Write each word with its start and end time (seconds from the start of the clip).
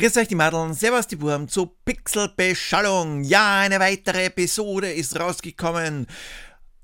Grüß 0.00 0.16
euch 0.16 0.28
die 0.28 0.34
Madeln, 0.34 0.72
servus 0.72 1.08
die 1.08 1.16
Burm 1.16 1.46
zu 1.46 1.66
Pixelbeschallung. 1.84 3.22
Ja, 3.22 3.58
eine 3.58 3.80
weitere 3.80 4.24
Episode 4.24 4.90
ist 4.90 5.20
rausgekommen. 5.20 6.06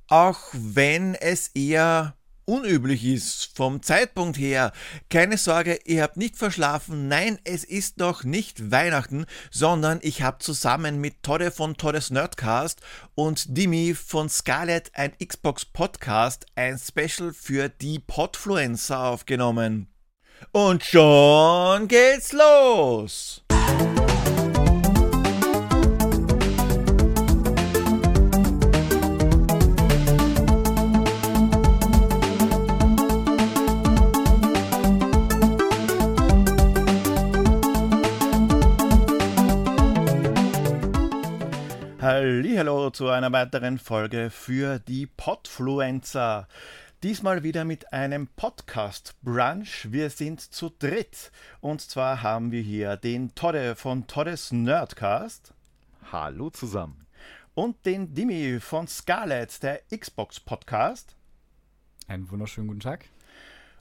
Auch 0.07 0.39
wenn 0.53 1.15
es 1.15 1.49
eher 1.55 2.15
unüblich 2.45 3.07
ist 3.07 3.57
vom 3.57 3.83
Zeitpunkt 3.83 4.37
her. 4.37 4.71
Keine 5.09 5.39
Sorge, 5.39 5.79
ihr 5.87 6.03
habt 6.03 6.19
nicht 6.19 6.37
verschlafen. 6.37 7.09
Nein, 7.09 7.39
es 7.45 7.65
ist 7.65 7.97
noch 7.97 8.23
nicht 8.23 8.71
Weihnachten, 8.71 9.25
sondern 9.51 9.99
ich 10.03 10.21
habe 10.21 10.41
zusammen 10.41 11.01
mit 11.01 11.23
Todde 11.23 11.51
von 11.51 11.79
Toddes 11.79 12.11
Nerdcast 12.11 12.83
und 13.15 13.57
Dimi 13.57 13.95
von 13.95 14.29
Scarlett 14.29 14.91
ein 14.93 15.17
Xbox 15.17 15.65
Podcast 15.65 16.45
ein 16.55 16.79
Special 16.79 17.33
für 17.33 17.71
die 17.71 17.99
Podfluencer 17.99 19.01
aufgenommen. 19.01 19.96
Und 20.53 20.85
schon 20.85 21.89
geht's 21.89 22.33
los! 22.33 23.43
Hallo 42.77 42.91
zu 42.91 43.09
einer 43.09 43.33
weiteren 43.33 43.79
Folge 43.79 44.31
für 44.31 44.79
die 44.79 45.07
Podfluencer. 45.07 46.49
Diesmal 47.03 47.43
wieder 47.43 47.67
mit 47.67 47.93
einem 47.93 48.27
Podcast-Brunch. 48.27 49.93
Wir 49.93 50.09
sind 50.09 50.41
zu 50.41 50.71
dritt. 50.71 51.31
Und 51.61 51.83
zwar 51.83 52.23
haben 52.23 52.53
wir 52.53 52.63
hier 52.63 52.97
den 52.97 53.35
Todde 53.35 53.77
von 53.77 54.07
Toddes 54.07 54.51
Nerdcast. 54.51 55.53
Hallo 56.11 56.49
zusammen. 56.49 57.07
Und 57.55 57.85
den 57.85 58.15
Dimi 58.15 58.61
von 58.61 58.89
Scarlett, 58.89 59.63
der 59.63 59.83
Xbox-Podcast. 59.95 61.17
Einen 62.09 62.31
wunderschönen 62.31 62.69
guten 62.69 62.81
Tag. 62.81 63.05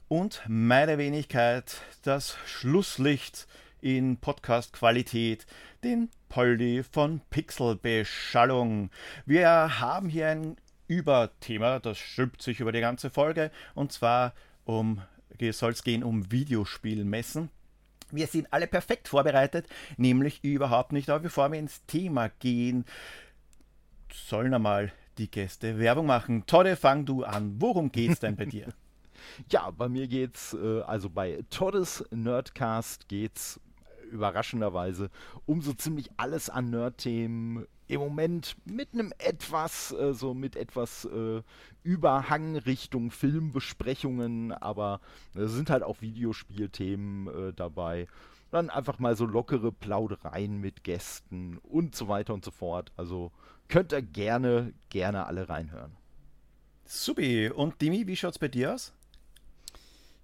Und 0.08 0.42
meine 0.46 0.98
Wenigkeit, 0.98 1.80
das 2.02 2.36
Schlusslicht 2.44 3.48
in 3.80 4.18
Podcast-Qualität, 4.18 5.46
den 5.82 6.10
Poldi 6.28 6.82
von 6.82 7.22
Pixelbeschallung. 7.30 8.90
Wir 9.24 9.80
haben 9.80 10.10
hier 10.10 10.28
ein 10.28 10.56
Überthema, 10.88 11.78
das 11.78 11.98
stülpt 11.98 12.42
sich 12.42 12.60
über 12.60 12.72
die 12.72 12.80
ganze 12.80 13.10
Folge, 13.10 13.50
und 13.74 13.92
zwar 13.92 14.32
um, 14.64 15.00
soll 15.50 15.72
es 15.72 15.84
gehen 15.84 16.02
um 16.02 16.30
Videospielmessen. 16.30 17.50
Wir 18.10 18.26
sind 18.26 18.52
alle 18.52 18.66
perfekt 18.66 19.08
vorbereitet, 19.08 19.66
nämlich 19.96 20.44
überhaupt 20.44 20.92
nicht. 20.92 21.10
Aber 21.10 21.20
bevor 21.20 21.50
wir 21.50 21.58
ins 21.58 21.84
Thema 21.86 22.28
gehen, 22.28 22.84
sollen 24.12 24.54
einmal 24.54 24.92
die 25.18 25.30
Gäste 25.30 25.78
Werbung 25.78 26.06
machen. 26.06 26.46
Todde, 26.46 26.76
fang 26.76 27.04
du 27.04 27.24
an. 27.24 27.56
Worum 27.58 27.90
geht's 27.90 28.20
denn 28.20 28.36
bei 28.36 28.44
dir? 28.44 28.68
ja, 29.50 29.70
bei 29.70 29.88
mir 29.88 30.06
geht's, 30.06 30.54
äh, 30.54 30.82
also 30.82 31.10
bei 31.10 31.42
Toddes 31.50 32.04
Nerdcast 32.10 33.08
geht's 33.08 33.60
überraschenderweise 34.12 35.10
um 35.46 35.62
so 35.62 35.72
ziemlich 35.72 36.10
alles 36.16 36.48
an 36.48 36.70
Nerd-Themen. 36.70 37.66
Im 37.88 38.00
Moment 38.00 38.56
mit 38.64 38.92
einem 38.92 39.12
etwas, 39.18 39.92
äh, 39.92 40.12
so 40.12 40.34
mit 40.34 40.56
etwas 40.56 41.04
äh, 41.04 41.42
Überhang 41.82 42.56
Richtung 42.56 43.10
Filmbesprechungen, 43.10 44.52
aber 44.52 45.00
es 45.34 45.52
sind 45.52 45.70
halt 45.70 45.82
auch 45.82 46.00
Videospielthemen 46.00 47.28
äh, 47.28 47.52
dabei. 47.52 48.08
Dann 48.50 48.70
einfach 48.70 48.98
mal 48.98 49.16
so 49.16 49.26
lockere 49.26 49.72
Plaudereien 49.72 50.60
mit 50.60 50.84
Gästen 50.84 51.58
und 51.58 51.94
so 51.94 52.08
weiter 52.08 52.34
und 52.34 52.44
so 52.44 52.50
fort. 52.50 52.92
Also 52.96 53.32
könnt 53.68 53.92
ihr 53.92 54.02
gerne, 54.02 54.72
gerne 54.88 55.26
alle 55.26 55.48
reinhören. 55.48 55.96
Subi. 56.84 57.50
Und 57.50 57.80
Dimi, 57.80 58.06
wie 58.06 58.16
schaut's 58.16 58.38
bei 58.38 58.48
dir 58.48 58.74
aus? 58.74 58.92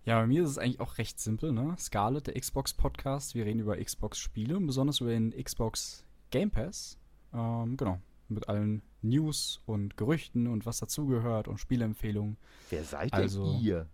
Ja, 0.04 0.20
bei 0.20 0.26
mir 0.26 0.42
ist 0.42 0.50
es 0.50 0.58
eigentlich 0.58 0.80
auch 0.80 0.98
recht 0.98 1.20
simpel, 1.20 1.52
ne? 1.52 1.76
Scarlet, 1.78 2.26
der 2.26 2.34
Xbox-Podcast. 2.34 3.36
Wir 3.36 3.44
reden 3.44 3.60
über 3.60 3.76
Xbox-Spiele 3.76 4.56
und 4.56 4.66
besonders 4.66 5.00
über 5.00 5.10
den 5.10 5.30
Xbox 5.30 6.04
Game 6.30 6.50
Pass. 6.50 6.98
Ähm, 7.32 7.76
genau. 7.76 8.00
Mit 8.28 8.48
allen 8.48 8.82
News 9.02 9.60
und 9.66 9.96
Gerüchten 9.96 10.46
und 10.46 10.64
was 10.64 10.78
dazugehört 10.78 11.48
und 11.48 11.58
Spieleempfehlungen. 11.58 12.36
Wer 12.70 12.84
seid 12.84 13.12
also, 13.12 13.52
denn 13.52 13.60
ihr? 13.60 13.88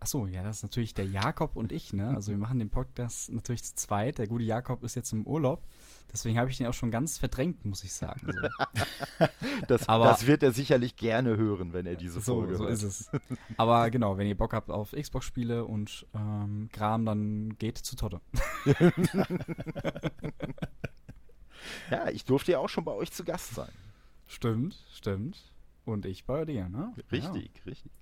Achso, 0.00 0.26
ja, 0.26 0.42
das 0.42 0.58
ist 0.58 0.62
natürlich 0.64 0.94
der 0.94 1.06
Jakob 1.06 1.54
und 1.54 1.70
ich, 1.70 1.92
ne? 1.92 2.08
Also 2.08 2.32
wir 2.32 2.38
machen 2.38 2.58
den 2.58 2.70
Podcast 2.70 3.30
natürlich 3.30 3.62
zu 3.62 3.74
zweit. 3.76 4.18
Der 4.18 4.26
gute 4.26 4.44
Jakob 4.44 4.82
ist 4.82 4.96
jetzt 4.96 5.12
im 5.12 5.26
Urlaub. 5.26 5.64
Deswegen 6.12 6.38
habe 6.38 6.50
ich 6.50 6.58
den 6.58 6.66
auch 6.66 6.74
schon 6.74 6.90
ganz 6.90 7.18
verdrängt, 7.18 7.64
muss 7.64 7.84
ich 7.84 7.92
sagen. 7.92 8.26
So. 8.26 9.26
das, 9.68 9.88
Aber, 9.88 10.06
das, 10.06 10.26
wird 10.26 10.42
er 10.42 10.52
sicherlich 10.52 10.96
gerne 10.96 11.36
hören, 11.36 11.72
wenn 11.72 11.86
er 11.86 11.94
diese 11.94 12.20
so, 12.20 12.34
Folge 12.34 12.56
so 12.56 12.64
hört. 12.64 12.78
So 12.78 12.88
ist 12.88 13.10
es. 13.12 13.20
Aber 13.56 13.90
genau, 13.90 14.18
wenn 14.18 14.26
ihr 14.26 14.36
Bock 14.36 14.52
habt 14.52 14.70
auf 14.70 14.92
Xbox-Spiele 14.92 15.64
und 15.64 16.06
ähm, 16.14 16.68
Kram, 16.72 17.06
dann 17.06 17.56
geht 17.58 17.78
zu 17.78 17.96
Totte. 17.96 18.20
ja, 21.90 22.08
ich 22.08 22.24
durfte 22.24 22.52
ja 22.52 22.58
auch 22.58 22.68
schon 22.68 22.84
bei 22.84 22.92
euch 22.92 23.12
zu 23.12 23.24
Gast 23.24 23.54
sein. 23.54 23.72
Stimmt, 24.26 24.76
stimmt. 24.94 25.36
Und 25.84 26.06
ich 26.06 26.24
bei 26.24 26.44
dir, 26.44 26.68
ne? 26.68 26.92
Richtig, 27.10 27.50
ja. 27.56 27.62
richtig. 27.66 27.92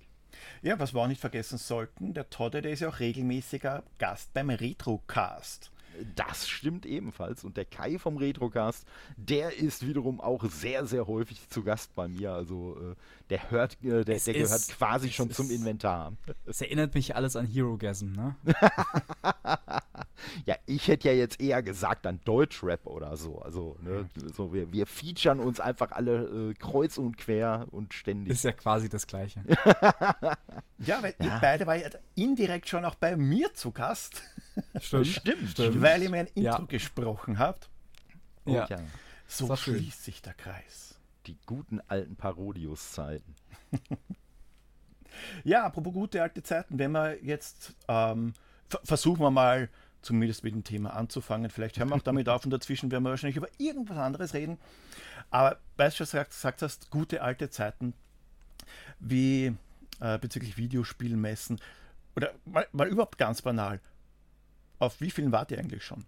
Ja, 0.61 0.79
was 0.79 0.93
wir 0.93 1.01
auch 1.01 1.07
nicht 1.07 1.21
vergessen 1.21 1.57
sollten, 1.57 2.13
der 2.13 2.29
Todde, 2.29 2.61
der 2.61 2.71
ist 2.71 2.79
ja 2.79 2.89
auch 2.89 2.99
regelmäßiger 2.99 3.83
Gast 3.97 4.33
beim 4.33 4.49
Retrocast. 4.49 5.71
Das 6.15 6.47
stimmt 6.47 6.85
ebenfalls. 6.85 7.43
Und 7.43 7.57
der 7.57 7.65
Kai 7.65 7.97
vom 7.99 8.17
Retrocast, 8.17 8.85
der 9.17 9.57
ist 9.57 9.85
wiederum 9.85 10.19
auch 10.21 10.43
sehr, 10.45 10.85
sehr 10.85 11.07
häufig 11.07 11.47
zu 11.49 11.63
Gast 11.63 11.93
bei 11.95 12.07
mir. 12.07 12.31
Also 12.33 12.77
äh, 12.77 12.95
der 13.29 13.51
hört, 13.51 13.73
äh, 13.83 13.89
der, 13.89 14.03
der 14.03 14.15
ist, 14.15 14.25
gehört 14.25 14.67
quasi 14.77 15.09
schon 15.09 15.31
zum 15.31 15.49
Inventar. 15.51 16.13
Es 16.45 16.61
erinnert 16.61 16.93
mich 16.95 17.15
alles 17.15 17.35
an 17.35 17.45
Herogasm, 17.45 18.11
ne? 18.11 18.35
ja, 20.45 20.55
ich 20.65 20.87
hätte 20.87 21.09
ja 21.09 21.13
jetzt 21.13 21.39
eher 21.39 21.63
gesagt 21.63 22.05
an 22.07 22.19
Deutschrap 22.25 22.85
oder 22.85 23.15
so. 23.17 23.39
Also, 23.41 23.77
ne, 23.81 24.09
so 24.35 24.53
wir, 24.53 24.71
wir 24.71 24.85
featuren 24.85 25.39
uns 25.39 25.59
einfach 25.59 25.91
alle 25.91 26.51
äh, 26.51 26.53
kreuz 26.55 26.97
und 26.97 27.17
quer 27.17 27.67
und 27.71 27.93
ständig. 27.93 28.33
Ist 28.33 28.43
ja 28.43 28.51
quasi 28.51 28.89
das 28.89 29.07
Gleiche. 29.07 29.41
ja, 30.79 31.01
weil 31.01 31.15
ja. 31.19 31.25
ihr 31.25 31.39
beide 31.41 31.67
war 31.67 31.75
ja 31.75 31.89
indirekt 32.15 32.67
schon 32.69 32.85
auch 32.85 32.95
bei 32.95 33.15
mir 33.15 33.53
zu 33.53 33.71
Gast. 33.71 34.21
Stimmt, 34.79 35.07
stimmt, 35.07 35.49
stimmt. 35.49 35.80
Weil 35.81 36.03
ihr 36.03 36.09
mir 36.09 36.19
ein 36.19 36.27
Intro 36.27 36.61
ja. 36.61 36.65
gesprochen 36.67 37.39
habt. 37.39 37.69
Oh, 38.45 38.53
ja. 38.53 38.67
So 39.27 39.55
schließt 39.55 40.03
sich 40.03 40.21
der 40.21 40.33
Kreis. 40.33 40.95
Die 41.27 41.37
guten 41.45 41.79
alten 41.87 42.15
Parodius-Zeiten. 42.15 43.35
ja, 45.43 45.63
apropos 45.63 45.93
gute 45.93 46.21
alte 46.21 46.43
Zeiten, 46.43 46.79
wenn 46.79 46.91
wir 46.91 47.23
jetzt 47.23 47.73
ähm, 47.87 48.33
versuchen 48.83 49.21
wir 49.21 49.31
mal 49.31 49.69
zumindest 50.01 50.43
mit 50.43 50.53
dem 50.53 50.63
Thema 50.63 50.93
anzufangen. 50.93 51.49
Vielleicht 51.49 51.77
hören 51.77 51.89
wir 51.89 51.95
auch 51.95 52.01
damit 52.01 52.27
auf 52.27 52.43
und 52.43 52.51
dazwischen 52.51 52.91
werden 52.91 53.03
wir 53.03 53.11
wahrscheinlich 53.11 53.37
über 53.37 53.49
irgendwas 53.57 53.97
anderes 53.97 54.33
reden. 54.33 54.57
Aber 55.29 55.57
weißt 55.77 55.99
du, 55.99 56.03
was 56.03 56.11
du 56.11 56.23
gesagt 56.25 56.61
hast, 56.61 56.89
gute 56.89 57.21
alte 57.21 57.49
Zeiten, 57.49 57.93
wie 58.99 59.55
äh, 59.99 60.17
bezüglich 60.19 60.57
Videospielmessen 60.57 61.59
oder 62.15 62.31
mal, 62.45 62.67
mal 62.71 62.87
überhaupt 62.87 63.17
ganz 63.17 63.41
banal. 63.41 63.79
Auf 64.81 64.99
wie 64.99 65.11
vielen 65.11 65.31
wart 65.31 65.51
ihr 65.51 65.59
eigentlich 65.59 65.83
schon? 65.83 66.05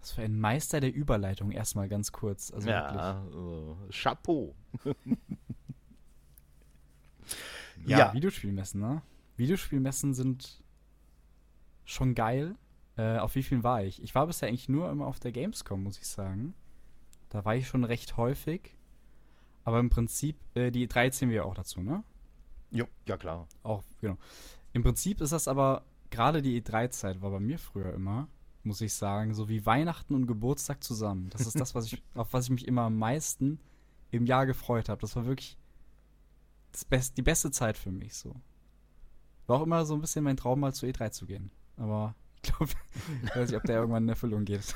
Was 0.00 0.12
für 0.12 0.22
ein 0.22 0.40
Meister 0.40 0.80
der 0.80 0.94
Überleitung, 0.94 1.50
erstmal 1.50 1.86
ganz 1.86 2.12
kurz. 2.12 2.50
Also 2.50 2.70
ja, 2.70 3.22
uh, 3.26 3.76
Chapeau. 3.90 4.54
ja, 7.84 7.98
ja, 7.98 8.14
Videospielmessen, 8.14 8.80
ne? 8.80 9.02
Videospielmessen 9.36 10.14
sind 10.14 10.62
schon 11.84 12.14
geil. 12.14 12.54
Äh, 12.96 13.18
auf 13.18 13.34
wie 13.34 13.42
vielen 13.42 13.62
war 13.64 13.82
ich? 13.82 14.02
Ich 14.02 14.14
war 14.14 14.26
bisher 14.26 14.48
eigentlich 14.48 14.70
nur 14.70 14.90
immer 14.90 15.06
auf 15.06 15.20
der 15.20 15.32
Gamescom, 15.32 15.82
muss 15.82 15.98
ich 15.98 16.06
sagen. 16.06 16.54
Da 17.28 17.44
war 17.44 17.54
ich 17.54 17.68
schon 17.68 17.84
recht 17.84 18.16
häufig. 18.16 18.78
Aber 19.62 19.78
im 19.78 19.90
Prinzip, 19.90 20.36
äh, 20.54 20.70
die 20.70 20.88
drei 20.88 21.10
zählen 21.10 21.30
wir 21.30 21.44
auch 21.44 21.54
dazu, 21.54 21.82
ne? 21.82 22.02
Jo, 22.70 22.86
ja 23.04 23.18
klar. 23.18 23.46
Auch, 23.62 23.82
genau. 24.00 24.16
Im 24.72 24.82
Prinzip 24.82 25.20
ist 25.20 25.34
das 25.34 25.48
aber, 25.48 25.84
gerade 26.14 26.42
die 26.42 26.62
E3-Zeit 26.62 27.20
war 27.22 27.30
bei 27.30 27.40
mir 27.40 27.58
früher 27.58 27.92
immer, 27.92 28.28
muss 28.62 28.80
ich 28.80 28.94
sagen, 28.94 29.34
so 29.34 29.48
wie 29.48 29.66
Weihnachten 29.66 30.14
und 30.14 30.26
Geburtstag 30.26 30.82
zusammen. 30.82 31.28
Das 31.30 31.46
ist 31.46 31.58
das, 31.58 31.74
was 31.74 31.86
ich, 31.86 32.02
auf 32.14 32.32
was 32.32 32.44
ich 32.44 32.50
mich 32.50 32.68
immer 32.68 32.82
am 32.82 32.96
meisten 32.96 33.58
im 34.12 34.24
Jahr 34.24 34.46
gefreut 34.46 34.88
habe. 34.88 35.00
Das 35.00 35.16
war 35.16 35.26
wirklich 35.26 35.58
das 36.70 36.84
Best, 36.84 37.16
die 37.18 37.22
beste 37.22 37.50
Zeit 37.50 37.76
für 37.76 37.90
mich 37.90 38.14
so. 38.14 38.34
War 39.46 39.58
auch 39.58 39.64
immer 39.64 39.84
so 39.84 39.94
ein 39.94 40.00
bisschen 40.00 40.24
mein 40.24 40.36
Traum, 40.36 40.60
mal 40.60 40.72
zur 40.72 40.88
E3 40.88 41.10
zu 41.10 41.26
gehen. 41.26 41.50
Aber 41.76 42.14
ich 42.36 42.42
glaube, 42.42 42.72
ich 43.24 43.36
weiß 43.36 43.50
nicht, 43.50 43.58
ob 43.58 43.64
der 43.64 43.76
irgendwann 43.76 44.04
in 44.04 44.08
Erfüllung 44.08 44.44
geht. 44.44 44.74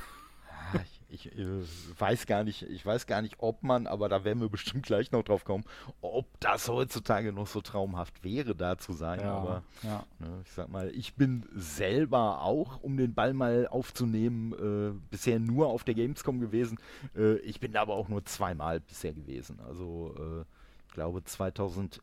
Ich, 1.10 1.34
äh, 1.38 1.62
weiß 1.98 2.26
gar 2.26 2.44
nicht, 2.44 2.62
ich 2.62 2.84
weiß 2.84 3.06
gar 3.06 3.22
nicht, 3.22 3.36
ob 3.38 3.62
man, 3.62 3.86
aber 3.86 4.10
da 4.10 4.24
werden 4.24 4.40
wir 4.40 4.48
bestimmt 4.50 4.84
gleich 4.84 5.10
noch 5.10 5.22
drauf 5.22 5.44
kommen, 5.44 5.64
ob 6.02 6.26
das 6.40 6.68
heutzutage 6.68 7.32
noch 7.32 7.46
so 7.46 7.62
traumhaft 7.62 8.22
wäre, 8.24 8.54
da 8.54 8.76
zu 8.76 8.92
sein. 8.92 9.20
Ja, 9.20 9.34
aber 9.34 9.62
ja. 9.82 10.04
ne, 10.18 10.42
ich 10.44 10.52
sag 10.52 10.68
mal, 10.68 10.90
ich 10.90 11.14
bin 11.14 11.48
selber 11.54 12.42
auch, 12.42 12.82
um 12.82 12.96
den 12.98 13.14
Ball 13.14 13.32
mal 13.32 13.66
aufzunehmen, 13.68 14.52
äh, 14.52 14.98
bisher 15.10 15.38
nur 15.38 15.68
auf 15.68 15.84
der 15.84 15.94
Gamescom 15.94 16.40
gewesen. 16.40 16.78
Äh, 17.16 17.38
ich 17.38 17.58
bin 17.58 17.72
da 17.72 17.82
aber 17.82 17.94
auch 17.94 18.08
nur 18.08 18.24
zweimal 18.26 18.80
bisher 18.80 19.14
gewesen. 19.14 19.60
Also 19.66 20.14
äh, 20.18 20.44
ich 20.88 20.94
glaube 20.94 21.24
2011 21.24 22.02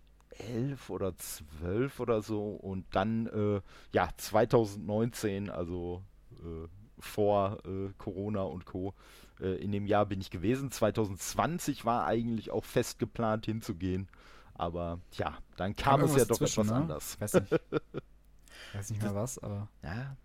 oder 0.89 1.15
12 1.15 1.99
oder 1.99 2.23
so 2.23 2.49
und 2.49 2.85
dann 2.91 3.27
äh, 3.27 3.61
ja 3.93 4.09
2019, 4.17 5.51
also 5.51 6.01
äh, 6.43 6.67
vor 7.05 7.59
äh, 7.65 7.91
Corona 7.97 8.41
und 8.41 8.65
Co. 8.65 8.93
Äh, 9.39 9.55
in 9.63 9.71
dem 9.71 9.85
Jahr 9.85 10.05
bin 10.05 10.21
ich 10.21 10.29
gewesen. 10.29 10.71
2020 10.71 11.85
war 11.85 12.05
eigentlich 12.05 12.51
auch 12.51 12.65
fest 12.65 12.99
geplant 12.99 13.45
hinzugehen. 13.45 14.07
Aber 14.53 14.99
ja, 15.13 15.37
dann 15.57 15.75
kam, 15.75 16.01
es 16.01 16.15
ja 16.15 16.25
doch 16.25 16.37
dazwischen, 16.37 16.61
etwas 16.61 16.71
ne? 16.71 16.75
anders. 16.75 17.19
Weiß 17.19 17.33
nicht. 17.33 17.51
Weiß 18.73 18.89
nicht 18.89 19.01
mehr 19.01 19.15
was, 19.15 19.37
aber. 19.39 19.67
Ja, 19.83 20.15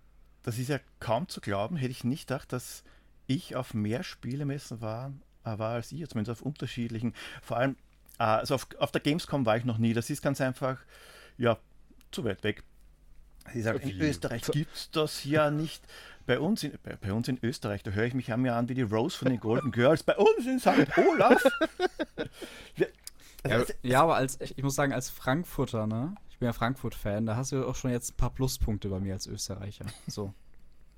Das 0.43 0.59
ist 0.59 0.69
ja 0.69 0.79
kaum 0.99 1.29
zu 1.29 1.41
glauben, 1.41 1.77
hätte 1.77 1.91
ich 1.91 2.05
nicht 2.05 2.29
gedacht, 2.29 2.53
dass 2.53 2.85
ich 3.27 3.55
auf 3.55 3.75
mehr 3.75 4.03
Spielemessen 4.03 4.81
war, 4.81 5.13
äh, 5.45 5.59
war 5.59 5.75
als 5.75 5.93
ihr, 5.93 6.09
zumindest 6.09 6.41
auf 6.41 6.47
unterschiedlichen. 6.47 7.15
Vor 7.43 7.57
allem, 7.57 7.77
äh, 8.19 8.25
also 8.25 8.55
auf, 8.55 8.69
auf 8.79 8.91
der 8.91 9.01
Gamescom 9.01 9.47
war 9.47 9.57
ich 9.57 9.65
noch 9.65 9.79
nie. 9.79 9.95
Das 9.95 10.11
ist 10.11 10.23
ganz 10.23 10.41
einfach, 10.41 10.79
ja, 11.39 11.59
zu 12.11 12.25
weit 12.25 12.43
weg. 12.43 12.63
Sie 13.53 13.63
sagt, 13.63 13.85
in 13.85 13.99
Wie? 13.99 14.09
Österreich 14.09 14.43
gibt 14.43 14.75
es 14.75 14.91
das 14.91 15.25
ja 15.25 15.51
nicht. 15.51 15.83
Bei 16.31 16.39
uns, 16.39 16.63
in, 16.63 16.79
bei, 16.85 16.95
bei 16.95 17.13
uns 17.13 17.27
in 17.27 17.41
Österreich, 17.43 17.83
da 17.83 17.91
höre 17.91 18.05
ich 18.05 18.15
mich 18.15 18.33
an 18.33 18.41
mir 18.41 18.55
an 18.55 18.69
wie 18.69 18.75
die 18.75 18.83
Rose 18.83 19.19
von 19.19 19.29
den 19.29 19.41
Golden 19.41 19.73
Girls. 19.73 20.05
Bei 20.05 20.17
uns 20.17 20.47
in 20.47 20.61
St. 20.61 20.97
Olaf. 20.97 21.43
Ja, 22.77 23.57
also, 23.57 23.73
ja, 23.83 24.03
aber 24.03 24.17
als, 24.17 24.39
ich 24.39 24.63
muss 24.63 24.75
sagen, 24.75 24.93
als 24.93 25.09
Frankfurter, 25.09 25.87
ne? 25.87 26.15
Ich 26.29 26.39
bin 26.39 26.45
ja 26.45 26.53
Frankfurt-Fan, 26.53 27.25
da 27.25 27.37
hast 27.37 27.53
du 27.53 27.67
auch 27.67 27.75
schon 27.75 27.91
jetzt 27.91 28.13
ein 28.13 28.17
paar 28.19 28.29
Pluspunkte 28.29 28.91
bei 28.91 29.01
mir 29.01 29.15
als 29.15 29.27
Österreicher. 29.27 29.87
So. 30.07 30.35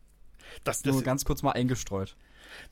das, 0.65 0.85
Nur 0.85 0.97
das, 0.97 1.05
ganz 1.05 1.25
kurz 1.25 1.43
mal 1.45 1.53
eingestreut. 1.53 2.17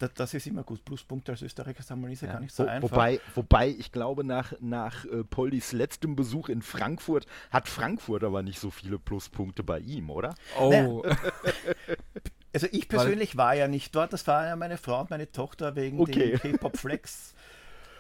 das, 0.01 0.13
das 0.15 0.35
ist 0.35 0.49
immer 0.49 0.65
gut. 0.65 0.85
Pluspunkte 0.85 1.31
als 1.33 1.43
Österreicher 1.43 1.85
sammeln 1.85 2.13
ist 2.13 2.23
ja, 2.23 2.27
Ja. 2.27 2.33
gar 2.35 2.41
nicht 2.41 2.53
so 2.55 2.65
Wo, 2.65 2.69
einfach. 2.69 2.91
wobei, 2.91 3.21
wobei, 3.37 3.69
ich 3.69 3.93
glaube, 3.93 4.25
nach, 4.25 4.53
nach 4.61 5.05
äh, 5.05 5.23
Poldis 5.23 5.71
letztem 5.71 6.17
Besuch 6.17 6.49
in 6.49 6.63
Frankfurt 6.63 7.27
hat 7.53 7.69
Frankfurt 7.69 8.25
aber 8.25 8.43
nicht 8.43 8.59
so 8.59 8.71
viele 8.71 8.99
Pluspunkte 8.99 9.63
bei 9.63 9.79
ihm, 9.79 10.11
oder? 10.11 10.35
Oh, 10.59 11.05
Also 12.53 12.67
ich 12.73 12.89
persönlich 12.89 13.37
war 13.37 13.55
ja 13.55 13.69
nicht 13.69 13.95
dort, 13.95 14.13
das 14.13 14.27
war 14.27 14.47
ja 14.47 14.57
meine 14.57 14.77
Frau 14.77 15.01
und 15.01 15.11
meine 15.11 15.31
Tochter 15.31 15.77
wegen 15.77 16.01
Okay. 16.01 16.37
dem 16.43 16.53
K-Pop 16.53 16.77
Flex. 16.77 17.35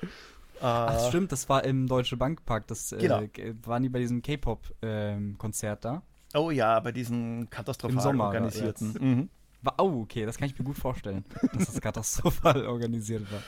Ach, 0.61 0.94
Äh, 1.06 1.08
stimmt, 1.08 1.32
das 1.32 1.49
war 1.49 1.64
im 1.64 1.87
Deutsche 1.87 2.17
Bankpark. 2.17 2.67
Das 2.67 2.91
Genau. 2.91 3.20
äh, 3.20 3.55
waren 3.64 3.82
die 3.82 3.88
bei 3.88 3.99
diesem 4.00 4.23
K-Pop-Konzert 4.23 5.85
da. 5.85 6.02
oh 6.35 6.50
ja, 6.50 6.79
bei 6.81 6.93
diesen 6.93 7.49
katastrophal 7.50 7.94
Im 7.97 8.00
Sommer 8.02 8.25
organisierten. 8.26 8.93
Mhm. 9.00 9.29
War, 9.62 9.75
oh, 9.79 10.02
okay, 10.02 10.25
das 10.26 10.38
kann 10.38 10.49
ich 10.49 10.58
mir 10.58 10.64
gut 10.64 10.79
vorstellen, 10.79 11.25
dass 11.53 11.67
das 11.67 11.81
katastrophal 11.81 12.67
organisiert 12.67 13.31
war. 13.32 13.43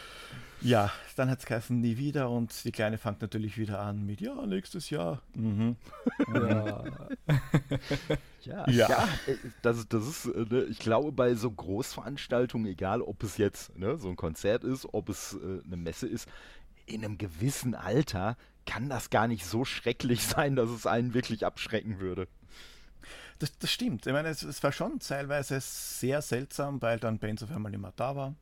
Ja, 0.62 0.92
dann 1.16 1.30
hat 1.30 1.40
es 1.40 1.46
geheißen, 1.46 1.80
nie 1.80 1.96
wieder 1.96 2.30
und 2.30 2.64
die 2.64 2.72
Kleine 2.72 2.98
fängt 2.98 3.20
natürlich 3.20 3.58
wieder 3.58 3.80
an 3.80 4.04
mit, 4.06 4.20
ja, 4.20 4.46
nächstes 4.46 4.90
Jahr. 4.90 5.22
Mhm. 5.34 5.76
Ja. 6.34 6.84
Ja, 8.44 8.68
Ja. 8.68 9.08
äh, 9.28 9.36
das, 9.62 9.86
das 9.88 10.04
ist, 10.06 10.26
äh, 10.26 10.44
ne, 10.50 10.64
ich 10.64 10.80
glaube, 10.80 11.12
bei 11.12 11.34
so 11.36 11.48
Großveranstaltungen, 11.50 12.66
egal 12.66 13.00
ob 13.00 13.22
es 13.22 13.36
jetzt 13.36 13.76
ne, 13.78 13.96
so 13.98 14.08
ein 14.08 14.16
Konzert 14.16 14.64
ist, 14.64 14.86
ob 14.92 15.08
es 15.08 15.34
äh, 15.34 15.64
eine 15.64 15.76
Messe 15.76 16.08
ist, 16.08 16.28
in 16.86 17.04
einem 17.04 17.18
gewissen 17.18 17.76
Alter 17.76 18.36
kann 18.66 18.88
das 18.88 19.10
gar 19.10 19.28
nicht 19.28 19.46
so 19.46 19.64
schrecklich 19.64 20.22
sein, 20.26 20.56
dass 20.56 20.70
es 20.70 20.86
einen 20.86 21.14
wirklich 21.14 21.46
abschrecken 21.46 22.00
würde. 22.00 22.26
Das, 23.38 23.56
das 23.58 23.70
stimmt. 23.70 24.06
Ich 24.06 24.12
meine, 24.12 24.28
es, 24.28 24.42
es 24.42 24.60
war 24.64 24.72
schon 24.72 24.98
teilweise 24.98 25.60
sehr 25.60 26.20
seltsam, 26.20 26.82
weil 26.82 26.98
dann 26.98 27.18
Bands 27.20 27.44
auf 27.44 27.50
einmal 27.52 27.70
nicht 27.70 27.80
mehr 27.80 27.92
da 27.94 28.16
waren. 28.16 28.36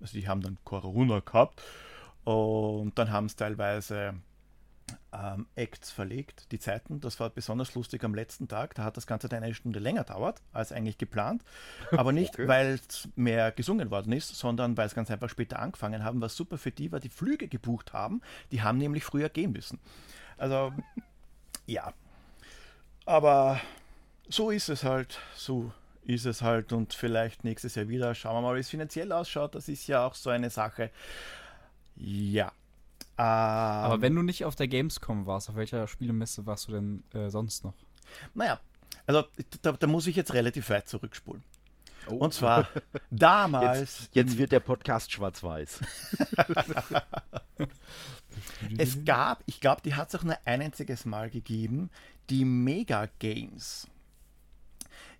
Also 0.00 0.18
die 0.18 0.28
haben 0.28 0.40
dann 0.40 0.58
Corona 0.64 1.20
gehabt 1.20 1.62
und 2.24 2.98
dann 2.98 3.10
haben 3.10 3.26
es 3.26 3.36
teilweise 3.36 4.14
ähm, 5.12 5.46
Acts 5.56 5.90
verlegt, 5.90 6.52
die 6.52 6.58
Zeiten. 6.58 7.00
Das 7.00 7.18
war 7.18 7.30
besonders 7.30 7.74
lustig 7.74 8.04
am 8.04 8.14
letzten 8.14 8.46
Tag. 8.46 8.74
Da 8.74 8.84
hat 8.84 8.96
das 8.96 9.06
Ganze 9.06 9.28
dann 9.28 9.42
eine 9.42 9.54
Stunde 9.54 9.78
länger 9.80 10.04
dauert 10.04 10.42
als 10.52 10.70
eigentlich 10.72 10.98
geplant. 10.98 11.42
Aber 11.92 12.12
nicht, 12.12 12.34
Okay. 12.34 12.46
weil 12.46 12.80
es 12.88 13.08
mehr 13.16 13.50
gesungen 13.52 13.90
worden 13.90 14.12
ist, 14.12 14.36
sondern 14.36 14.76
weil 14.76 14.86
es 14.86 14.94
ganz 14.94 15.10
einfach 15.10 15.28
später 15.28 15.58
angefangen 15.58 16.04
haben, 16.04 16.20
was 16.20 16.36
super 16.36 16.58
für 16.58 16.70
die 16.70 16.92
war, 16.92 17.00
die 17.00 17.08
Flüge 17.08 17.48
gebucht 17.48 17.92
haben. 17.92 18.20
Die 18.52 18.62
haben 18.62 18.78
nämlich 18.78 19.04
früher 19.04 19.28
gehen 19.28 19.52
müssen. 19.52 19.80
Also, 20.36 20.72
ja. 21.66 21.92
Aber 23.06 23.60
so 24.28 24.50
ist 24.50 24.68
es 24.68 24.84
halt. 24.84 25.18
So 25.34 25.72
ist 26.06 26.26
es 26.26 26.42
halt. 26.42 26.72
Und 26.72 26.94
vielleicht 26.94 27.44
nächstes 27.44 27.74
Jahr 27.74 27.88
wieder. 27.88 28.14
Schauen 28.14 28.36
wir 28.36 28.42
mal, 28.42 28.56
wie 28.56 28.60
es 28.60 28.68
finanziell 28.70 29.12
ausschaut. 29.12 29.54
Das 29.54 29.68
ist 29.68 29.86
ja 29.86 30.06
auch 30.06 30.14
so 30.14 30.30
eine 30.30 30.50
Sache. 30.50 30.90
Ja. 31.96 32.52
Aber 33.16 33.94
Ähm, 33.94 34.02
wenn 34.02 34.14
du 34.14 34.22
nicht 34.22 34.44
auf 34.44 34.56
der 34.56 34.68
Gamescom 34.68 35.26
warst, 35.26 35.48
auf 35.48 35.56
welcher 35.56 35.86
Spielemesse 35.88 36.46
warst 36.46 36.68
du 36.68 36.72
denn 36.72 37.02
äh, 37.14 37.30
sonst 37.30 37.64
noch? 37.64 37.74
Naja, 38.34 38.60
also 39.06 39.24
da, 39.62 39.72
da 39.72 39.86
muss 39.86 40.06
ich 40.06 40.16
jetzt 40.16 40.34
relativ 40.34 40.68
weit 40.70 40.88
zurückspulen. 40.88 41.42
Oh. 42.08 42.16
Und 42.16 42.34
zwar 42.34 42.68
damals. 43.10 43.80
Jetzt, 43.80 44.14
jetzt 44.14 44.38
wird 44.38 44.52
der 44.52 44.60
Podcast 44.60 45.10
schwarz-weiß. 45.12 45.80
Es 48.76 49.04
gab, 49.04 49.42
ich 49.46 49.60
glaube, 49.60 49.80
die 49.82 49.94
hat 49.94 50.08
es 50.08 50.14
auch 50.14 50.22
nur 50.22 50.36
ein 50.44 50.60
einziges 50.60 51.06
Mal 51.06 51.30
gegeben, 51.30 51.90
die 52.28 52.44
Mega 52.44 53.08
Games. 53.18 53.88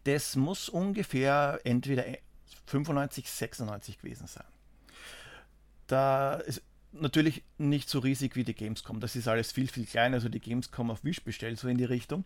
Das 0.07 0.37
muss 0.37 0.69
ungefähr 0.69 1.61
entweder 1.65 2.05
95, 2.67 3.29
96 3.29 3.99
gewesen 3.99 4.29
sein. 4.29 4.45
Da 5.89 6.35
ist 6.35 6.63
natürlich 6.93 7.43
nicht 7.59 7.89
so 7.89 7.99
riesig 7.99 8.37
wie 8.37 8.45
die 8.45 8.55
Gamescom. 8.55 9.01
Das 9.01 9.17
ist 9.17 9.27
alles 9.27 9.51
viel, 9.51 9.67
viel 9.67 9.85
kleiner. 9.85 10.15
Also 10.15 10.29
die 10.29 10.39
Gamescom 10.39 10.93
auf 10.93 11.03
Wish 11.03 11.25
bestellt, 11.25 11.59
so 11.59 11.67
in 11.67 11.77
die 11.77 11.85
Richtung. 11.85 12.25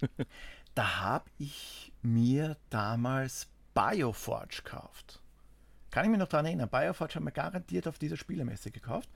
da 0.74 1.00
habe 1.00 1.30
ich 1.38 1.92
mir 2.02 2.56
damals 2.68 3.46
Bioforge 3.74 4.62
gekauft. 4.64 5.20
Kann 5.92 6.04
ich 6.06 6.10
mich 6.10 6.18
noch 6.18 6.28
daran 6.28 6.46
erinnern. 6.46 6.68
Bioforge 6.68 7.14
haben 7.14 7.24
wir 7.24 7.30
garantiert 7.30 7.86
auf 7.86 8.00
dieser 8.00 8.16
Spielemesse 8.16 8.72
gekauft 8.72 9.08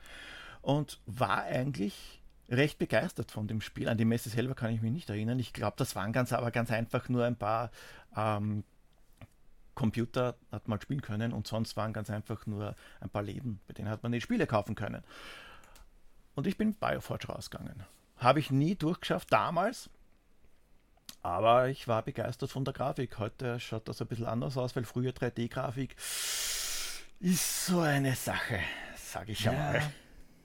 und 0.62 1.00
war 1.06 1.42
eigentlich 1.42 2.22
recht 2.48 2.78
begeistert 2.78 3.30
von 3.30 3.46
dem 3.46 3.60
Spiel. 3.60 3.88
An 3.88 3.98
die 3.98 4.04
Messe 4.04 4.28
selber 4.28 4.54
kann 4.54 4.72
ich 4.72 4.82
mich 4.82 4.92
nicht 4.92 5.10
erinnern. 5.10 5.38
Ich 5.38 5.52
glaube, 5.52 5.74
das 5.78 5.96
waren 5.96 6.12
ganz, 6.12 6.32
aber 6.32 6.50
ganz 6.50 6.70
einfach 6.70 7.08
nur 7.08 7.24
ein 7.24 7.36
paar 7.36 7.70
ähm, 8.16 8.64
Computer, 9.74 10.36
hat 10.52 10.68
man 10.68 10.80
spielen 10.80 11.02
können 11.02 11.32
und 11.32 11.46
sonst 11.46 11.76
waren 11.76 11.92
ganz 11.92 12.10
einfach 12.10 12.46
nur 12.46 12.76
ein 13.00 13.10
paar 13.10 13.22
Läden, 13.22 13.60
bei 13.66 13.74
denen 13.74 13.88
hat 13.88 14.02
man 14.02 14.12
die 14.12 14.20
Spiele 14.20 14.46
kaufen 14.46 14.74
können. 14.74 15.02
Und 16.34 16.46
ich 16.46 16.56
bin 16.56 16.74
Bioforge 16.74 17.28
rausgegangen. 17.28 17.84
Habe 18.16 18.38
ich 18.40 18.50
nie 18.50 18.74
durchgeschafft 18.76 19.32
damals, 19.32 19.90
aber 21.22 21.68
ich 21.68 21.88
war 21.88 22.02
begeistert 22.02 22.50
von 22.50 22.64
der 22.64 22.74
Grafik. 22.74 23.18
Heute 23.18 23.58
schaut 23.58 23.88
das 23.88 24.00
ein 24.00 24.06
bisschen 24.06 24.26
anders 24.26 24.56
aus, 24.56 24.76
weil 24.76 24.84
früher 24.84 25.12
3D-Grafik 25.12 25.96
ist 27.20 27.66
so 27.66 27.80
eine 27.80 28.14
Sache, 28.14 28.60
sage 28.96 29.32
ich 29.32 29.48
einmal. 29.48 29.82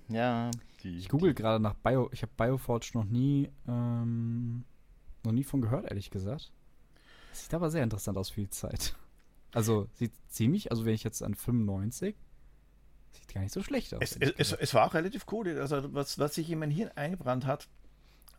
Ja, 0.07 0.49
die, 0.83 0.97
Ich 0.97 1.09
google 1.09 1.33
gerade 1.33 1.61
nach 1.61 1.73
Bio. 1.73 2.09
Ich 2.11 2.21
habe 2.21 2.31
Bioforge 2.35 2.91
noch 2.93 3.05
nie, 3.05 3.49
ähm, 3.67 4.65
noch 5.23 5.31
nie 5.31 5.43
von 5.43 5.61
gehört, 5.61 5.85
ehrlich 5.85 6.09
gesagt. 6.11 6.51
Das 7.29 7.43
sieht 7.43 7.53
aber 7.53 7.69
sehr 7.69 7.83
interessant 7.83 8.17
aus 8.17 8.29
für 8.29 8.41
die 8.41 8.49
Zeit. 8.49 8.95
Also 9.53 9.87
sieht 9.93 10.11
ziemlich, 10.27 10.71
also 10.71 10.85
wenn 10.85 10.93
ich 10.93 11.03
jetzt 11.03 11.23
an 11.23 11.33
95, 11.33 12.15
sieht 13.11 13.33
gar 13.33 13.41
nicht 13.41 13.53
so 13.53 13.63
schlecht 13.63 13.93
aus. 13.93 14.01
Es, 14.01 14.15
es, 14.15 14.53
es, 14.53 14.73
war 14.73 14.85
auch 14.85 14.93
relativ 14.93 15.25
cool. 15.31 15.59
Also 15.59 15.93
was, 15.93 16.19
was 16.19 16.35
sich 16.35 16.49
in 16.49 16.59
mein 16.59 16.71
Hirn 16.71 16.91
eingebrannt 16.95 17.45
hat, 17.45 17.67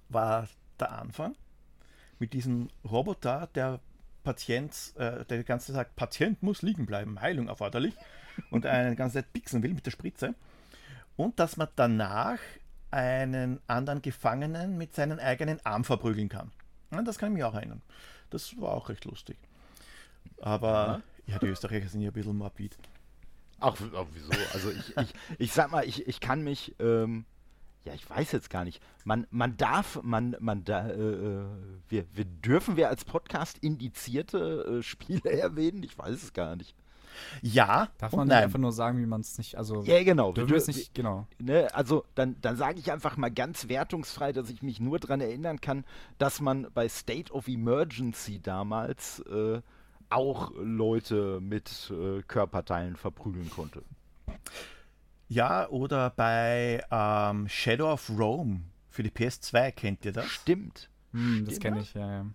war 0.08 0.48
der 0.78 0.92
Anfang 0.92 1.34
mit 2.18 2.32
diesem 2.32 2.68
Roboter, 2.84 3.48
der 3.54 3.80
Patient, 4.22 4.92
äh, 4.96 5.24
der 5.24 5.38
die 5.38 5.44
ganze 5.44 5.68
Zeit 5.68 5.74
sagt, 5.74 5.96
Patient 5.96 6.42
muss 6.42 6.62
liegen 6.62 6.86
bleiben, 6.86 7.20
Heilung 7.20 7.48
erforderlich 7.48 7.94
und 8.50 8.66
einen 8.66 8.96
ganze 8.96 9.14
Zeit 9.14 9.32
pixeln 9.32 9.62
will 9.62 9.74
mit 9.74 9.86
der 9.86 9.90
Spritze. 9.90 10.34
Und 11.20 11.38
dass 11.38 11.58
man 11.58 11.68
danach 11.76 12.38
einen 12.90 13.60
anderen 13.66 14.00
Gefangenen 14.00 14.78
mit 14.78 14.94
seinem 14.94 15.18
eigenen 15.18 15.64
Arm 15.66 15.84
verprügeln 15.84 16.30
kann. 16.30 16.50
Ja, 16.90 17.02
das 17.02 17.18
kann 17.18 17.30
ich 17.30 17.34
mich 17.34 17.44
auch 17.44 17.54
erinnern. 17.54 17.82
Das 18.30 18.58
war 18.58 18.72
auch 18.72 18.88
recht 18.88 19.04
lustig. 19.04 19.36
Aber 20.40 21.02
ja, 21.26 21.38
die 21.38 21.48
Österreicher 21.48 21.88
sind 21.88 22.00
ja 22.00 22.08
ein 22.08 22.14
bisschen 22.14 22.38
morbid. 22.38 22.74
Ach, 23.58 23.76
ach, 23.94 24.06
wieso? 24.14 24.30
Also 24.54 24.70
ich, 24.70 24.96
ich, 24.96 25.14
ich 25.38 25.52
sag 25.52 25.70
mal, 25.70 25.84
ich, 25.84 26.08
ich 26.08 26.20
kann 26.20 26.42
mich 26.42 26.74
ähm, 26.80 27.26
ja, 27.84 27.94
ich 27.94 28.08
weiß 28.08 28.32
jetzt 28.32 28.50
gar 28.50 28.64
nicht. 28.64 28.82
Man, 29.04 29.26
man 29.30 29.56
darf, 29.56 30.02
man, 30.02 30.36
man 30.40 30.64
da, 30.64 30.88
äh, 30.88 30.92
äh 30.92 31.44
wir, 31.88 32.04
wir 32.14 32.24
dürfen 32.24 32.76
wir 32.76 32.88
als 32.88 33.04
Podcast 33.04 33.58
indizierte 33.58 34.78
äh, 34.78 34.82
Spiele 34.82 35.30
erwähnen? 35.30 35.82
Ich 35.82 35.96
weiß 35.96 36.22
es 36.22 36.32
gar 36.32 36.56
nicht. 36.56 36.74
Ja. 37.42 37.88
Darf 37.98 38.12
man 38.12 38.28
nicht 38.28 38.36
einfach 38.36 38.58
nur 38.58 38.72
sagen, 38.72 38.98
wie 38.98 39.06
man 39.06 39.20
es 39.20 39.38
nicht, 39.38 39.56
also. 39.56 39.82
Ja, 39.82 40.02
genau. 40.02 40.32
Du 40.32 40.48
willst 40.48 40.68
nicht, 40.68 40.94
genau. 40.94 41.26
Ne, 41.38 41.68
also 41.74 42.04
dann, 42.14 42.36
dann 42.40 42.56
sage 42.56 42.78
ich 42.78 42.92
einfach 42.92 43.16
mal 43.16 43.30
ganz 43.30 43.68
wertungsfrei, 43.68 44.32
dass 44.32 44.50
ich 44.50 44.62
mich 44.62 44.80
nur 44.80 44.98
daran 44.98 45.20
erinnern 45.20 45.60
kann, 45.60 45.84
dass 46.18 46.40
man 46.40 46.68
bei 46.74 46.88
State 46.88 47.32
of 47.32 47.48
Emergency 47.48 48.40
damals 48.40 49.20
äh, 49.20 49.60
auch 50.10 50.52
Leute 50.56 51.40
mit 51.40 51.90
äh, 51.90 52.22
Körperteilen 52.22 52.96
verprügeln 52.96 53.50
konnte. 53.50 53.82
Ja, 55.28 55.68
oder 55.68 56.10
bei 56.10 56.84
ähm, 56.90 57.48
Shadow 57.48 57.92
of 57.92 58.10
Rome 58.10 58.62
für 58.88 59.04
die 59.04 59.10
PS2, 59.10 59.70
kennt 59.70 60.04
ihr 60.04 60.12
das? 60.12 60.26
Stimmt. 60.26 60.90
Hm, 61.12 61.44
das 61.46 61.60
kenne 61.60 61.80
ich, 61.80 61.94
ja, 61.94 62.10
ja. 62.10 62.26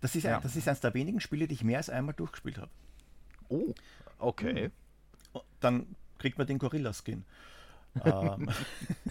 Das 0.00 0.16
ist, 0.16 0.24
ja. 0.24 0.36
Ein, 0.36 0.42
das 0.42 0.56
ist 0.56 0.66
eines 0.66 0.80
der 0.80 0.92
wenigen 0.94 1.20
Spiele, 1.20 1.46
die 1.46 1.54
ich 1.54 1.62
mehr 1.62 1.78
als 1.78 1.88
einmal 1.88 2.14
durchgespielt 2.14 2.58
habe. 2.58 2.70
Oh, 3.48 3.72
okay. 4.22 4.70
Hm. 5.32 5.40
Dann 5.60 5.96
kriegt 6.18 6.38
man 6.38 6.46
den 6.46 6.58
Gorilla-Skin. 6.58 7.24
ähm, 8.04 8.48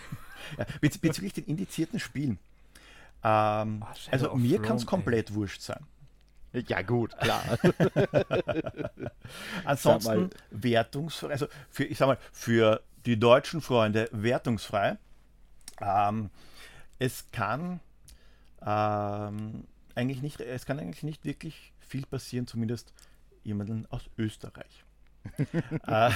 ja, 0.58 0.66
bez 0.80 0.98
bezüglich 0.98 1.34
den 1.34 1.46
indizierten 1.46 2.00
Spielen. 2.00 2.40
Ähm, 3.24 3.84
oh, 3.84 4.12
also 4.12 4.36
mir 4.36 4.62
kann 4.62 4.78
es 4.78 4.86
komplett 4.86 5.34
wurscht 5.34 5.62
sein. 5.62 5.86
Ja, 6.54 6.82
gut, 6.82 7.18
klar. 7.18 7.44
Ansonsten 9.66 10.32
wertungsfrei, 10.50 11.30
also 11.30 11.48
für, 11.70 11.86
ich 11.86 11.98
sag 11.98 12.08
mal, 12.08 12.18
für 12.34 12.82
die 13.06 13.18
deutschen 13.18 13.62
Freunde 13.62 14.10
wertungsfrei. 14.12 14.98
Ähm, 15.80 16.30
es 17.00 17.32
kann 17.32 17.80
ähm, 18.66 19.66
eigentlich 19.96 20.22
nicht, 20.22 20.42
es 20.42 20.66
kann 20.66 20.80
eigentlich 20.80 21.04
nicht 21.04 21.24
wirklich 21.24 21.74
viel 21.80 22.06
passieren, 22.06 22.48
zumindest 22.48 22.94
jemanden 23.44 23.86
aus 23.90 24.10
Österreich. 24.18 24.84
äh, 25.88 26.12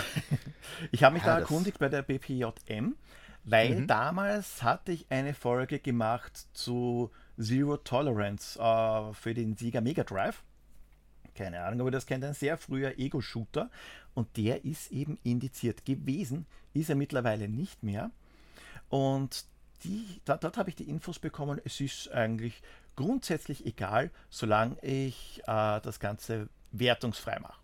ich 0.92 1.04
habe 1.04 1.14
mich 1.14 1.24
ja, 1.24 1.36
da 1.36 1.40
erkundigt 1.40 1.80
bei 1.80 1.90
der 1.90 2.02
BPJM, 2.02 2.96
weil 3.44 3.82
mhm. 3.82 3.88
damals 3.88 4.64
hatte 4.64 4.92
ich 4.92 5.06
eine 5.10 5.34
Folge 5.34 5.80
gemacht 5.80 6.48
zu 6.54 7.12
Zero 7.40 7.78
Tolerance 7.78 8.60
äh, 8.60 9.14
für 9.14 9.34
den 9.34 9.56
Sieger 9.56 9.82
Mega 9.82 10.04
Drive. 10.04 10.44
Keine 11.36 11.64
Ahnung, 11.64 11.82
aber 11.82 11.92
das 11.92 12.06
kennt 12.06 12.24
ein 12.24 12.34
sehr 12.34 12.58
früher 12.58 12.98
Ego-Shooter 12.98 13.70
und 14.14 14.38
der 14.38 14.64
ist 14.64 14.92
eben 14.92 15.20
indiziert 15.24 15.86
gewesen, 15.86 16.46
ist 16.74 16.90
er 16.90 16.96
mittlerweile 16.96 17.50
nicht 17.50 17.84
mehr. 17.84 18.10
Und 18.90 19.46
die, 19.84 20.22
da, 20.24 20.38
dort 20.38 20.58
habe 20.58 20.70
ich 20.70 20.76
die 20.76 20.90
Infos 20.90 21.20
bekommen, 21.20 21.60
es 21.66 21.82
ist 21.82 22.10
eigentlich 22.12 22.62
grundsätzlich 22.96 23.66
egal, 23.66 24.12
solange 24.30 24.78
ich 24.82 25.42
äh, 25.46 25.82
das 25.82 26.00
Ganze 26.00 26.50
wertungsfrei 26.72 27.40
mache. 27.40 27.60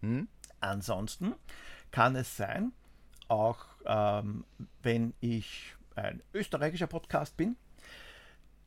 Hm? 0.00 0.28
Ansonsten 0.64 1.34
kann 1.90 2.16
es 2.16 2.36
sein, 2.36 2.72
auch 3.28 3.66
ähm, 3.84 4.44
wenn 4.82 5.14
ich 5.20 5.74
ein 5.94 6.22
österreichischer 6.32 6.86
Podcast 6.86 7.36
bin, 7.36 7.56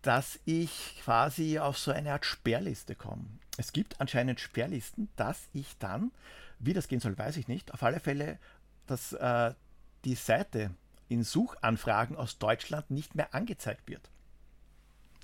dass 0.01 0.39
ich 0.46 1.01
quasi 1.04 1.60
auf 1.60 1.77
so 1.77 1.92
eine 1.92 2.13
Art 2.13 2.25
Sperrliste 2.25 2.96
komme. 2.96 3.25
Es 3.58 3.74
gibt 3.74 4.00
anscheinend 4.00 4.39
Sperrlisten, 4.39 5.10
dass 5.16 5.50
ich 5.54 5.77
dann, 5.80 6.12
wie 6.60 6.74
das 6.74 6.88
gehen 6.88 7.00
soll, 7.00 7.18
weiß 7.18 7.38
ich 7.38 7.48
nicht, 7.48 7.74
auf 7.74 7.84
alle 7.84 8.00
Fälle, 8.00 8.38
dass 8.86 9.13
äh, 9.13 9.54
die 10.06 10.16
Seite 10.16 10.72
in 11.10 11.24
Suchanfragen 11.24 12.16
aus 12.16 12.38
Deutschland 12.38 12.92
nicht 12.92 13.16
mehr 13.16 13.34
angezeigt 13.34 13.89
wird. 13.89 14.10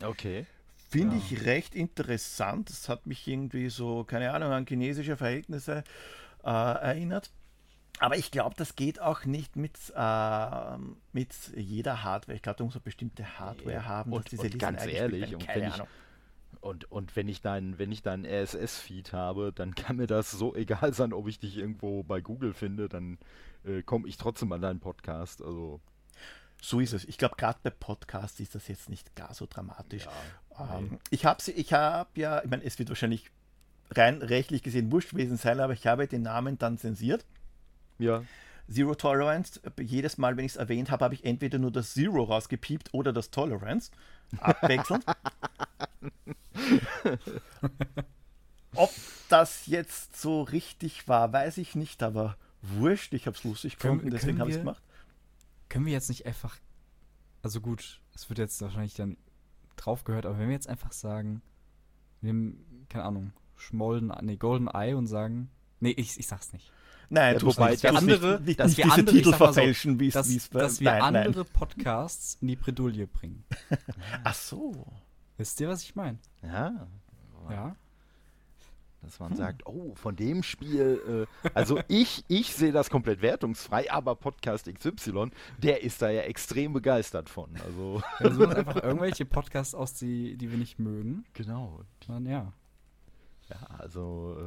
Okay. 0.02 0.48
Finde 0.90 1.18
ja. 1.18 1.22
ich 1.22 1.46
recht 1.46 1.76
interessant. 1.76 2.70
Das 2.70 2.90
hat 2.90 3.06
mich 3.06 3.28
irgendwie 3.28 3.70
so, 3.70 4.04
keine 4.04 4.32
Ahnung, 4.32 4.52
an 4.52 4.66
chinesische 4.66 5.18
Verhältnisse 5.18 5.84
äh, 6.44 6.50
erinnert. 6.50 7.32
Aber 8.00 8.18
ich 8.18 8.32
glaube, 8.32 8.56
das 8.58 8.76
geht 8.76 9.00
auch 9.00 9.26
nicht 9.26 9.56
mit, 9.56 9.78
äh, 9.96 10.78
mit 11.12 11.34
jeder 11.56 12.04
Hardware. 12.04 12.36
Ich 12.36 12.42
glaube, 12.42 12.58
da 12.58 12.64
muss 12.64 12.74
man 12.74 12.84
bestimmte 12.84 13.40
Hardware 13.40 13.86
haben, 13.86 14.12
und, 14.12 14.32
diese 14.32 14.44
und 14.44 14.60
ganz 14.60 14.86
ehrlich, 14.86 15.36
und 15.36 15.48
wenn, 15.48 15.68
ich, 15.68 15.82
und, 16.62 16.92
und 16.92 17.16
wenn 17.16 17.28
ich 17.28 17.42
deinen 17.42 17.78
wenn 17.78 17.92
RSS-Feed 18.26 19.14
habe, 19.14 19.54
dann 19.54 19.76
kann 19.76 19.98
mir 19.98 20.08
das 20.08 20.32
so 20.32 20.56
egal 20.56 20.94
sein, 20.94 21.14
ob 21.14 21.28
ich 21.28 21.40
dich 21.40 21.58
irgendwo 21.58 22.04
bei 22.04 22.20
Google 22.20 22.54
finde, 22.54 22.90
dann 22.90 23.20
äh, 23.64 23.84
komme 23.84 24.08
ich 24.08 24.18
trotzdem 24.18 24.52
an 24.52 24.62
deinen 24.62 24.80
Podcast. 24.80 25.42
Also 25.42 25.80
so 26.62 26.80
ist 26.80 26.94
es. 26.94 27.06
Ich 27.06 27.18
glaube, 27.18 27.36
gerade 27.36 27.60
bei 27.62 27.70
Podcasts 27.70 28.40
ist 28.40 28.56
das 28.56 28.68
jetzt 28.70 28.90
nicht 28.90 29.16
gar 29.16 29.34
so 29.34 29.46
dramatisch. 29.46 30.08
Ja, 30.58 30.78
ähm, 30.78 31.00
ich 31.10 31.26
habe 31.26 31.44
ich 31.52 31.74
hab 31.74 32.18
ja, 32.18 32.42
ich 32.44 32.50
meine, 32.50 32.64
es 32.64 32.80
wird 32.80 32.90
wahrscheinlich 32.90 33.30
rein 33.98 34.22
rechtlich 34.22 34.64
gesehen 34.64 34.92
wurscht 34.92 35.12
gewesen 35.12 35.38
sein, 35.38 35.60
aber 35.60 35.74
ich 35.74 35.88
habe 35.88 36.08
den 36.08 36.24
Namen 36.24 36.58
dann 36.58 36.78
zensiert. 36.78 37.26
Ja. 38.00 38.24
Zero 38.72 38.96
Tolerance, 38.96 39.60
jedes 39.80 40.18
Mal, 40.18 40.38
wenn 40.38 40.46
ich 40.46 40.54
es 40.54 40.58
erwähnt 40.58 40.90
habe, 40.90 41.04
habe 41.04 41.14
ich 41.14 41.26
entweder 41.26 41.60
nur 41.60 41.72
das 41.72 41.94
Zero 41.94 42.24
rausgepiept 42.24 42.94
oder 42.94 43.12
das 43.12 43.30
Tolerance. 43.30 43.92
Abwechselnd. 44.40 45.06
Ob 48.76 48.92
das 49.30 49.68
jetzt 49.68 50.20
so 50.20 50.42
richtig 50.42 51.08
war, 51.08 51.32
weiß 51.32 51.58
ich 51.58 51.76
nicht, 51.76 52.02
aber 52.02 52.38
wurscht, 52.62 53.14
ich 53.14 53.28
habe 53.28 53.38
es 53.38 53.44
lustig 53.44 53.78
gefunden, 53.78 54.10
deswegen 54.10 54.40
habe 54.40 54.50
ich 54.50 54.56
es 54.56 54.62
gemacht. 54.62 54.82
Können 55.70 55.86
wir 55.86 55.94
jetzt 55.94 56.10
nicht 56.10 56.26
einfach, 56.26 56.58
also 57.42 57.62
gut, 57.62 58.02
es 58.16 58.30
wird 58.30 58.40
jetzt 58.40 58.62
wahrscheinlich 58.62 58.96
dann 58.96 59.18
drauf 59.76 60.04
gehört, 60.04 60.26
aber 60.26 60.40
wenn 60.40 60.48
wir 60.48 60.56
jetzt 60.56 60.70
einfach 60.70 60.92
sagen, 60.92 61.42
wir 62.22 62.34
nehmen, 62.34 62.86
keine 62.90 63.04
Ahnung, 63.04 63.34
Schmolden, 63.56 64.12
nee, 64.22 64.38
Golden 64.38 64.68
Eye 64.68 64.96
und 64.96 65.08
sagen, 65.08 65.50
nee, 65.80 65.92
ich, 65.92 66.18
ich 66.20 66.28
sag's 66.28 66.54
nicht. 66.54 66.72
Nein, 67.10 67.36
ja, 67.36 67.42
wobei, 67.44 67.72
nicht, 67.72 67.84
dass 67.84 67.96
andere, 67.96 68.42
nicht, 68.42 68.60
dass 68.60 68.78
wir 68.78 68.92
andere, 68.92 69.16
Titel 69.16 69.34
verfälschen, 69.34 70.00
wie 70.00 70.10
dass, 70.10 70.28
es 70.30 70.50
dass 70.50 70.80
wir 70.80 70.92
nein, 70.92 71.02
andere 71.02 71.44
nein. 71.44 71.54
Podcasts 71.54 72.38
in 72.42 72.48
die 72.48 72.56
Bredouille 72.56 73.08
bringen. 73.08 73.44
Ach 74.24 74.34
so. 74.34 74.88
Wisst 75.38 75.60
ihr, 75.62 75.70
was 75.70 75.84
ich 75.84 75.96
meine? 75.96 76.18
Ja. 76.42 76.88
Ja. 77.50 77.76
Dass 79.04 79.20
man 79.20 79.32
hm. 79.32 79.38
sagt, 79.38 79.66
oh, 79.66 79.94
von 79.96 80.16
dem 80.16 80.44
Spiel, 80.44 81.28
äh, 81.44 81.50
also 81.54 81.80
ich, 81.88 82.24
ich 82.30 82.56
sehe 82.56 82.72
das 82.72 82.90
komplett 82.90 83.22
wertungsfrei, 83.22 83.92
aber 83.92 84.16
Podcast 84.16 84.74
XY, 84.74 85.32
der 85.58 85.84
ist 85.84 86.02
da 86.02 86.10
ja 86.10 86.22
extrem 86.22 86.72
begeistert 86.72 87.30
von. 87.30 87.58
Also 87.66 88.02
wir 88.20 88.34
suchen 88.34 88.54
einfach 88.54 88.82
irgendwelche 88.82 89.26
Podcasts 89.26 89.76
aus, 89.76 89.94
die, 89.94 90.38
die 90.38 90.50
wir 90.50 90.58
nicht 90.58 90.80
mögen. 90.80 91.26
Genau. 91.34 91.82
Dann, 92.08 92.26
ja. 92.26 92.54
Ja, 93.50 93.58
also 93.78 94.38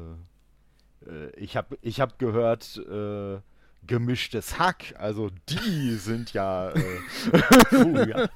äh, 1.06 1.10
äh, 1.10 1.30
ich 1.36 1.56
habe 1.56 1.78
ich 1.82 2.00
hab 2.00 2.18
gehört, 2.18 2.76
äh, 2.78 3.38
gemischtes 3.86 4.58
Hack, 4.58 4.94
also 4.98 5.30
die 5.48 5.94
sind 5.94 6.32
ja, 6.32 6.70
äh, 6.70 6.98
Puh, 7.70 7.98
ja. 8.04 8.28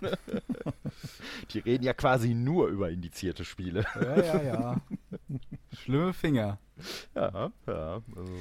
Die 1.50 1.58
reden 1.58 1.84
ja 1.84 1.92
quasi 1.92 2.34
nur 2.34 2.68
über 2.68 2.90
indizierte 2.90 3.44
Spiele. 3.44 3.84
Ja, 4.00 4.22
ja, 4.22 4.42
ja. 4.42 4.76
Schlimme 5.72 6.12
Finger. 6.12 6.58
Ja, 7.14 7.50
ja. 7.66 8.02
Also. 8.16 8.34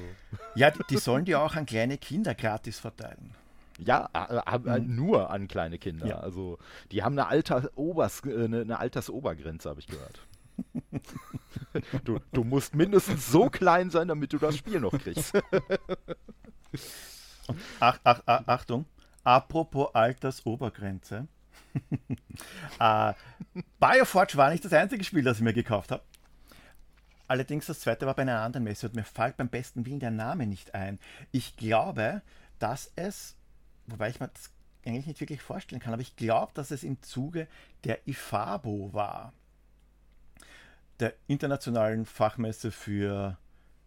Ja, 0.55 0.71
die, 0.71 0.79
die 0.89 0.97
sollen 0.97 1.25
die 1.25 1.35
auch 1.35 1.55
an 1.55 1.65
kleine 1.65 1.97
Kinder 1.97 2.35
gratis 2.35 2.79
verteilen. 2.79 3.33
Ja, 3.79 4.09
äh, 4.13 4.79
mhm. 4.79 4.95
nur 4.95 5.29
an 5.29 5.47
kleine 5.47 5.77
Kinder. 5.77 6.05
Ja. 6.05 6.19
Also 6.19 6.57
die 6.91 7.01
haben 7.01 7.17
eine, 7.17 7.27
Alter 7.27 7.69
Obers, 7.75 8.23
eine, 8.23 8.61
eine 8.61 8.79
Altersobergrenze, 8.79 9.69
habe 9.69 9.79
ich 9.79 9.88
gehört. 9.88 10.19
Du, 12.03 12.19
du 12.31 12.43
musst 12.43 12.75
mindestens 12.75 13.31
so 13.31 13.49
klein 13.49 13.89
sein, 13.89 14.07
damit 14.07 14.33
du 14.33 14.38
das 14.38 14.57
Spiel 14.57 14.79
noch 14.79 14.91
kriegst. 14.91 15.33
Ach, 17.79 17.99
ach, 18.03 18.21
ach, 18.27 18.43
Achtung, 18.45 18.85
apropos 19.23 19.95
Altersobergrenze. 19.95 21.27
äh, 22.79 23.13
Bioforge 23.79 24.38
war 24.38 24.51
nicht 24.51 24.63
das 24.65 24.73
einzige 24.73 25.03
Spiel, 25.03 25.23
das 25.23 25.38
ich 25.38 25.43
mir 25.43 25.53
gekauft 25.53 25.91
habe. 25.91 26.03
Allerdings 27.27 27.65
das 27.65 27.79
zweite 27.79 28.05
war 28.05 28.13
bei 28.13 28.21
einer 28.21 28.41
anderen 28.41 28.65
Messe 28.65 28.88
und 28.88 28.95
mir 28.95 29.03
fällt 29.03 29.38
beim 29.38 29.49
besten 29.49 29.85
Willen 29.88 29.99
der 29.99 30.11
Name 30.11 30.45
nicht 30.45 30.75
ein. 30.75 30.99
Ich 31.31 31.57
glaube, 31.57 32.21
dass 32.59 32.91
es, 32.95 33.35
wobei 33.88 34.09
ich 34.09 34.19
mir 34.19 34.27
das 34.27 34.51
eigentlich 34.85 35.07
nicht 35.07 35.21
wirklich 35.21 35.41
vorstellen 35.41 35.81
kann, 35.81 35.93
aber 35.93 36.03
ich 36.03 36.15
glaube, 36.15 36.51
dass 36.53 36.69
es 36.69 36.83
im 36.83 37.01
Zuge 37.01 37.47
der 37.83 38.07
IFABO 38.07 38.93
war 38.93 39.33
der 41.00 41.13
internationalen 41.27 42.06
Fachmesse 42.06 42.72
für 42.72 43.38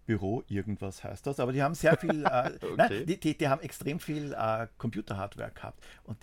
Büro, 0.07 0.42
irgendwas 0.49 1.04
heißt 1.04 1.26
das. 1.26 1.40
Aber 1.40 1.52
die 1.52 1.62
haben 1.62 1.75
sehr 1.75 1.97
viel, 1.97 2.25
äh, 2.25 2.52
okay. 2.61 2.75
nein, 2.76 3.07
die, 3.07 3.19
die, 3.19 3.37
die, 3.37 3.49
haben 3.49 3.62
extrem 3.62 4.00
viel 4.00 4.33
äh, 4.33 4.66
Computerhardware 4.78 5.52
gehabt. 5.52 5.85
Und 6.04 6.19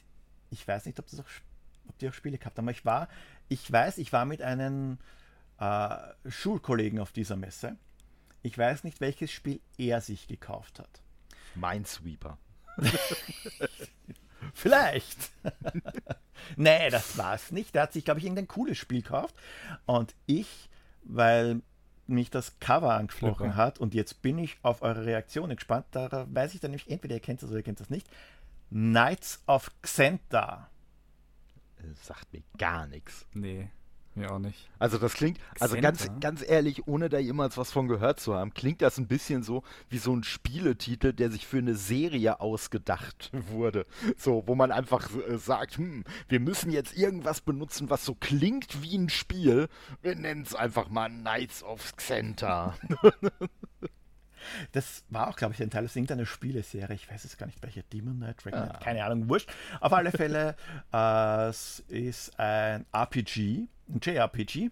ich 0.50 0.68
weiß 0.68 0.86
nicht, 0.86 1.00
ob, 1.00 1.08
das 1.08 1.20
auch, 1.20 1.26
ob 1.88 1.98
die 2.00 2.10
auch 2.10 2.14
Spiele 2.14 2.38
gehabt 2.38 2.58
haben. 2.58 2.66
Aber 2.66 2.72
ich 2.72 2.86
war, 2.86 3.08
ich 3.48 3.72
weiß, 3.72 3.98
ich 3.98 4.12
war 4.12 4.26
mit 4.26 4.42
einem 4.42 4.98
äh, 5.60 5.96
Schulkollegen 6.28 7.00
auf 7.00 7.12
dieser 7.12 7.36
Messe. 7.36 7.78
Ich 8.42 8.58
weiß 8.58 8.84
nicht, 8.84 9.02
welches 9.02 9.32
Spiel 9.32 9.60
er 9.78 10.02
sich 10.02 10.28
gekauft 10.28 10.80
hat. 10.80 11.02
Minesweeper. 11.56 12.38
Vielleicht. 14.54 15.32
nee, 16.56 16.90
das 16.90 17.18
war's 17.18 17.52
nicht. 17.52 17.76
Der 17.76 17.84
hat 17.84 17.94
sich, 17.94 18.06
glaube 18.06 18.20
ich, 18.20 18.26
irgendein 18.26 18.48
cooles 18.48 18.78
Spiel 18.78 19.02
gekauft. 19.02 19.36
Und 19.86 20.16
ich, 20.26 20.69
weil 21.04 21.62
mich 22.08 22.30
das 22.30 22.60
Cover 22.60 22.94
angesprochen 22.96 23.56
hat 23.56 23.80
und 23.80 23.94
jetzt 23.94 24.22
bin 24.22 24.38
ich 24.40 24.58
auf 24.64 24.82
eure 24.82 25.06
Reaktionen 25.06 25.56
gespannt, 25.56 25.86
da 25.92 26.28
weiß 26.32 26.56
ich 26.56 26.60
dann 26.60 26.72
nämlich, 26.72 26.90
entweder 26.90 27.16
ihr 27.16 27.22
kennt 27.22 27.42
das 27.44 27.50
oder 27.50 27.60
ihr 27.60 27.64
kennt 27.64 27.80
das 27.80 27.90
nicht. 27.90 28.08
Knights 28.70 29.44
of 29.48 29.72
Xenta. 29.82 30.70
Das 31.78 32.08
sagt 32.08 32.34
mir 32.34 32.42
gar 32.58 32.88
nichts. 32.88 33.26
Nee, 33.34 33.70
mir 34.20 34.32
auch 34.32 34.40
nicht. 34.40 34.70
Also 34.78 34.98
das 34.98 35.14
klingt, 35.14 35.40
also 35.60 35.80
ganz, 35.80 36.00
Xenta? 36.00 36.20
ganz 36.20 36.48
ehrlich, 36.48 36.88
ohne 36.88 37.10
da 37.10 37.18
jemals 37.18 37.58
was 37.58 37.72
von 37.72 37.88
gehört 37.88 38.20
zu 38.20 38.36
haben, 38.36 38.54
klingt 38.54 38.82
das 38.82 38.98
ein 38.98 39.08
bisschen 39.08 39.44
so 39.44 39.64
wie 39.90 39.98
so 39.98 40.16
ein 40.16 40.24
Spieletitel, 40.24 41.14
der 41.14 41.32
sich 41.32 41.48
für 41.48 41.58
eine 41.58 41.76
Serie 41.76 42.40
ausgedacht 42.40 43.32
wurde. 43.34 43.86
So, 44.18 44.44
wo 44.46 44.56
man 44.56 44.72
einfach 44.72 45.10
äh, 45.28 45.38
sagt, 45.38 45.78
hm, 45.78 46.04
wir 46.28 46.40
müssen 46.40 46.72
jetzt 46.72 46.98
irgendwas 46.98 47.42
benutzen, 47.42 47.90
was 47.90 48.06
so 48.06 48.16
klingt 48.16 48.84
wie 48.84 48.98
ein 48.98 49.10
Spiel. 49.10 49.68
Wir 50.02 50.16
nennen 50.16 50.44
es 50.44 50.56
einfach 50.56 50.90
mal 50.90 51.10
Knights 51.10 51.64
of 51.64 51.96
Xenta. 51.96 52.76
Das 54.72 55.04
war 55.10 55.28
auch, 55.28 55.36
glaube 55.36 55.54
ich, 55.54 55.62
ein 55.62 55.70
Teil 55.70 55.86
aus 55.86 55.96
irgendeiner 55.96 56.26
Spieleserie. 56.26 56.96
Ich 56.96 57.10
weiß 57.10 57.26
es 57.26 57.38
gar 57.38 57.46
nicht, 57.46 57.62
welche 57.62 57.84
Demon 57.84 58.18
Knight, 58.18 58.44
Dragon 58.44 58.64
Knight, 58.64 58.82
keine 58.82 59.04
Ahnung, 59.04 59.30
wurscht. 59.30 59.50
Auf 59.80 59.94
alle 59.94 60.12
Fälle, 60.12 60.56
äh, 60.94 61.48
es 61.48 61.84
ist 61.88 62.40
ein 62.40 62.86
RPG, 62.94 63.68
ein 63.90 64.00
JRPG. 64.02 64.70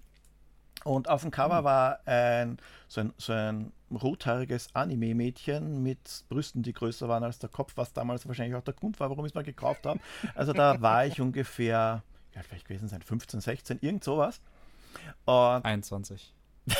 Und 0.83 1.09
auf 1.09 1.21
dem 1.21 1.31
Cover 1.31 1.63
war 1.63 1.99
ein 2.05 2.59
so 2.87 3.01
ein, 3.01 3.13
so 3.17 3.33
ein 3.33 3.73
rothaariges 3.91 4.73
Anime-Mädchen 4.73 5.81
mit 5.81 6.23
Brüsten, 6.29 6.63
die 6.63 6.73
größer 6.73 7.09
waren 7.09 7.23
als 7.23 7.39
der 7.39 7.49
Kopf, 7.49 7.73
was 7.75 7.93
damals 7.93 8.27
wahrscheinlich 8.27 8.55
auch 8.55 8.63
der 8.63 8.73
Grund 8.73 8.99
war, 8.99 9.09
warum 9.09 9.25
ich 9.25 9.31
es 9.31 9.35
mal 9.35 9.43
gekauft 9.43 9.85
habe. 9.85 9.99
Also 10.35 10.53
da 10.53 10.81
war 10.81 11.05
ich 11.05 11.19
ungefähr, 11.19 12.03
ja, 12.33 12.41
vielleicht 12.41 12.67
gewesen 12.67 12.87
sein, 12.87 13.01
15, 13.01 13.41
16, 13.41 13.79
irgend 13.81 14.03
sowas. 14.03 14.39
Und 15.25 15.65
21. 15.65 16.33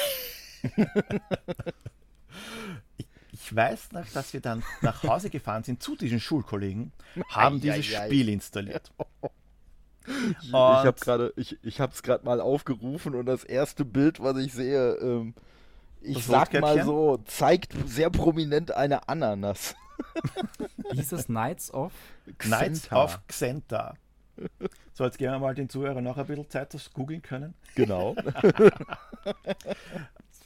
Ich 3.47 3.55
weiß 3.55 3.91
noch, 3.93 4.05
dass 4.09 4.33
wir 4.33 4.41
dann 4.41 4.63
nach 4.81 5.03
Hause 5.03 5.29
gefahren 5.29 5.63
sind 5.63 5.81
zu 5.81 5.95
diesen 5.95 6.19
Schulkollegen, 6.19 6.91
haben 7.29 7.61
dieses. 7.61 7.85
Spiel 7.85 8.29
installiert. 8.29 8.91
Ich 10.41 10.53
habe 10.53 10.99
gerade, 10.99 11.33
ich, 11.35 11.57
ich 11.63 11.79
habe 11.81 11.93
es 11.93 12.01
gerade 12.01 12.23
mal 12.25 12.39
aufgerufen 12.39 13.13
und 13.15 13.25
das 13.25 13.43
erste 13.43 13.83
Bild, 13.85 14.21
was 14.21 14.37
ich 14.37 14.53
sehe, 14.53 14.93
ähm, 14.95 15.33
ich 16.01 16.15
Das 16.15 16.27
sag 16.27 16.53
mal 16.61 16.83
so, 16.83 17.17
zeigt 17.25 17.73
sehr 17.85 18.09
prominent 18.09 18.71
eine 18.71 19.07
Ananas. 19.09 19.75
Wie 20.91 20.95
hieß 20.97 21.11
es 21.11 21.25
Knights 21.25 21.73
of? 21.73 21.91
Knights 22.37 22.81
Xenta. 22.83 23.03
of 23.03 23.19
Xenta. 23.27 23.93
So, 24.93 25.03
jetzt 25.03 25.17
geben 25.17 25.33
wir 25.33 25.39
mal 25.39 25.55
den 25.55 25.67
Zuhörern 25.67 26.03
noch 26.03 26.17
ein 26.17 26.25
bisschen 26.25 26.49
Zeit, 26.49 26.73
das 26.73 26.93
googeln 26.93 27.21
können. 27.21 27.53
Genau. 27.75 28.15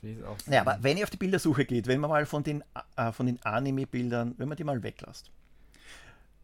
Ich. 0.03 0.17
Ja, 0.47 0.61
aber 0.61 0.79
wenn 0.81 0.97
ihr 0.97 1.03
auf 1.03 1.11
die 1.11 1.17
Bildersuche 1.17 1.63
geht, 1.65 1.85
wenn 1.85 1.99
man 1.99 2.09
mal 2.09 2.25
von 2.25 2.41
den, 2.41 2.63
äh, 2.95 3.11
von 3.11 3.27
den 3.27 3.39
Anime-Bildern, 3.43 4.33
wenn 4.37 4.47
man 4.47 4.57
die 4.57 4.63
mal 4.63 4.81
weglässt, 4.81 5.29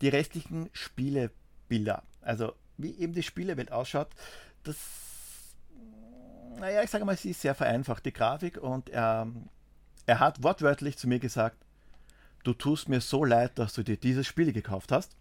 die 0.01 0.09
restlichen 0.09 0.69
Spielebilder, 0.73 2.03
also 2.21 2.53
wie 2.77 2.95
eben 2.97 3.13
die 3.13 3.23
Spielewelt 3.23 3.71
ausschaut, 3.71 4.09
das, 4.63 4.77
naja, 6.57 6.83
ich 6.83 6.89
sage 6.89 7.05
mal, 7.05 7.17
sie 7.17 7.31
ist 7.31 7.41
sehr 7.41 7.55
vereinfacht, 7.55 8.05
die 8.05 8.13
Grafik, 8.13 8.57
und 8.57 8.89
er, 8.89 9.27
er 10.05 10.19
hat 10.19 10.43
wortwörtlich 10.43 10.97
zu 10.97 11.07
mir 11.07 11.19
gesagt, 11.19 11.57
du 12.43 12.53
tust 12.53 12.89
mir 12.89 13.01
so 13.01 13.23
leid, 13.25 13.57
dass 13.59 13.73
du 13.73 13.83
dir 13.83 13.97
dieses 13.97 14.27
Spiel 14.27 14.53
gekauft 14.53 14.91
hast. 14.91 15.15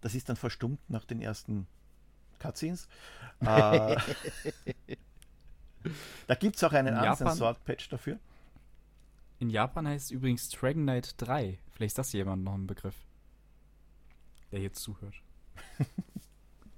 Das 0.00 0.14
ist 0.14 0.28
dann 0.28 0.36
verstummt 0.36 0.78
nach 0.88 1.04
den 1.04 1.20
ersten 1.22 1.66
Cutscenes. 2.38 2.86
äh, 3.40 3.96
da 6.26 6.34
gibt 6.34 6.56
es 6.56 6.64
auch 6.64 6.72
einen 6.72 6.88
In 6.88 7.02
Japan- 7.02 7.26
Uncensored-Patch 7.28 7.88
dafür. 7.88 8.18
In 9.38 9.50
Japan 9.50 9.86
heißt 9.88 10.06
es 10.06 10.10
übrigens 10.10 10.48
Dragon 10.50 10.82
Knight 10.82 11.14
3. 11.18 11.58
Vielleicht 11.72 11.90
ist 11.90 11.98
das 11.98 12.12
jemand 12.12 12.44
noch 12.44 12.54
ein 12.54 12.66
Begriff. 12.66 12.94
Der 14.52 14.60
hier 14.60 14.72
zuhört. 14.72 15.14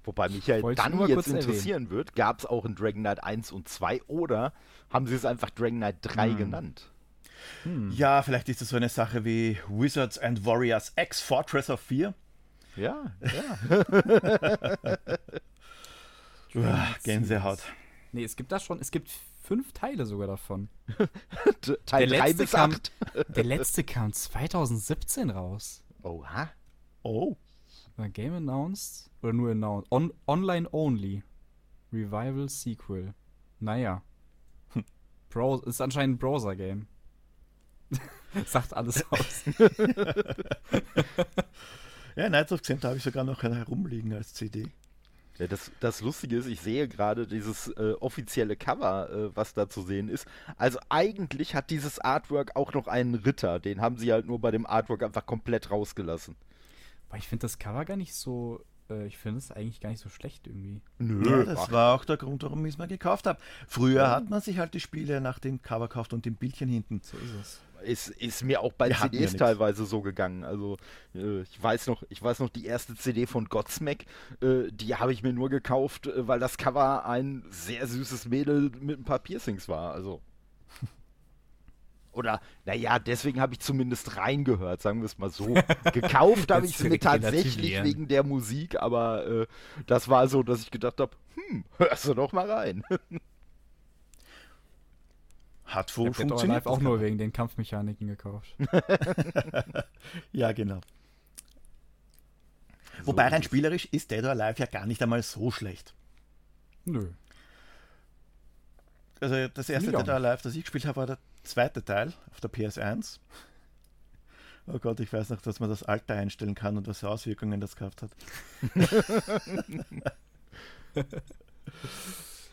Wobei 0.09 0.27
mich 0.29 0.47
ja 0.47 0.59
Wollte 0.63 0.81
dann 0.81 0.97
jetzt 1.01 1.13
kurz 1.13 1.27
erwähnen. 1.27 1.39
interessieren 1.43 1.89
wird, 1.91 2.15
gab 2.15 2.39
es 2.39 2.47
auch 2.47 2.65
in 2.65 2.73
Dragon 2.73 3.01
Knight 3.03 3.23
1 3.23 3.51
und 3.51 3.69
2 3.69 4.01
oder 4.07 4.53
haben 4.89 5.05
sie 5.05 5.13
es 5.13 5.23
einfach 5.23 5.51
Dragon 5.51 5.77
Knight 5.77 5.97
3 6.01 6.29
Hm. 6.31 6.37
genannt? 6.37 6.89
Ja, 7.91 8.23
vielleicht 8.23 8.49
ist 8.49 8.61
das 8.61 8.69
so 8.69 8.75
eine 8.77 8.89
Sache 8.89 9.23
wie 9.25 9.59
Wizards 9.67 10.17
and 10.17 10.45
Warriors 10.47 10.93
X 10.95 11.21
Fortress 11.21 11.69
of 11.69 11.79
4. 11.79 12.15
Ja, 12.75 13.13
ja. 13.21 13.59
Uah, 16.55 16.87
Gänsehaut. 17.03 17.59
Nee, 18.11 18.23
es 18.23 18.35
gibt 18.35 18.51
das 18.51 18.63
schon. 18.63 18.79
Es 18.81 18.89
gibt 18.89 19.11
fünf 19.43 19.71
Teile 19.73 20.05
sogar 20.07 20.25
davon. 20.27 20.69
Teil 21.85 22.07
Der 22.07 22.19
3 22.19 22.27
letzte 22.29 22.43
bis 22.43 22.51
kam- 22.51 22.71
8. 22.71 22.91
Der 23.29 23.43
letzte 23.43 23.83
kam 23.83 24.11
2017 24.13 25.29
raus. 25.29 25.83
Oha. 26.01 26.49
Oh, 27.03 27.37
Game 28.07 28.33
announced? 28.33 29.09
Oder 29.21 29.33
nur 29.33 29.51
announced? 29.51 29.91
On 29.91 30.13
online 30.27 30.67
only. 30.71 31.23
Revival 31.91 32.47
Sequel. 32.47 33.13
Naja. 33.59 34.01
Bro 35.29 35.61
ist 35.61 35.81
anscheinend 35.81 36.15
ein 36.15 36.19
Browser-Game. 36.19 36.87
Sagt 38.45 38.73
alles 38.73 39.03
aus. 39.11 39.43
ja, 42.15 42.27
Knights 42.27 42.51
of 42.51 42.61
Xenta 42.61 42.89
habe 42.89 42.97
ich 42.97 43.03
sogar 43.03 43.23
noch 43.23 43.41
herumliegen 43.43 44.13
als 44.13 44.33
CD. 44.33 44.67
Ja, 45.39 45.47
das, 45.47 45.71
das 45.79 46.01
Lustige 46.01 46.35
ist, 46.35 46.47
ich 46.47 46.59
sehe 46.59 46.87
gerade 46.87 47.25
dieses 47.25 47.69
äh, 47.69 47.93
offizielle 48.01 48.57
Cover, 48.57 49.09
äh, 49.09 49.35
was 49.35 49.53
da 49.53 49.69
zu 49.69 49.81
sehen 49.81 50.09
ist. 50.09 50.27
Also 50.57 50.79
eigentlich 50.89 51.55
hat 51.55 51.69
dieses 51.69 51.97
Artwork 51.97 52.55
auch 52.55 52.73
noch 52.73 52.87
einen 52.87 53.15
Ritter. 53.15 53.59
Den 53.59 53.79
haben 53.79 53.97
sie 53.97 54.11
halt 54.11 54.27
nur 54.27 54.39
bei 54.39 54.51
dem 54.51 54.65
Artwork 54.67 55.01
einfach 55.01 55.25
komplett 55.25 55.71
rausgelassen. 55.71 56.35
Aber 57.09 57.17
ich 57.17 57.27
finde 57.27 57.41
das 57.41 57.57
Cover 57.59 57.85
gar 57.85 57.97
nicht 57.97 58.13
so. 58.13 58.63
Äh, 58.89 59.07
ich 59.07 59.17
finde 59.17 59.39
es 59.39 59.51
eigentlich 59.51 59.79
gar 59.81 59.89
nicht 59.89 60.01
so 60.01 60.09
schlecht 60.09 60.47
irgendwie. 60.47 60.81
Nö, 60.97 61.29
Ja, 61.29 61.43
das 61.43 61.71
war 61.71 61.95
auch 61.95 62.05
der 62.05 62.17
Grund, 62.17 62.43
warum 62.43 62.65
ich 62.65 62.73
es 62.73 62.77
mal 62.77 62.87
gekauft 62.87 63.27
habe. 63.27 63.39
Früher 63.67 64.09
hat 64.09 64.29
man 64.29 64.41
sich 64.41 64.57
halt 64.59 64.73
die 64.73 64.79
Spiele 64.79 65.21
nach 65.21 65.39
dem 65.39 65.61
Cover 65.61 65.87
gekauft 65.87 66.13
und 66.13 66.25
dem 66.25 66.35
Bildchen 66.35 66.69
hinten. 66.69 67.01
So 67.03 67.17
ist 67.17 67.33
es. 67.41 67.61
Ist, 67.81 68.09
ist 68.09 68.43
mir 68.43 68.59
auch 68.59 68.73
bei 68.73 68.89
Wir 68.89 68.95
ja 68.95 69.01
CDs 69.03 69.37
teilweise 69.37 69.85
so 69.85 70.01
gegangen. 70.01 70.43
Also 70.43 70.75
äh, 71.15 71.41
ich 71.43 71.63
weiß 71.63 71.87
noch, 71.87 72.03
ich 72.09 72.21
weiß 72.21 72.39
noch 72.39 72.49
die 72.49 72.65
erste 72.65 72.93
CD 72.95 73.25
von 73.25 73.45
Godsmack, 73.45 74.05
äh, 74.41 74.69
die 74.71 74.95
habe 74.95 75.13
ich 75.13 75.23
mir 75.23 75.31
nur 75.31 75.49
gekauft, 75.49 76.09
weil 76.13 76.39
das 76.39 76.57
Cover 76.57 77.05
ein 77.05 77.45
sehr 77.51 77.87
süßes 77.87 78.27
Mädel 78.27 78.71
mit 78.81 78.99
ein 78.99 79.05
paar 79.05 79.19
Piercings 79.19 79.69
war. 79.69 79.93
Also 79.93 80.21
oder 82.11 82.41
naja, 82.65 82.99
deswegen 82.99 83.39
habe 83.39 83.53
ich 83.53 83.59
zumindest 83.59 84.17
reingehört, 84.17 84.81
sagen 84.81 84.99
wir 85.01 85.05
es 85.05 85.17
mal 85.17 85.29
so. 85.29 85.53
Gekauft 85.93 86.51
habe 86.51 86.65
ich 86.65 86.75
es 86.79 86.83
mir 86.83 86.99
tatsächlich 86.99 87.83
wegen 87.83 88.07
der 88.07 88.23
Musik, 88.23 88.81
aber 88.81 89.25
äh, 89.27 89.47
das 89.85 90.09
war 90.09 90.27
so, 90.27 90.43
dass 90.43 90.61
ich 90.61 90.71
gedacht 90.71 90.99
habe, 90.99 91.15
hm, 91.35 91.63
hörst 91.77 92.07
du 92.07 92.13
doch 92.13 92.31
mal 92.31 92.49
rein. 92.49 92.83
Hat 95.65 95.91
Ich 95.91 95.97
wohl 95.97 96.07
habe 96.07 96.17
Dead 96.17 96.25
or 96.25 96.29
funktioniert. 96.29 96.65
Alive 96.65 96.69
auch 96.69 96.79
nur 96.81 96.99
wegen 96.99 97.19
den 97.19 97.31
Kampfmechaniken 97.31 98.07
gekauft. 98.07 98.55
Ja, 100.31 100.51
genau. 100.51 100.81
Wobei 103.03 103.27
rein 103.27 103.43
spielerisch 103.43 103.85
ist 103.91 104.09
Dead 104.09 104.23
or 104.23 104.31
Alive 104.31 104.59
ja 104.59 104.65
gar 104.65 104.87
nicht 104.87 105.01
einmal 105.03 105.21
so 105.21 105.51
schlecht. 105.51 105.93
Nö. 106.85 107.11
Also 109.21 109.47
das 109.49 109.69
erste 109.69 109.91
Dead 109.91 110.07
or 110.07 110.15
Alive, 110.15 110.39
das 110.41 110.55
ich 110.55 110.63
gespielt 110.63 110.85
habe, 110.85 110.97
war 110.97 111.05
der 111.05 111.17
zweite 111.43 111.83
Teil 111.83 112.13
auf 112.31 112.39
der 112.41 112.51
PS1. 112.51 113.19
Oh 114.67 114.77
Gott, 114.79 114.99
ich 114.99 115.11
weiß 115.11 115.29
noch, 115.29 115.41
dass 115.41 115.59
man 115.59 115.69
das 115.69 115.83
Alter 115.83 116.15
einstellen 116.15 116.53
kann 116.53 116.77
und 116.77 116.87
was 116.87 116.99
für 116.99 117.09
Auswirkungen 117.09 117.59
das 117.59 117.75
gehabt 117.75 118.03
hat. 118.03 118.11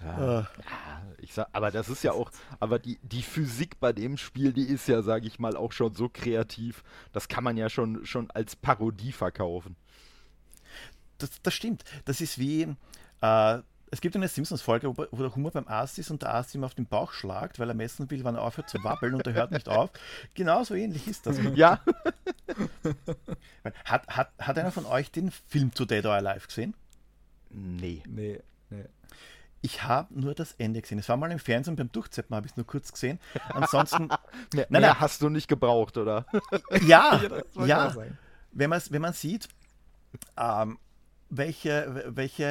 Ja. 0.04 0.46
Ah, 0.68 1.00
Ich 1.18 1.32
sag, 1.32 1.48
aber 1.52 1.70
das 1.70 1.88
ist 1.88 2.04
ja 2.04 2.12
auch, 2.12 2.30
aber 2.60 2.78
die, 2.78 2.98
die 3.02 3.22
Physik 3.22 3.80
bei 3.80 3.92
dem 3.94 4.18
Spiel, 4.18 4.52
die 4.52 4.66
ist 4.68 4.86
ja, 4.88 5.00
sage 5.02 5.26
ich 5.26 5.38
mal, 5.38 5.56
auch 5.56 5.72
schon 5.72 5.94
so 5.94 6.08
kreativ. 6.10 6.84
Das 7.12 7.28
kann 7.28 7.42
man 7.42 7.56
ja 7.56 7.70
schon, 7.70 8.04
schon 8.04 8.30
als 8.30 8.56
Parodie 8.56 9.12
verkaufen. 9.12 9.74
das, 11.18 11.30
das 11.42 11.54
stimmt. 11.54 11.82
Das 12.04 12.20
ist 12.20 12.38
wie, 12.38 12.76
äh, 13.22 13.58
es 13.90 14.00
gibt 14.00 14.16
eine 14.16 14.26
Simpsons-Folge, 14.28 14.88
wo, 14.96 15.06
wo 15.10 15.22
der 15.22 15.34
Humor 15.34 15.52
beim 15.52 15.68
Arzt 15.68 15.98
ist 15.98 16.10
und 16.10 16.22
der 16.22 16.34
Arzt 16.34 16.54
ihm 16.54 16.64
auf 16.64 16.74
den 16.74 16.86
Bauch 16.86 17.12
schlagt, 17.12 17.58
weil 17.58 17.68
er 17.68 17.74
messen 17.74 18.10
will, 18.10 18.24
wann 18.24 18.34
er 18.34 18.42
aufhört 18.42 18.68
zu 18.68 18.82
wabbeln 18.82 19.14
und 19.14 19.26
er 19.26 19.32
hört 19.34 19.52
nicht 19.52 19.68
auf. 19.68 19.90
Genauso 20.34 20.74
ähnlich 20.74 21.06
ist 21.06 21.26
das. 21.26 21.38
Ja, 21.54 21.80
Hat, 23.84 24.06
hat, 24.08 24.30
hat 24.38 24.58
einer 24.58 24.72
von 24.72 24.86
euch 24.86 25.10
den 25.10 25.30
Film 25.30 25.74
zu 25.74 25.84
Dead 25.84 26.04
or 26.04 26.12
Alive 26.14 26.46
gesehen? 26.46 26.74
nee. 27.50 28.02
Nee, 28.06 28.40
nee. 28.70 28.84
Ich 29.62 29.82
habe 29.82 30.20
nur 30.20 30.34
das 30.34 30.52
Ende 30.58 30.80
gesehen. 30.80 30.98
Es 30.98 31.08
war 31.08 31.16
mal 31.16 31.32
im 31.32 31.38
Fernsehen 31.40 31.74
beim 31.74 31.90
Durchzeppen, 31.90 32.36
habe 32.36 32.46
ich 32.46 32.52
es 32.52 32.56
nur 32.56 32.66
kurz 32.66 32.92
gesehen. 32.92 33.18
Ansonsten, 33.48 34.06
Mehr, 34.08 34.18
Nein, 34.52 34.66
mehr 34.68 34.80
nein. 34.80 35.00
hast 35.00 35.22
du 35.22 35.28
nicht 35.28 35.48
gebraucht, 35.48 35.96
oder? 35.96 36.24
ja, 36.82 37.20
ja. 37.66 37.90
sagen. 37.90 38.18
Wenn, 38.52 38.70
wenn 38.70 39.02
man 39.02 39.12
sieht, 39.12 39.48
ähm, 40.36 40.78
welche, 41.30 42.04
welche 42.08 42.44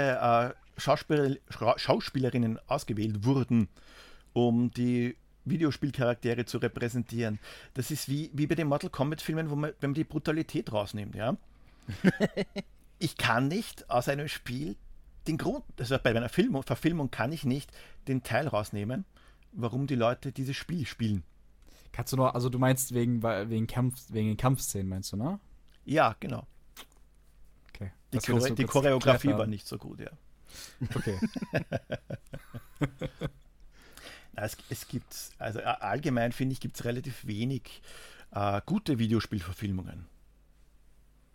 äh, 0.53 0.64
Schauspieler, 0.77 1.37
Schauspielerinnen 1.77 2.59
ausgewählt 2.67 3.25
wurden, 3.25 3.69
um 4.33 4.71
die 4.71 5.15
Videospielcharaktere 5.45 6.45
zu 6.45 6.57
repräsentieren. 6.57 7.39
Das 7.73 7.91
ist 7.91 8.09
wie, 8.09 8.31
wie 8.33 8.47
bei 8.47 8.55
den 8.55 8.67
Mortal 8.67 8.89
Kombat-Filmen, 8.89 9.49
wo 9.49 9.55
man, 9.55 9.73
wenn 9.79 9.91
man 9.91 9.95
die 9.95 10.03
Brutalität 10.03 10.71
rausnimmt, 10.71 11.15
ja. 11.15 11.37
ich 12.99 13.15
kann 13.17 13.47
nicht 13.47 13.89
aus 13.89 14.09
einem 14.09 14.27
Spiel 14.27 14.75
den 15.27 15.37
Grund, 15.37 15.63
also 15.79 15.97
bei 16.01 16.11
einer 16.11 16.29
Film 16.29 16.61
Verfilmung 16.63 17.09
kann 17.11 17.31
ich 17.31 17.45
nicht 17.45 17.71
den 18.07 18.23
Teil 18.23 18.47
rausnehmen, 18.47 19.05
warum 19.51 19.87
die 19.87 19.95
Leute 19.95 20.31
dieses 20.31 20.55
Spiel 20.55 20.85
spielen. 20.85 21.23
Kannst 21.91 22.13
du 22.13 22.17
noch, 22.17 22.33
also 22.33 22.49
du 22.49 22.59
meinst 22.59 22.93
wegen, 22.93 23.23
wegen, 23.23 23.67
Kampf, 23.67 24.05
wegen 24.09 24.27
den 24.27 24.37
Kampfszenen, 24.37 24.89
meinst 24.89 25.13
du, 25.13 25.17
ne? 25.17 25.39
Ja, 25.85 26.15
genau. 26.19 26.45
Okay. 27.69 27.91
Die, 28.11 28.17
Chore 28.19 28.53
die 28.53 28.65
Choreografie 28.65 29.29
war 29.29 29.47
nicht 29.47 29.67
so 29.67 29.77
gut, 29.77 29.99
ja. 29.99 30.11
Okay. 30.95 31.19
es, 34.35 34.57
es 34.69 34.87
gibt, 34.87 35.15
also 35.37 35.59
allgemein 35.61 36.31
finde 36.31 36.53
ich, 36.53 36.59
gibt 36.59 36.75
es 36.75 36.85
relativ 36.85 37.25
wenig 37.25 37.81
äh, 38.31 38.61
gute 38.65 38.99
Videospielverfilmungen. 38.99 40.05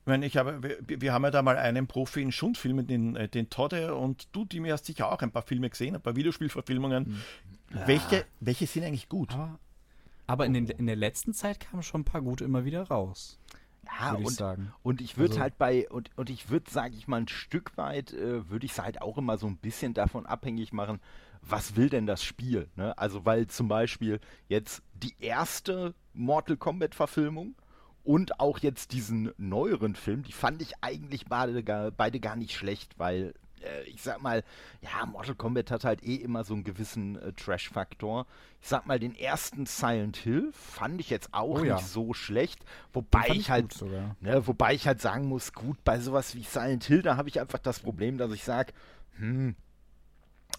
Ich 0.00 0.06
meine, 0.06 0.26
ich 0.26 0.36
habe, 0.36 0.62
wir, 0.62 1.00
wir, 1.00 1.12
haben 1.12 1.24
ja 1.24 1.30
da 1.30 1.42
mal 1.42 1.56
einen 1.56 1.86
Profi 1.86 2.22
in 2.22 2.32
Schundfilmen, 2.32 2.86
den, 2.86 3.16
äh, 3.16 3.28
den 3.28 3.50
Todde, 3.50 3.94
und 3.94 4.28
du, 4.32 4.44
Dimi, 4.44 4.70
hast 4.70 4.86
sicher 4.86 5.10
auch 5.10 5.20
ein 5.20 5.30
paar 5.30 5.42
Filme 5.42 5.68
gesehen, 5.68 5.94
ein 5.94 6.00
paar 6.00 6.16
Videospielverfilmungen. 6.16 7.22
Ja. 7.74 7.86
Welche, 7.86 8.24
welche 8.40 8.66
sind 8.66 8.84
eigentlich 8.84 9.08
gut? 9.08 9.32
Aber, 9.32 9.58
aber 10.26 10.46
in, 10.46 10.54
den, 10.54 10.66
in 10.68 10.86
der 10.86 10.96
letzten 10.96 11.34
Zeit 11.34 11.60
kamen 11.60 11.82
schon 11.82 12.02
ein 12.02 12.04
paar 12.04 12.22
gute 12.22 12.44
immer 12.44 12.64
wieder 12.64 12.82
raus. 12.84 13.38
Ja, 13.98 14.14
und, 14.14 14.22
ich 14.22 14.30
sagen. 14.30 14.72
und 14.82 15.00
ich 15.00 15.18
würde 15.18 15.32
also, 15.32 15.42
halt 15.42 15.58
bei, 15.58 15.88
und, 15.88 16.10
und 16.16 16.30
ich 16.30 16.50
würde, 16.50 16.70
sage 16.70 16.94
ich 16.94 17.08
mal, 17.08 17.18
ein 17.20 17.28
Stück 17.28 17.76
weit, 17.76 18.12
äh, 18.12 18.48
würde 18.48 18.66
ich 18.66 18.72
es 18.72 18.78
halt 18.78 19.02
auch 19.02 19.18
immer 19.18 19.38
so 19.38 19.46
ein 19.46 19.56
bisschen 19.56 19.94
davon 19.94 20.26
abhängig 20.26 20.72
machen, 20.72 21.00
was 21.42 21.76
will 21.76 21.88
denn 21.88 22.06
das 22.06 22.22
Spiel? 22.22 22.68
Ne? 22.76 22.96
Also, 22.98 23.24
weil 23.24 23.46
zum 23.46 23.68
Beispiel 23.68 24.20
jetzt 24.48 24.82
die 24.94 25.14
erste 25.20 25.94
Mortal 26.12 26.56
Kombat-Verfilmung 26.56 27.54
und 28.04 28.40
auch 28.40 28.58
jetzt 28.58 28.92
diesen 28.92 29.32
neueren 29.36 29.94
Film, 29.94 30.22
die 30.22 30.32
fand 30.32 30.62
ich 30.62 30.72
eigentlich 30.82 31.26
beide, 31.26 31.92
beide 31.92 32.20
gar 32.20 32.36
nicht 32.36 32.54
schlecht, 32.54 32.98
weil 32.98 33.34
äh, 33.62 33.82
ich 33.84 34.02
sag 34.02 34.20
mal, 34.22 34.44
ja, 34.82 35.06
Mortal 35.06 35.34
Kombat 35.34 35.70
hat 35.70 35.84
halt 35.84 36.02
eh 36.02 36.16
immer 36.16 36.44
so 36.44 36.54
einen 36.54 36.64
gewissen 36.64 37.16
äh, 37.20 37.32
Trash-Faktor. 37.32 38.26
Ich 38.60 38.68
sag 38.68 38.86
mal, 38.86 38.98
den 38.98 39.14
ersten 39.16 39.66
Silent 39.66 40.16
Hill 40.16 40.50
fand 40.52 41.00
ich 41.00 41.10
jetzt 41.10 41.32
auch 41.32 41.60
oh, 41.60 41.64
ja. 41.64 41.76
nicht 41.76 41.86
so 41.86 42.12
schlecht, 42.12 42.64
wobei 42.92 43.28
ich, 43.28 43.38
ich 43.38 43.50
halt, 43.50 43.74
ne, 44.20 44.46
wobei 44.46 44.74
ich 44.74 44.86
halt 44.86 45.00
sagen 45.00 45.26
muss, 45.26 45.52
gut, 45.52 45.82
bei 45.84 45.98
sowas 45.98 46.34
wie 46.34 46.42
Silent 46.42 46.84
Hill, 46.84 47.02
da 47.02 47.16
habe 47.16 47.28
ich 47.28 47.40
einfach 47.40 47.58
das 47.58 47.80
Problem, 47.80 48.18
dass 48.18 48.32
ich 48.32 48.44
sage, 48.44 48.72
hm, 49.16 49.54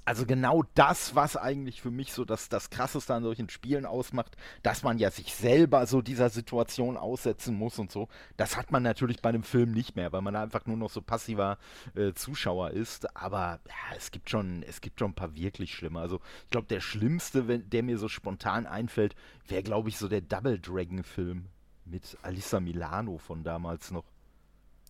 also 0.03 0.25
genau 0.25 0.63
das, 0.73 1.15
was 1.15 1.37
eigentlich 1.37 1.81
für 1.81 1.91
mich 1.91 2.13
so 2.13 2.25
das, 2.25 2.49
das 2.49 2.69
Krasseste 2.69 3.13
an 3.13 3.23
solchen 3.23 3.49
Spielen 3.49 3.85
ausmacht, 3.85 4.35
dass 4.63 4.83
man 4.83 4.97
ja 4.97 5.11
sich 5.11 5.35
selber 5.35 5.85
so 5.85 6.01
dieser 6.01 6.29
Situation 6.29 6.97
aussetzen 6.97 7.55
muss 7.55 7.77
und 7.79 7.91
so, 7.91 8.07
das 8.37 8.57
hat 8.57 8.71
man 8.71 8.83
natürlich 8.83 9.21
bei 9.21 9.29
einem 9.29 9.43
Film 9.43 9.71
nicht 9.71 9.95
mehr, 9.95 10.11
weil 10.11 10.21
man 10.21 10.35
einfach 10.35 10.65
nur 10.65 10.77
noch 10.77 10.89
so 10.89 11.01
passiver 11.01 11.57
äh, 11.95 12.13
Zuschauer 12.13 12.71
ist. 12.71 13.15
Aber 13.15 13.59
ja, 13.67 13.95
es 13.95 14.11
gibt 14.11 14.29
schon, 14.29 14.63
es 14.63 14.81
gibt 14.81 14.99
schon 14.99 15.11
ein 15.11 15.15
paar 15.15 15.35
wirklich 15.35 15.73
schlimme. 15.73 15.99
Also 15.99 16.19
ich 16.45 16.49
glaube, 16.49 16.67
der 16.67 16.81
schlimmste, 16.81 17.47
wenn, 17.47 17.69
der 17.69 17.83
mir 17.83 17.97
so 17.97 18.07
spontan 18.07 18.65
einfällt, 18.65 19.15
wäre, 19.47 19.63
glaube 19.63 19.89
ich, 19.89 19.97
so 19.97 20.07
der 20.07 20.21
Double 20.21 20.59
Dragon-Film 20.59 21.45
mit 21.85 22.17
Alissa 22.21 22.59
Milano 22.59 23.17
von 23.17 23.43
damals 23.43 23.91
noch. 23.91 24.05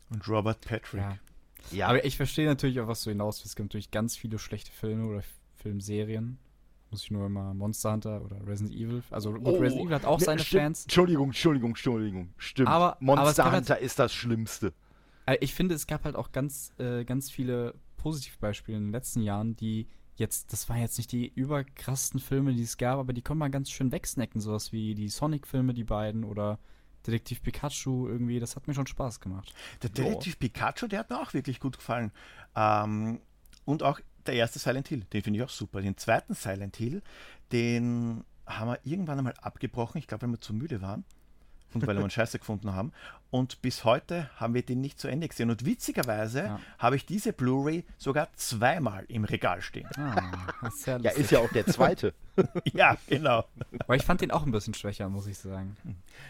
Und 0.10 0.28
Robert 0.28 0.62
Patrick. 0.62 1.02
Ja. 1.02 1.18
Ja. 1.72 1.88
Aber 1.88 2.04
ich 2.04 2.18
verstehe 2.18 2.48
natürlich 2.48 2.80
auch, 2.80 2.88
was 2.88 3.04
du 3.04 3.12
hinaus 3.12 3.38
willst. 3.38 3.52
Es 3.52 3.56
gibt 3.56 3.70
natürlich 3.70 3.92
ganz 3.92 4.18
viele 4.18 4.40
schlechte 4.40 4.72
Filme 4.72 5.06
oder 5.06 5.24
Filmserien. 5.56 6.40
Muss 6.90 7.04
ich 7.04 7.12
nur 7.12 7.26
immer 7.26 7.54
Monster 7.54 7.94
Hunter 7.94 8.22
oder 8.22 8.46
Resident 8.46 8.76
Evil. 8.76 9.02
Also 9.12 9.32
gut, 9.32 9.42
oh, 9.46 9.58
Resident 9.58 9.86
Evil 9.86 9.96
hat 9.96 10.06
auch 10.06 10.20
ne, 10.20 10.26
seine 10.26 10.42
stimmt. 10.42 10.62
Fans. 10.62 10.84
Entschuldigung, 10.84 11.28
Entschuldigung, 11.28 11.70
Entschuldigung. 11.70 12.34
Stimmt. 12.38 12.68
Aber, 12.68 12.98
Monster 13.00 13.46
aber 13.46 13.58
Hunter 13.58 13.76
halt, 13.76 13.84
ist 13.84 13.98
das 13.98 14.14
Schlimmste. 14.14 14.74
Äh, 15.26 15.38
ich 15.40 15.54
finde, 15.54 15.76
es 15.76 15.88
gab 15.88 16.04
halt 16.04 16.16
auch 16.16 16.32
ganz, 16.32 16.74
äh, 16.80 17.06
ganz 17.06 17.32
viele 17.32 17.76
Positivbeispiele 17.98 18.78
in 18.78 18.86
den 18.86 18.92
letzten 18.92 19.22
Jahren, 19.22 19.56
die 19.56 19.88
jetzt, 20.16 20.52
das 20.52 20.68
waren 20.68 20.80
jetzt 20.80 20.98
nicht 20.98 21.12
die 21.12 21.28
überkrassten 21.28 22.20
Filme, 22.20 22.54
die 22.54 22.64
es 22.64 22.78
gab, 22.78 23.00
aber 23.00 23.14
die 23.14 23.22
können 23.22 23.40
mal 23.40 23.50
ganz 23.50 23.70
schön 23.70 23.92
wegsnacken, 23.92 24.42
sowas 24.42 24.72
wie 24.72 24.94
die 24.94 25.08
Sonic-Filme, 25.08 25.74
die 25.74 25.84
beiden, 25.84 26.24
oder 26.24 26.60
Detektiv 27.06 27.42
Pikachu 27.42 28.08
irgendwie, 28.08 28.40
das 28.40 28.56
hat 28.56 28.68
mir 28.68 28.74
schon 28.74 28.88
Spaß 28.88 29.20
gemacht. 29.20 29.54
Der 29.82 29.90
Detektiv 29.90 30.36
oh. 30.36 30.40
Pikachu, 30.40 30.88
der 30.88 31.00
hat 31.00 31.10
mir 31.10 31.20
auch 31.20 31.34
wirklich 31.34 31.60
gut 31.60 31.78
gefallen. 31.78 32.12
Ähm, 32.56 33.22
und 33.66 33.84
auch 33.84 34.00
der 34.26 34.36
erste 34.36 34.60
Silent 34.60 34.88
Hill, 34.88 35.06
den 35.12 35.24
finde 35.24 35.40
ich 35.40 35.46
auch 35.46 35.50
super. 35.50 35.82
Den 35.82 35.98
zweiten 35.98 36.34
Silent 36.34 36.78
Hill, 36.78 37.02
den 37.52 38.24
haben 38.46 38.70
wir 38.70 38.80
irgendwann 38.84 39.18
einmal 39.18 39.34
abgebrochen, 39.42 40.00
ich 40.00 40.08
glaube, 40.08 40.24
weil 40.24 40.32
wir 40.32 40.42
zu 40.42 40.54
müde 40.54 40.82
waren 40.82 41.06
und 41.74 41.88
weil 41.88 41.96
wir 41.96 42.02
einen 42.02 42.10
Scheiße 42.10 42.40
gefunden 42.40 42.74
haben. 42.74 42.92
Und 43.30 43.62
bis 43.62 43.86
heute 43.86 44.30
haben 44.36 44.54
wir 44.54 44.64
den 44.64 44.82
nicht 44.82 45.00
zu 45.00 45.08
Ende 45.08 45.28
gesehen. 45.28 45.50
Und 45.50 45.66
witzigerweise 45.66 46.44
ja. 46.44 46.60
habe 46.78 46.96
ich 46.96 47.06
diese 47.06 47.34
Blu-ray 47.34 47.86
sogar 47.98 48.30
zweimal 48.34 49.06
im 49.08 49.24
Regal 49.24 49.62
stehen. 49.62 49.88
Ah, 49.98 50.68
ist 50.68 50.86
ja, 50.86 50.98
ja, 50.98 51.12
ist 51.12 51.32
ja 51.32 51.40
auch 51.40 51.52
der 51.52 51.66
zweite. 51.66 52.14
ja, 52.74 52.98
genau. 53.08 53.46
Aber 53.80 53.96
ich 53.96 54.04
fand 54.04 54.22
den 54.22 54.32
auch 54.32 54.46
ein 54.46 54.52
bisschen 54.52 54.74
schwächer, 54.74 55.08
muss 55.10 55.28
ich 55.28 55.38
sagen. 55.38 55.78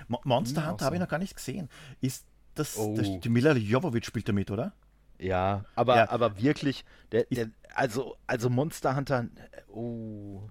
Mo 0.08 0.20
Monster 0.24 0.68
Hunter 0.68 0.80
so. 0.80 0.86
habe 0.86 0.96
ich 0.96 1.02
noch 1.02 1.10
gar 1.10 1.20
nicht 1.20 1.36
gesehen. 1.36 1.70
Ist 2.02 2.26
das, 2.56 2.78
oh. 2.78 2.96
das 2.96 3.08
die 3.20 3.30
Mila 3.30 3.54
Jovovich 3.54 4.06
spielt 4.06 4.28
damit, 4.28 4.52
oder? 4.52 4.74
Ja, 5.18 5.66
aber, 5.76 5.96
ja. 5.98 6.10
aber 6.10 6.42
wirklich, 6.42 6.84
der, 7.12 7.26
der, 7.26 7.50
also, 7.76 8.18
also 8.28 8.50
Monster 8.50 8.96
Hunter, 8.96 9.28
oh, 9.70 10.50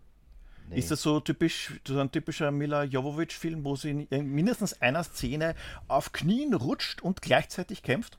Nee. 0.71 0.79
Ist 0.79 0.93
das 0.93 1.03
so 1.03 1.19
typisch, 1.19 1.81
so 1.87 1.99
ein 1.99 2.13
typischer 2.13 2.53
Mila 2.53 2.85
Jovovich-Film, 2.85 3.65
wo 3.65 3.75
sie 3.75 4.07
in 4.09 4.27
mindestens 4.33 4.81
einer 4.81 5.03
Szene 5.03 5.57
auf 5.89 6.13
Knien 6.13 6.55
rutscht 6.55 7.03
und 7.03 7.23
gleichzeitig 7.23 7.83
kämpft? 7.83 8.19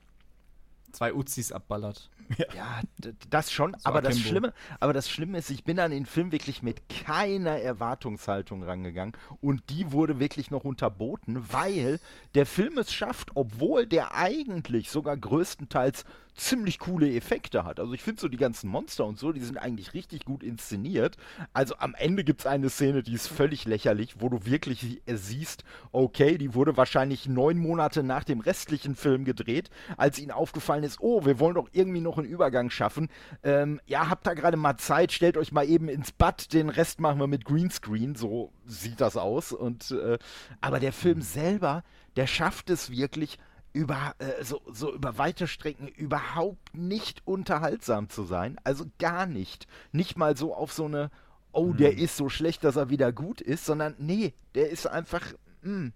Zwei 0.92 1.14
Uzis 1.14 1.50
abballert. 1.50 2.10
Ja, 2.38 2.46
ja 2.54 2.80
das 3.28 3.52
schon. 3.52 3.72
So 3.72 3.80
aber 3.84 4.00
das 4.00 4.18
Schlimme, 4.18 4.54
aber 4.80 4.94
das 4.94 5.10
Schlimme 5.10 5.36
ist, 5.36 5.50
ich 5.50 5.64
bin 5.64 5.78
an 5.78 5.90
den 5.90 6.06
Film 6.06 6.32
wirklich 6.32 6.62
mit 6.62 6.88
keiner 6.88 7.58
Erwartungshaltung 7.58 8.62
rangegangen 8.62 9.12
und 9.42 9.68
die 9.68 9.92
wurde 9.92 10.18
wirklich 10.18 10.50
noch 10.50 10.64
unterboten, 10.64 11.52
weil 11.52 12.00
der 12.34 12.46
Film 12.46 12.78
es 12.78 12.92
schafft, 12.92 13.32
obwohl 13.34 13.86
der 13.86 14.14
eigentlich 14.14 14.88
sogar 14.88 15.16
größtenteils 15.16 16.04
ziemlich 16.34 16.78
coole 16.78 17.14
Effekte 17.14 17.64
hat. 17.64 17.78
Also 17.78 17.92
ich 17.92 18.02
finde 18.02 18.20
so 18.20 18.28
die 18.28 18.36
ganzen 18.36 18.68
Monster 18.68 19.04
und 19.04 19.18
so, 19.18 19.32
die 19.32 19.40
sind 19.40 19.58
eigentlich 19.58 19.94
richtig 19.94 20.24
gut 20.24 20.42
inszeniert. 20.42 21.16
Also 21.52 21.76
am 21.78 21.94
Ende 21.94 22.24
gibt 22.24 22.40
es 22.40 22.46
eine 22.46 22.70
Szene, 22.70 23.02
die 23.02 23.14
ist 23.14 23.28
völlig 23.28 23.64
lächerlich, 23.64 24.16
wo 24.20 24.28
du 24.28 24.44
wirklich 24.46 25.02
siehst, 25.06 25.64
okay, 25.92 26.38
die 26.38 26.54
wurde 26.54 26.76
wahrscheinlich 26.76 27.28
neun 27.28 27.58
Monate 27.58 28.02
nach 28.02 28.24
dem 28.24 28.40
restlichen 28.40 28.96
Film 28.96 29.24
gedreht, 29.24 29.70
als 29.96 30.18
ihnen 30.18 30.30
aufgefallen 30.30 30.84
ist, 30.84 31.00
oh, 31.00 31.24
wir 31.24 31.38
wollen 31.38 31.54
doch 31.54 31.68
irgendwie 31.72 32.00
noch 32.00 32.18
einen 32.18 32.28
Übergang 32.28 32.70
schaffen. 32.70 33.08
Ähm, 33.42 33.80
ja, 33.86 34.08
habt 34.08 34.26
da 34.26 34.34
gerade 34.34 34.56
mal 34.56 34.78
Zeit, 34.78 35.12
stellt 35.12 35.36
euch 35.36 35.52
mal 35.52 35.68
eben 35.68 35.88
ins 35.88 36.12
Bad, 36.12 36.52
den 36.52 36.68
Rest 36.68 37.00
machen 37.00 37.20
wir 37.20 37.26
mit 37.26 37.44
Greenscreen, 37.44 38.14
so 38.14 38.52
sieht 38.66 39.00
das 39.00 39.16
aus. 39.16 39.52
Und 39.52 39.90
äh, 39.90 40.18
aber 40.60 40.80
der 40.80 40.92
Film 40.92 41.20
selber, 41.20 41.84
der 42.16 42.26
schafft 42.26 42.70
es 42.70 42.90
wirklich, 42.90 43.38
über 43.72 44.14
äh, 44.18 44.44
so, 44.44 44.60
so 44.72 44.92
über 44.94 45.18
weite 45.18 45.46
Strecken 45.46 45.88
überhaupt 45.88 46.74
nicht 46.74 47.22
unterhaltsam 47.26 48.08
zu 48.08 48.24
sein. 48.24 48.58
Also 48.64 48.86
gar 48.98 49.26
nicht. 49.26 49.66
Nicht 49.92 50.16
mal 50.16 50.36
so 50.36 50.54
auf 50.54 50.72
so 50.72 50.86
eine, 50.86 51.10
oh, 51.52 51.70
hm. 51.70 51.76
der 51.78 51.98
ist 51.98 52.16
so 52.16 52.28
schlecht, 52.28 52.64
dass 52.64 52.76
er 52.76 52.90
wieder 52.90 53.12
gut 53.12 53.40
ist, 53.40 53.64
sondern 53.64 53.94
nee, 53.98 54.34
der 54.54 54.70
ist 54.70 54.86
einfach. 54.86 55.22
Mh. 55.62 55.70
Hm. 55.70 55.92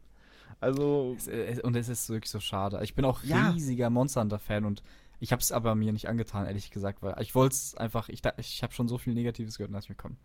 Also. 0.61 1.17
Äh, 1.27 1.61
und 1.61 1.77
es 1.77 1.89
ist 1.89 2.09
wirklich 2.09 2.31
so 2.31 2.41
schade. 2.41 2.81
Ich 2.83 2.95
bin 2.95 3.05
auch 3.05 3.23
ja. 3.23 3.51
riesiger 3.51 3.91
Monster 3.91 4.23
Hunter-Fan 4.23 4.65
und 4.65 4.83
ich 5.21 5.33
habe 5.33 5.41
es 5.41 5.53
aber 5.53 5.75
mir 5.75 5.93
nicht 5.93 6.09
angetan, 6.09 6.47
ehrlich 6.47 6.71
gesagt, 6.71 7.03
weil 7.03 7.15
ich 7.23 7.35
wollte 7.35 7.55
es 7.55 7.75
einfach, 7.75 8.09
ich, 8.09 8.21
ich 8.39 8.63
habe 8.63 8.75
schon 8.75 8.89
so 8.89 8.99
viel 8.99 9.15
Negatives 9.15 9.57
gehört, 9.57 9.75
dass 9.75 9.85
ich 9.85 9.91
mir 9.91 9.97
kommen. 9.97 10.19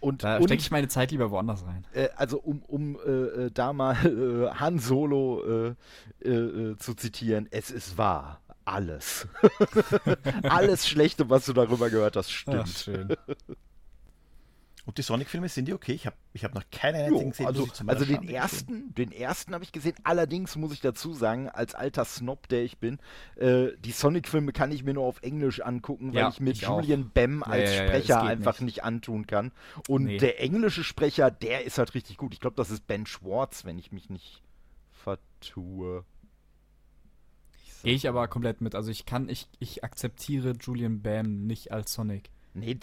Und, 0.00 0.22
da 0.22 0.40
stecke 0.42 0.60
ich 0.60 0.70
meine 0.70 0.88
Zeit 0.88 1.10
lieber 1.10 1.30
woanders 1.30 1.64
rein. 1.66 1.84
Äh, 1.92 2.08
also 2.16 2.38
um, 2.38 2.62
um 2.62 2.96
äh, 2.96 3.10
äh 3.10 3.50
da 3.52 3.72
mal 3.72 3.94
äh, 4.06 4.50
Han 4.54 4.78
Solo 4.78 5.74
äh, 6.22 6.28
äh, 6.28 6.76
zu 6.76 6.94
zitieren, 6.94 7.48
es 7.50 7.70
ist 7.70 7.98
wahr. 7.98 8.40
Alles. 8.64 9.26
Alles 10.42 10.86
Schlechte, 10.86 11.30
was 11.30 11.46
du 11.46 11.54
darüber 11.54 11.88
gehört 11.88 12.16
hast, 12.16 12.30
stimmt. 12.30 12.64
Ach, 12.64 12.66
schön. 12.66 13.16
Und 14.88 14.96
die 14.96 15.02
Sonic-Filme 15.02 15.50
sind 15.50 15.68
die 15.68 15.74
okay? 15.74 15.92
Ich 15.92 16.06
habe 16.06 16.16
ich 16.32 16.44
hab 16.44 16.54
noch 16.54 16.64
keinen 16.72 17.12
einzigen 17.12 17.28
gesehen. 17.28 17.46
Also, 17.46 17.68
also 17.86 18.06
den 18.06 18.26
ersten, 18.26 18.94
den 18.94 19.12
ersten 19.12 19.52
habe 19.52 19.62
ich 19.62 19.70
gesehen. 19.70 19.94
Allerdings 20.02 20.56
muss 20.56 20.72
ich 20.72 20.80
dazu 20.80 21.12
sagen, 21.12 21.50
als 21.50 21.74
alter 21.74 22.06
Snob, 22.06 22.48
der 22.48 22.64
ich 22.64 22.78
bin, 22.78 22.98
äh, 23.36 23.66
die 23.80 23.90
Sonic-Filme 23.92 24.52
kann 24.52 24.72
ich 24.72 24.84
mir 24.84 24.94
nur 24.94 25.04
auf 25.04 25.20
Englisch 25.20 25.60
angucken, 25.60 26.14
weil 26.14 26.20
ja, 26.20 26.28
ich 26.30 26.40
mir 26.40 26.52
ich 26.52 26.62
Julian 26.62 27.02
auch. 27.02 27.12
Bam 27.12 27.42
als 27.42 27.70
ja, 27.70 27.82
ja, 27.82 27.86
Sprecher 27.86 28.22
einfach 28.22 28.60
nicht. 28.60 28.76
nicht. 28.76 28.84
antun 28.84 29.26
kann. 29.26 29.52
Und 29.88 30.04
nee. 30.04 30.16
der 30.16 30.40
englische 30.40 30.82
Sprecher, 30.82 31.30
der 31.30 31.66
ist 31.66 31.76
halt 31.76 31.92
richtig 31.92 32.16
gut. 32.16 32.32
Ich 32.32 32.40
glaube, 32.40 32.56
das 32.56 32.70
ist 32.70 32.86
Ben 32.86 33.04
Schwartz, 33.04 33.66
wenn 33.66 33.76
ich 33.76 33.92
mich 33.92 34.08
nicht 34.08 34.42
vertue. 34.90 36.06
Gehe 37.82 37.94
ich 37.94 38.08
aber 38.08 38.26
komplett 38.28 38.62
mit. 38.62 38.74
Also 38.74 38.90
ich 38.90 39.04
kann, 39.04 39.28
ich, 39.28 39.48
ich 39.58 39.84
akzeptiere 39.84 40.54
Julian 40.58 41.02
Bam 41.02 41.46
nicht 41.46 41.72
als 41.72 41.92
Sonic. 41.92 42.30
Nee, 42.60 42.78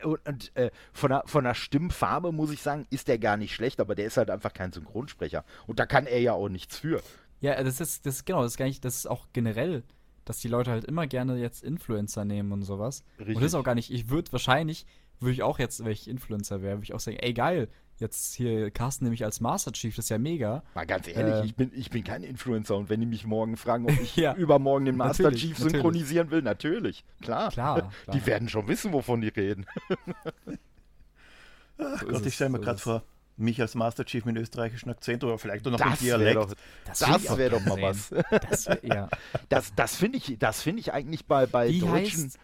äh, 0.00 0.06
und, 0.06 0.26
und 0.26 0.56
äh, 0.56 0.70
von, 0.92 1.10
der, 1.10 1.22
von 1.26 1.44
der 1.44 1.54
Stimmfarbe 1.54 2.32
muss 2.32 2.50
ich 2.50 2.62
sagen, 2.62 2.86
ist 2.90 3.08
der 3.08 3.18
gar 3.18 3.36
nicht 3.36 3.54
schlecht, 3.54 3.80
aber 3.80 3.94
der 3.94 4.06
ist 4.06 4.16
halt 4.16 4.30
einfach 4.30 4.52
kein 4.52 4.72
Synchronsprecher. 4.72 5.44
Und 5.66 5.78
da 5.78 5.86
kann 5.86 6.06
er 6.06 6.20
ja 6.20 6.32
auch 6.32 6.48
nichts 6.48 6.78
für. 6.78 7.02
Ja, 7.40 7.62
das 7.62 7.80
ist, 7.80 8.06
das 8.06 8.16
ist 8.16 8.26
genau, 8.26 8.42
das 8.42 8.52
ist 8.52 8.58
gar 8.58 8.66
nicht, 8.66 8.84
das 8.84 8.96
ist 8.96 9.06
auch 9.06 9.28
generell, 9.32 9.82
dass 10.24 10.38
die 10.38 10.48
Leute 10.48 10.70
halt 10.70 10.84
immer 10.84 11.06
gerne 11.06 11.36
jetzt 11.36 11.62
Influencer 11.62 12.24
nehmen 12.24 12.52
und 12.52 12.62
sowas. 12.62 13.04
Richtig. 13.18 13.36
Und 13.36 13.42
das 13.42 13.52
ist 13.52 13.54
auch 13.54 13.64
gar 13.64 13.74
nicht, 13.74 13.92
ich 13.92 14.10
würde 14.10 14.32
wahrscheinlich, 14.32 14.86
würde 15.20 15.32
ich 15.32 15.42
auch 15.42 15.58
jetzt, 15.58 15.84
wenn 15.84 15.92
ich 15.92 16.08
Influencer 16.08 16.62
wäre, 16.62 16.76
würde 16.76 16.84
ich 16.84 16.94
auch 16.94 17.00
sagen, 17.00 17.16
ey 17.18 17.32
geil, 17.32 17.68
jetzt 18.00 18.34
hier 18.34 18.70
Carsten 18.70 19.04
nämlich 19.04 19.24
als 19.24 19.40
Master 19.40 19.72
Chief, 19.72 19.94
das 19.96 20.06
ist 20.06 20.08
ja 20.10 20.18
mega. 20.18 20.62
Mal 20.74 20.86
ganz 20.86 21.08
ehrlich, 21.08 21.34
Ähm. 21.34 21.44
ich, 21.44 21.54
bin, 21.56 21.70
ich 21.74 21.90
bin 21.90 22.04
kein 22.04 22.22
Influencer 22.22 22.76
und 22.76 22.88
wenn 22.90 23.00
die 23.00 23.06
mich 23.06 23.26
morgen 23.26 23.56
fragen, 23.56 23.84
ob 23.86 24.00
ich 24.00 24.16
Ja. 24.16 24.34
übermorgen 24.34 24.84
den 24.86 24.96
Master 24.96 25.24
Natürlich, 25.24 25.42
Chief 25.42 25.58
natürlich. 25.58 25.72
synchronisieren 25.72 26.30
will, 26.30 26.42
natürlich, 26.42 27.04
klar. 27.22 27.50
Klar, 27.50 27.90
klar. 28.04 28.14
Die 28.16 28.24
werden 28.26 28.48
schon 28.48 28.68
wissen, 28.68 28.92
wovon 28.92 29.20
die 29.20 29.28
reden. 29.28 29.66
Ach 31.78 32.00
So 32.00 32.06
Gott, 32.08 32.26
ich 32.26 32.34
stelle 32.34 32.50
mir 32.50 32.58
so 32.58 32.64
gerade 32.64 32.78
vor, 32.78 33.02
mich 33.36 33.60
als 33.60 33.74
Master 33.76 34.04
Chief 34.04 34.24
mit 34.24 34.36
österreichischen 34.36 34.90
Akzent 34.90 35.22
oder 35.22 35.38
vielleicht 35.38 35.64
auch 35.66 35.70
noch 35.70 35.78
Das 35.78 36.02
wäre 36.02 36.18
Dialekt. 36.18 36.36
doch, 36.36 36.54
Das 36.86 36.98
das 36.98 37.08
will 37.08 37.16
ich 37.22 37.30
auch 37.30 37.38
wär 37.38 37.50
doch 37.50 37.60
mal 37.64 37.94
sehen. 37.94 38.22
Das 38.50 38.66
wär, 38.66 38.80
ja. 38.84 39.08
das, 39.48 39.72
das 39.76 39.94
finde 39.94 40.18
ich, 40.18 40.36
das 40.40 40.60
finde 40.60 40.80
ich 40.80 40.92
eigentlich 40.92 41.26
bei, 41.26 41.46
bei 41.46 41.68
Wie 41.68 41.78
deutschen, 41.78 42.24
heißt, 42.24 42.38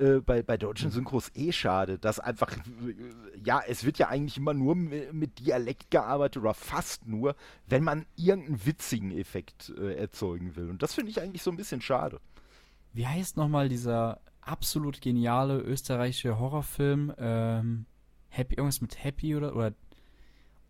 äh, 0.00 0.20
bei, 0.20 0.42
bei 0.42 0.56
deutschen 0.56 0.90
Synchros 0.90 1.30
eh 1.34 1.52
schade, 1.52 1.98
dass 1.98 2.18
einfach, 2.20 2.56
ja, 3.44 3.60
es 3.68 3.84
wird 3.84 3.98
ja 3.98 4.08
eigentlich 4.08 4.36
immer 4.38 4.54
nur 4.54 4.74
mi- 4.74 5.12
mit 5.12 5.38
Dialekt 5.38 5.90
gearbeitet 5.90 6.42
oder 6.42 6.54
fast 6.54 7.06
nur, 7.06 7.36
wenn 7.66 7.84
man 7.84 8.06
irgendeinen 8.16 8.64
witzigen 8.66 9.10
Effekt 9.12 9.72
äh, 9.78 9.94
erzeugen 9.94 10.56
will. 10.56 10.70
Und 10.70 10.82
das 10.82 10.94
finde 10.94 11.10
ich 11.10 11.20
eigentlich 11.20 11.42
so 11.42 11.50
ein 11.50 11.56
bisschen 11.56 11.80
schade. 11.80 12.20
wie 12.92 13.06
heißt 13.06 13.36
nochmal 13.36 13.68
dieser 13.68 14.20
absolut 14.40 15.00
geniale 15.00 15.58
österreichische 15.60 16.38
Horrorfilm, 16.38 17.12
ähm, 17.18 17.86
Happy, 18.28 18.54
irgendwas 18.54 18.80
mit 18.80 19.02
Happy 19.04 19.36
oder, 19.36 19.54
oder, 19.54 19.72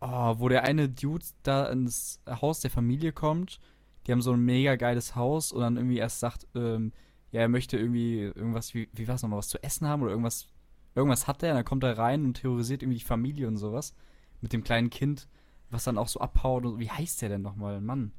oh, 0.01 0.35
wo 0.39 0.49
der 0.49 0.65
eine 0.65 0.89
Dude 0.89 1.25
da 1.43 1.67
ins 1.71 2.21
Haus 2.29 2.61
der 2.61 2.71
Familie 2.71 3.13
kommt, 3.13 3.61
die 4.07 4.13
haben 4.13 4.23
so 4.23 4.33
ein 4.33 4.41
mega 4.45 4.77
geiles 4.77 5.15
Haus 5.15 5.53
und 5.53 5.61
dann 5.61 5.77
irgendwie 5.77 5.99
erst 5.99 6.21
sagt, 6.21 6.47
ähm, 6.55 6.93
ja, 7.33 7.41
er 7.41 7.49
möchte 7.49 7.79
irgendwie 7.79 8.21
irgendwas, 8.21 8.75
wie, 8.75 8.89
wie 8.93 9.07
war 9.09 9.15
es 9.15 9.23
nochmal, 9.23 9.39
was 9.39 9.49
zu 9.49 9.63
essen 9.63 9.87
haben 9.87 10.03
oder 10.03 10.11
irgendwas, 10.11 10.49
irgendwas 10.95 11.27
hat 11.27 11.43
er, 11.43 11.51
und 11.51 11.57
dann 11.57 11.65
kommt 11.65 11.85
er 11.85 11.99
rein 11.99 12.25
und 12.25 12.35
terrorisiert 12.35 12.83
irgendwie 12.83 12.99
die 12.99 13.05
Familie 13.05 13.47
und 13.49 13.57
sowas 13.57 13.95
mit 14.41 14.53
dem 14.53 14.65
kleinen 14.65 14.91
Kind, 14.91 15.29
was 15.71 15.85
dann 15.85 15.99
auch 15.99 16.09
so 16.09 16.21
abhaut 16.21 16.65
und 16.65 16.81
wie 16.81 16.91
heißt 16.91 17.23
der 17.23 17.29
denn 17.29 17.43
nochmal, 17.43 17.81
Mann? 17.81 18.13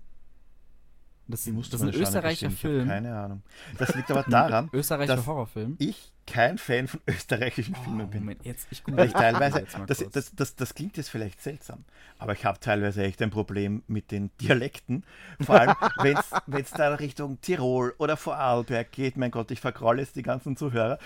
Das, 1.32 1.46
das 1.46 1.74
ist 1.74 1.82
ein 1.82 1.94
österreichischer 1.94 2.52
Film. 2.52 2.88
Keine 2.88 3.16
Ahnung. 3.18 3.42
Das 3.78 3.96
liegt 3.96 4.12
aber 4.12 4.24
daran, 4.30 4.70
Österreichischer 4.74 5.16
dass 5.16 5.26
Horrorfilm. 5.28 5.76
ich 5.80 6.12
kein 6.28 6.58
Fan 6.58 6.88
von 6.88 7.02
österreichischen 7.08 7.76
Oh, 7.80 7.84
Filmen 7.84 8.10
bin. 8.10 8.20
Moment, 8.22 8.46
jetzt, 8.46 8.68
ich 8.70 8.84
Weil 8.86 9.08
ich 9.08 9.14
teilweise, 9.14 9.66
das, 9.88 10.06
das, 10.12 10.36
das, 10.36 10.56
das 10.56 10.74
klingt 10.76 10.98
jetzt 10.98 11.10
vielleicht 11.10 11.42
seltsam, 11.42 11.84
aber 12.20 12.34
ich 12.34 12.46
habe 12.46 12.60
teilweise 12.60 13.04
echt 13.04 13.22
ein 13.22 13.32
Problem 13.32 13.84
mit 13.88 14.12
den 14.12 14.30
Dialekten. 14.40 15.04
Vor 15.42 15.60
allem, 15.60 15.76
wenn 16.48 16.62
es 16.62 16.72
da 16.72 16.94
Richtung 16.96 17.42
Tirol 17.42 17.96
oder 17.98 18.18
Vorarlberg 18.18 18.92
geht. 18.92 19.18
Mein 19.18 19.32
Gott, 19.32 19.52
ich 19.52 19.60
vergraule 19.60 20.02
jetzt 20.02 20.16
die 20.16 20.22
ganzen 20.24 20.56
Zuhörer. 20.56 21.00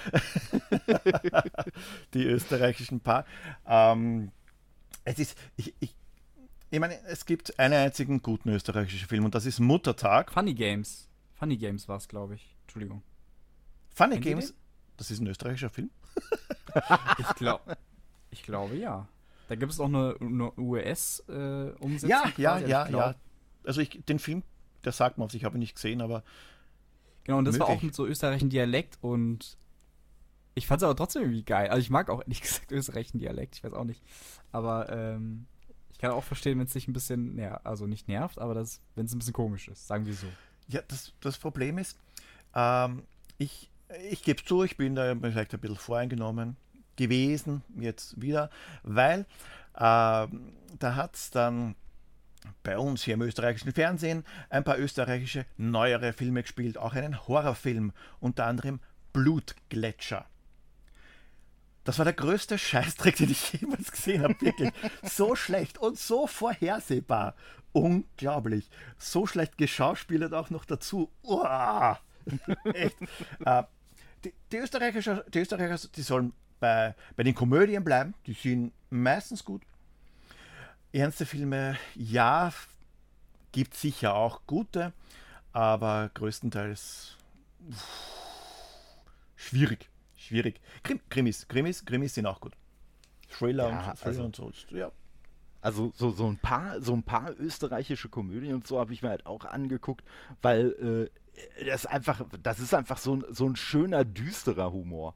die 2.13 2.23
österreichischen 2.25 2.99
Paar. 2.99 3.25
Ähm, 3.67 4.31
es 5.05 5.19
ist, 5.19 5.37
ich, 5.55 5.73
ich, 5.79 5.95
ich 6.75 6.79
meine, 6.81 6.99
es 7.07 7.25
gibt 7.25 7.57
einen 7.59 7.73
einzigen 7.73 8.21
guten 8.21 8.49
österreichischen 8.49 9.07
Film 9.07 9.25
und 9.25 9.33
das 9.35 9.45
ist 9.45 9.59
Muttertag. 9.59 10.31
Funny 10.31 10.53
Games. 10.53 11.09
Funny 11.33 11.57
Games 11.57 11.87
war 11.87 11.97
es, 11.97 12.07
glaube 12.07 12.35
ich. 12.35 12.55
Entschuldigung. 12.63 13.01
Funny 13.93 14.15
Kennt 14.15 14.25
Games, 14.25 14.53
das 14.97 15.11
ist 15.11 15.19
ein 15.21 15.27
österreichischer 15.27 15.69
Film. 15.69 15.89
Ich 17.19 17.35
glaube, 17.35 17.77
ich 18.31 18.43
glaube 18.43 18.75
ja. 18.75 19.07
Da 19.47 19.55
gibt 19.55 19.71
es 19.71 19.79
auch 19.79 19.85
eine, 19.85 20.15
eine 20.19 20.51
US-Umsetzung. 20.59 22.09
Ja, 22.09 22.23
ja, 22.37 22.57
ja, 22.59 22.83
Ich 22.83 22.89
glaub- 22.89 23.01
ja. 23.01 23.15
Also 23.63 23.79
ich, 23.81 24.01
den 24.05 24.19
Film, 24.19 24.43
der 24.83 24.91
sagt 24.91 25.17
man, 25.17 25.29
ich 25.31 25.45
habe 25.45 25.57
ihn 25.57 25.59
nicht 25.59 25.75
gesehen, 25.75 26.01
aber 26.01 26.23
Genau, 27.23 27.37
und 27.39 27.45
das 27.45 27.57
war 27.57 27.67
auch 27.67 27.69
Möglich. 27.69 27.83
mit 27.87 27.95
so 27.95 28.05
österreichischen 28.05 28.49
Dialekt 28.49 28.97
und 29.01 29.57
ich 30.53 30.67
fand 30.67 30.81
es 30.81 30.83
aber 30.83 30.95
trotzdem 30.95 31.23
irgendwie 31.23 31.43
geil. 31.43 31.69
Also 31.69 31.79
ich 31.81 31.89
mag 31.89 32.09
auch 32.09 32.19
ehrlich 32.21 32.41
gesagt 32.41 32.71
österreichischen 32.71 33.19
Dialekt, 33.19 33.55
ich 33.55 33.63
weiß 33.63 33.73
auch 33.73 33.83
nicht. 33.85 34.03
Aber 34.51 34.89
ähm, 34.89 35.47
ich 35.95 35.99
kann 35.99 36.11
auch 36.11 36.25
verstehen, 36.25 36.59
wenn 36.59 36.65
es 36.65 36.73
dich 36.73 36.89
ein 36.89 36.93
bisschen, 36.93 37.35
ner 37.35 37.61
also 37.63 37.87
nicht 37.87 38.09
nervt, 38.09 38.37
aber 38.37 38.53
wenn 38.53 39.05
es 39.05 39.13
ein 39.13 39.17
bisschen 39.17 39.31
komisch 39.31 39.69
ist, 39.69 39.87
sagen 39.87 40.05
wir 40.05 40.13
so. 40.13 40.27
Ja, 40.67 40.81
das, 40.85 41.13
das 41.21 41.37
Problem 41.37 41.77
ist, 41.77 41.97
ähm, 42.53 43.03
ich, 43.37 43.71
ich 44.11 44.21
gebe 44.21 44.43
zu, 44.43 44.63
ich 44.63 44.75
bin 44.75 44.95
da 44.95 45.15
vielleicht 45.15 45.53
ein 45.53 45.59
bisschen 45.61 45.77
voreingenommen 45.77 46.57
gewesen, 46.97 47.63
jetzt 47.79 48.21
wieder, 48.21 48.49
weil 48.83 49.25
ähm, 49.77 50.51
da 50.79 50.95
hat 50.95 51.15
es 51.15 51.31
dann 51.31 51.75
bei 52.61 52.77
uns 52.77 53.03
hier 53.03 53.13
im 53.13 53.21
österreichischen 53.21 53.71
Fernsehen 53.71 54.25
ein 54.49 54.65
paar 54.65 54.77
österreichische 54.77 55.45
neuere 55.55 56.11
Filme 56.11 56.41
gespielt, 56.41 56.77
auch 56.77 56.93
einen 56.93 57.25
Horrorfilm, 57.25 57.93
unter 58.19 58.47
anderem 58.47 58.81
Blutgletscher. 59.13 60.25
Das 61.85 61.99
war 61.99 62.05
der 62.05 62.13
größte 62.13 62.57
Scheißdreck, 62.57 63.15
den 63.15 63.29
ich 63.29 63.53
jemals 63.53 63.91
gesehen 63.91 64.23
habe, 64.23 64.35
wirklich. 64.41 64.73
So 65.03 65.35
schlecht 65.35 65.77
und 65.77 65.97
so 65.97 66.27
vorhersehbar. 66.27 67.35
Unglaublich. 67.71 68.69
So 68.97 69.27
schlecht 69.27 69.57
geschauspielert 69.57 70.33
auch 70.33 70.49
noch 70.49 70.65
dazu. 70.65 71.11
Uah. 71.23 71.99
Echt. 72.73 72.97
Äh, 73.45 73.63
die, 74.23 74.33
die, 74.51 74.57
Österreicher, 74.57 75.23
die 75.31 75.39
Österreicher, 75.39 75.87
die 75.95 76.01
sollen 76.01 76.33
bei, 76.59 76.95
bei 77.15 77.23
den 77.23 77.35
Komödien 77.35 77.83
bleiben. 77.83 78.15
Die 78.25 78.33
sind 78.33 78.73
meistens 78.89 79.45
gut. 79.45 79.61
Ernste 80.91 81.27
Filme, 81.27 81.77
ja, 81.93 82.51
gibt 83.51 83.75
sicher 83.75 84.15
auch 84.15 84.41
gute, 84.47 84.93
aber 85.51 86.09
größtenteils 86.13 87.17
uff, 87.69 87.87
schwierig. 89.35 89.89
Schwierig. 90.25 90.59
Krim, 90.83 90.99
Krimis, 91.09 91.47
Krimis, 91.47 91.85
Krimis 91.85 92.15
sind 92.15 92.25
auch 92.25 92.39
gut. 92.39 92.53
Thriller, 93.29 93.69
Ja, 93.69 93.89
und, 93.91 93.99
Thriller 93.99 94.23
also- 94.23 94.23
und 94.23 94.35
so. 94.35 94.51
Ja. 94.75 94.91
Also 95.61 95.91
so, 95.95 96.11
so, 96.11 96.27
ein 96.27 96.37
paar, 96.37 96.81
so 96.81 96.93
ein 96.93 97.01
paar 97.03 97.31
österreichische 97.39 98.07
Komödien 98.07 98.53
und 98.53 98.67
so 98.67 98.79
habe 98.79 98.93
ich 98.93 99.01
mir 99.01 99.09
halt 99.09 99.25
auch 99.25 99.45
angeguckt, 99.45 100.03
weil 100.43 101.09
äh, 101.59 101.65
das 101.65 101.85
einfach, 101.87 102.21
das 102.43 102.59
ist 102.59 102.73
einfach 102.73 102.97
so 102.99 103.15
ein, 103.15 103.23
so 103.29 103.47
ein 103.47 103.55
schöner, 103.55 104.05
düsterer 104.05 104.71
Humor. 104.71 105.15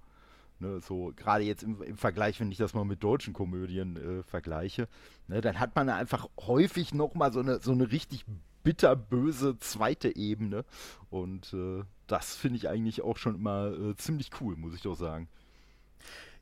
Ne, 0.61 0.81
so 0.81 1.13
gerade 1.15 1.43
jetzt 1.43 1.63
im, 1.63 1.81
im 1.81 1.95
Vergleich, 1.97 2.39
wenn 2.39 2.51
ich 2.51 2.57
das 2.57 2.73
mal 2.73 2.83
mit 2.83 3.01
deutschen 3.01 3.33
Komödien 3.33 3.95
äh, 3.95 4.23
vergleiche, 4.23 4.89
ne, 5.27 5.39
dann 5.39 5.59
hat 5.59 5.75
man 5.75 5.89
einfach 5.89 6.27
häufig 6.39 6.93
nochmal 6.93 7.31
so 7.31 7.39
eine, 7.39 7.59
so 7.61 7.71
eine 7.71 7.91
richtig 7.91 8.25
bitterböse 8.69 9.57
zweite 9.57 10.15
Ebene. 10.15 10.63
Und 11.09 11.53
äh, 11.53 11.83
das 12.05 12.35
finde 12.35 12.57
ich 12.57 12.69
eigentlich 12.69 13.01
auch 13.01 13.17
schon 13.17 13.33
immer 13.33 13.71
äh, 13.71 13.95
ziemlich 13.95 14.29
cool, 14.39 14.55
muss 14.55 14.75
ich 14.75 14.83
doch 14.83 14.93
sagen. 14.93 15.27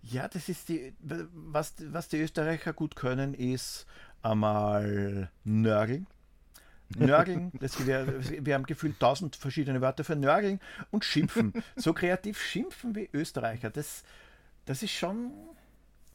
Ja, 0.01 0.27
das 0.27 0.49
ist 0.49 0.67
die, 0.67 0.93
was, 0.99 1.75
was 1.79 2.09
die 2.09 2.19
Österreicher 2.19 2.73
gut 2.73 2.97
können, 2.97 3.33
ist 3.33 3.85
einmal 4.21 5.31
Nörgeln. 5.45 6.05
Nörgeln, 6.97 7.53
das, 7.61 7.87
wir, 7.87 8.45
wir 8.45 8.55
haben 8.55 8.65
gefühlt 8.65 8.99
tausend 8.99 9.37
verschiedene 9.37 9.79
Wörter 9.79 10.03
für 10.03 10.17
Nörgeln 10.17 10.59
und 10.91 11.05
Schimpfen. 11.05 11.53
So 11.77 11.93
kreativ 11.93 12.41
schimpfen 12.41 12.93
wie 12.93 13.09
Österreicher, 13.13 13.69
das, 13.69 14.03
das 14.65 14.83
ist 14.83 14.91
schon 14.91 15.31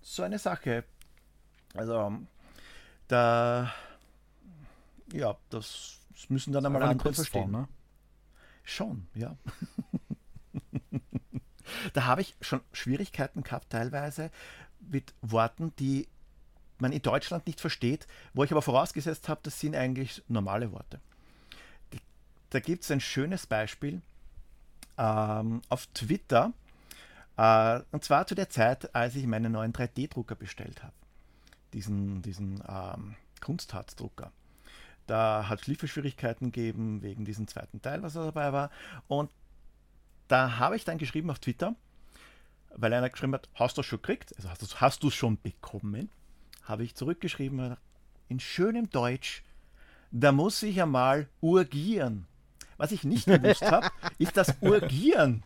so 0.03 0.23
eine 0.23 0.39
Sache. 0.39 0.85
Also, 1.75 2.19
da, 3.09 3.73
ja, 5.13 5.37
das, 5.51 6.02
das 6.23 6.31
müssen 6.31 6.53
dann 6.53 6.65
einmal 6.65 6.83
eine 6.85 6.97
Kunstform, 6.97 7.51
verstehen. 7.51 7.51
ne? 7.51 7.69
Schon, 8.63 9.07
ja. 9.15 9.37
da 11.95 12.05
habe 12.05 12.21
ich 12.21 12.37
schon 12.41 12.61
Schwierigkeiten 12.73 13.43
gehabt, 13.43 13.71
teilweise 13.71 14.31
mit 14.79 15.15
Worten, 15.21 15.75
die 15.81 16.07
man 16.79 16.93
in 16.93 17.03
Deutschland 17.03 17.47
nicht 17.47 17.61
versteht, 17.61 18.07
wo 18.35 18.45
ich 18.45 18.53
aber 18.53 18.63
vorausgesetzt 18.63 19.29
habe, 19.29 19.41
das 19.43 19.59
sind 19.59 19.75
eigentlich 19.75 20.23
normale 20.29 20.71
Worte. 20.71 21.01
Da 22.51 22.61
gibt 22.61 22.85
es 22.85 22.91
ein 22.91 23.01
schönes 23.01 23.47
Beispiel 23.47 24.01
ähm, 24.99 25.63
auf 25.71 25.87
Twitter, 25.89 26.53
äh, 27.37 27.81
und 27.91 28.05
zwar 28.05 28.29
zu 28.29 28.35
der 28.37 28.49
Zeit, 28.49 28.95
als 28.95 29.17
ich 29.17 29.27
meinen 29.27 29.53
neuen 29.53 29.73
3D-Drucker 29.73 30.37
bestellt 30.37 30.85
habe. 30.85 30.95
Diesen, 31.73 32.23
diesen 32.23 32.63
ähm, 32.69 33.17
Kunstharzdrucker. 33.41 34.31
Da 35.07 35.49
hat 35.49 35.63
es 35.63 35.67
Lieferschwierigkeiten 35.67 36.53
gegeben 36.53 37.03
wegen 37.03 37.25
diesem 37.25 37.47
zweiten 37.49 37.83
Teil, 37.83 38.03
was 38.03 38.15
da 38.15 38.25
dabei 38.25 38.53
war. 38.53 38.71
Und 39.09 39.31
da 40.29 40.59
habe 40.59 40.77
ich 40.77 40.85
dann 40.85 40.99
geschrieben 40.99 41.31
auf 41.31 41.39
Twitter, 41.39 41.75
weil 42.75 42.93
einer 42.93 43.11
geschrieben 43.11 43.35
hat, 43.35 43.49
hast 43.55 43.77
du 43.77 43.81
es 43.81 43.87
schon 43.87 44.01
gekriegt? 44.01 44.35
Also 44.37 44.49
hast 44.49 44.63
du 44.63 44.67
hast 44.77 45.05
es 45.05 45.15
schon 45.15 45.41
bekommen? 45.41 46.11
Habe 46.63 46.85
ich 46.85 46.95
zurückgeschrieben 46.95 47.77
in 48.29 48.41
schönem 48.41 48.89
Deutsch, 48.89 49.43
da 50.11 50.33
muss 50.33 50.63
ich 50.63 50.81
einmal 50.81 51.29
urgieren. 51.41 52.27
Was 52.77 52.93
ich 52.93 53.05
nicht 53.05 53.27
gewusst 53.27 53.63
habe, 53.71 53.91
ist, 54.19 54.37
dass 54.37 54.57
Urgieren 54.61 55.43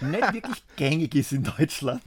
nicht 0.00 0.32
wirklich 0.32 0.62
gängig 0.76 1.14
ist 1.14 1.32
in 1.32 1.44
Deutschland. 1.44 2.02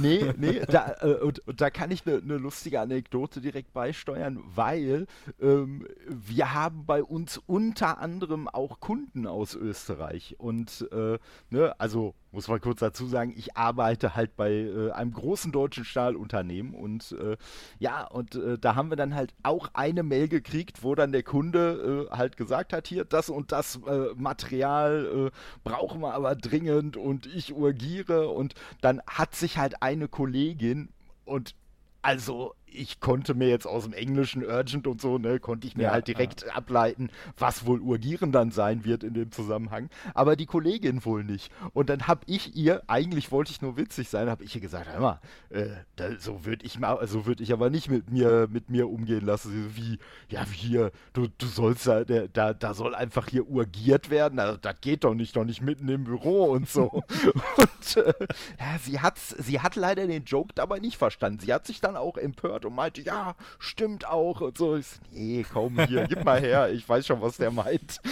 Nee, 0.00 0.32
nee, 0.36 0.62
da, 0.66 0.94
äh, 1.00 1.14
und, 1.14 1.40
und, 1.46 1.60
da 1.60 1.70
kann 1.70 1.90
ich 1.90 2.06
eine 2.06 2.20
ne 2.22 2.36
lustige 2.36 2.80
Anekdote 2.80 3.40
direkt 3.40 3.72
beisteuern, 3.72 4.42
weil 4.54 5.06
ähm, 5.40 5.86
wir 6.08 6.54
haben 6.54 6.86
bei 6.86 7.02
uns 7.02 7.40
unter 7.46 7.98
anderem 7.98 8.48
auch 8.48 8.80
Kunden 8.80 9.26
aus 9.26 9.54
Österreich. 9.54 10.36
Und 10.38 10.88
äh, 10.92 11.18
ne, 11.50 11.74
also 11.78 12.14
muss 12.32 12.48
man 12.48 12.60
kurz 12.60 12.80
dazu 12.80 13.06
sagen, 13.06 13.32
ich 13.36 13.56
arbeite 13.56 14.14
halt 14.14 14.36
bei 14.36 14.52
äh, 14.52 14.90
einem 14.90 15.12
großen 15.12 15.52
deutschen 15.52 15.84
Stahlunternehmen 15.84 16.74
und 16.74 17.12
äh, 17.12 17.36
ja, 17.78 18.04
und 18.06 18.34
äh, 18.34 18.58
da 18.58 18.74
haben 18.74 18.90
wir 18.90 18.96
dann 18.96 19.14
halt 19.14 19.34
auch 19.42 19.70
eine 19.74 20.02
Mail 20.02 20.28
gekriegt, 20.28 20.82
wo 20.82 20.94
dann 20.94 21.12
der 21.12 21.22
Kunde 21.22 22.08
äh, 22.10 22.16
halt 22.16 22.36
gesagt 22.36 22.72
hat, 22.72 22.86
hier, 22.88 23.04
das 23.04 23.30
und 23.30 23.52
das 23.52 23.80
äh, 23.86 24.08
Material 24.16 25.30
äh, 25.30 25.30
brauchen 25.64 26.00
wir 26.00 26.14
aber 26.14 26.34
dringend 26.34 26.96
und 26.96 27.26
ich 27.26 27.54
urgiere. 27.54 28.28
Und 28.28 28.54
dann 28.80 29.00
hat 29.06 29.34
sich 29.34 29.58
halt 29.58 29.82
eine 29.82 30.08
Kollegin 30.08 30.88
und 31.24 31.54
also 32.02 32.54
ich 32.76 33.00
konnte 33.00 33.34
mir 33.34 33.48
jetzt 33.48 33.66
aus 33.66 33.84
dem 33.84 33.92
Englischen 33.92 34.44
Urgent 34.44 34.86
und 34.86 35.00
so, 35.00 35.18
ne, 35.18 35.40
konnte 35.40 35.66
ich 35.66 35.76
mir 35.76 35.84
ja, 35.84 35.90
halt 35.92 36.08
direkt 36.08 36.42
ja. 36.46 36.54
ableiten, 36.54 37.10
was 37.38 37.66
wohl 37.66 37.80
Urgieren 37.80 38.32
dann 38.32 38.50
sein 38.50 38.84
wird 38.84 39.02
in 39.02 39.14
dem 39.14 39.32
Zusammenhang. 39.32 39.88
Aber 40.14 40.36
die 40.36 40.46
Kollegin 40.46 41.04
wohl 41.04 41.24
nicht. 41.24 41.50
Und 41.72 41.90
dann 41.90 42.06
habe 42.06 42.20
ich 42.26 42.54
ihr, 42.56 42.82
eigentlich 42.86 43.32
wollte 43.32 43.50
ich 43.50 43.62
nur 43.62 43.76
witzig 43.76 44.08
sein, 44.08 44.28
habe 44.28 44.44
ich 44.44 44.54
ihr 44.54 44.60
gesagt, 44.60 44.88
hör 44.92 45.00
mal, 45.00 45.20
äh, 45.50 45.66
da, 45.96 46.18
so 46.18 46.44
würde 46.44 46.64
ich 46.64 46.78
mal, 46.78 47.06
so 47.06 47.26
würde 47.26 47.42
ich 47.42 47.52
aber 47.52 47.70
nicht 47.70 47.90
mit 47.90 48.10
mir, 48.10 48.48
mit 48.50 48.70
mir 48.70 48.88
umgehen 48.88 49.24
lassen. 49.24 49.50
So 49.50 49.76
wie, 49.76 49.98
ja, 50.28 50.44
hier, 50.44 50.92
du, 51.12 51.28
du 51.38 51.46
sollst 51.46 51.86
da, 51.86 52.04
da, 52.04 52.54
da 52.54 52.74
soll 52.74 52.94
einfach 52.94 53.28
hier 53.28 53.48
urgiert 53.48 54.10
werden. 54.10 54.38
Also, 54.38 54.58
das 54.58 54.80
geht 54.80 55.04
doch 55.04 55.14
nicht, 55.14 55.36
doch 55.36 55.44
nicht 55.44 55.62
mitten 55.62 55.88
im 55.88 56.04
Büro 56.04 56.44
und 56.44 56.68
so. 56.68 56.86
und 57.56 57.96
äh, 57.96 58.12
ja, 58.58 58.78
sie 58.82 59.00
hat, 59.00 59.18
sie 59.18 59.60
hat 59.60 59.76
leider 59.76 60.06
den 60.06 60.24
Joke 60.24 60.52
dabei 60.54 60.78
nicht 60.78 60.96
verstanden. 60.96 61.40
Sie 61.40 61.52
hat 61.52 61.66
sich 61.66 61.80
dann 61.80 61.96
auch 61.96 62.16
empört 62.16 62.65
und 62.66 62.74
meinte, 62.74 63.00
ja, 63.02 63.34
stimmt 63.58 64.06
auch 64.06 64.40
und 64.40 64.58
so. 64.58 64.76
Ich 64.76 64.86
so, 64.86 65.00
nee, 65.12 65.44
komm 65.50 65.80
hier, 65.86 66.06
gib 66.06 66.24
mal 66.24 66.40
her, 66.40 66.70
ich 66.70 66.88
weiß 66.88 67.06
schon, 67.06 67.20
was 67.20 67.36
der 67.36 67.50
meint. 67.50 68.00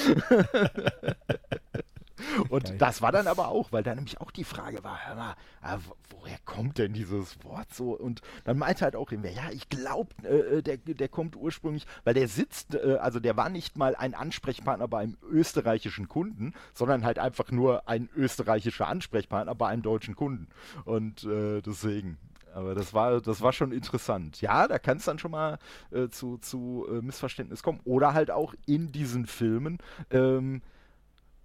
Und 2.48 2.64
Geil. 2.64 2.78
das 2.78 3.02
war 3.02 3.12
dann 3.12 3.26
aber 3.26 3.48
auch, 3.48 3.72
weil 3.72 3.82
da 3.82 3.94
nämlich 3.94 4.20
auch 4.20 4.30
die 4.30 4.44
Frage 4.44 4.82
war, 4.84 4.98
hör 5.06 5.14
mal, 5.14 5.34
ah, 5.62 5.78
woher 6.10 6.38
kommt 6.44 6.78
denn 6.78 6.92
dieses 6.92 7.42
Wort 7.44 7.72
so? 7.74 7.92
Und 7.92 8.22
dann 8.44 8.58
meinte 8.58 8.84
halt 8.84 8.96
auch 8.96 9.10
irgendwer, 9.10 9.32
ja, 9.32 9.50
ich 9.50 9.68
glaube, 9.68 10.10
äh, 10.22 10.58
äh, 10.58 10.62
der, 10.62 10.76
der 10.78 11.08
kommt 11.08 11.36
ursprünglich, 11.36 11.86
weil 12.04 12.14
der 12.14 12.28
sitzt, 12.28 12.74
äh, 12.74 12.98
also 13.00 13.20
der 13.20 13.36
war 13.36 13.48
nicht 13.48 13.76
mal 13.76 13.94
ein 13.96 14.14
Ansprechpartner 14.14 14.88
bei 14.88 15.00
einem 15.00 15.16
österreichischen 15.30 16.08
Kunden, 16.08 16.54
sondern 16.72 17.04
halt 17.04 17.18
einfach 17.18 17.50
nur 17.50 17.88
ein 17.88 18.08
österreichischer 18.16 18.88
Ansprechpartner 18.88 19.54
bei 19.54 19.68
einem 19.68 19.82
deutschen 19.82 20.14
Kunden. 20.14 20.48
Und 20.84 21.24
äh, 21.24 21.60
deswegen, 21.60 22.18
aber 22.54 22.74
das 22.74 22.94
war, 22.94 23.20
das 23.20 23.40
war 23.40 23.52
schon 23.52 23.72
interessant. 23.72 24.40
Ja, 24.40 24.68
da 24.68 24.78
kann 24.78 24.98
es 24.98 25.04
dann 25.04 25.18
schon 25.18 25.32
mal 25.32 25.58
äh, 25.90 26.08
zu, 26.08 26.38
zu 26.38 26.86
äh, 26.88 27.02
Missverständnis 27.02 27.62
kommen. 27.62 27.80
Oder 27.84 28.14
halt 28.14 28.30
auch 28.30 28.54
in 28.66 28.92
diesen 28.92 29.26
Filmen. 29.26 29.78
Ähm, 30.10 30.62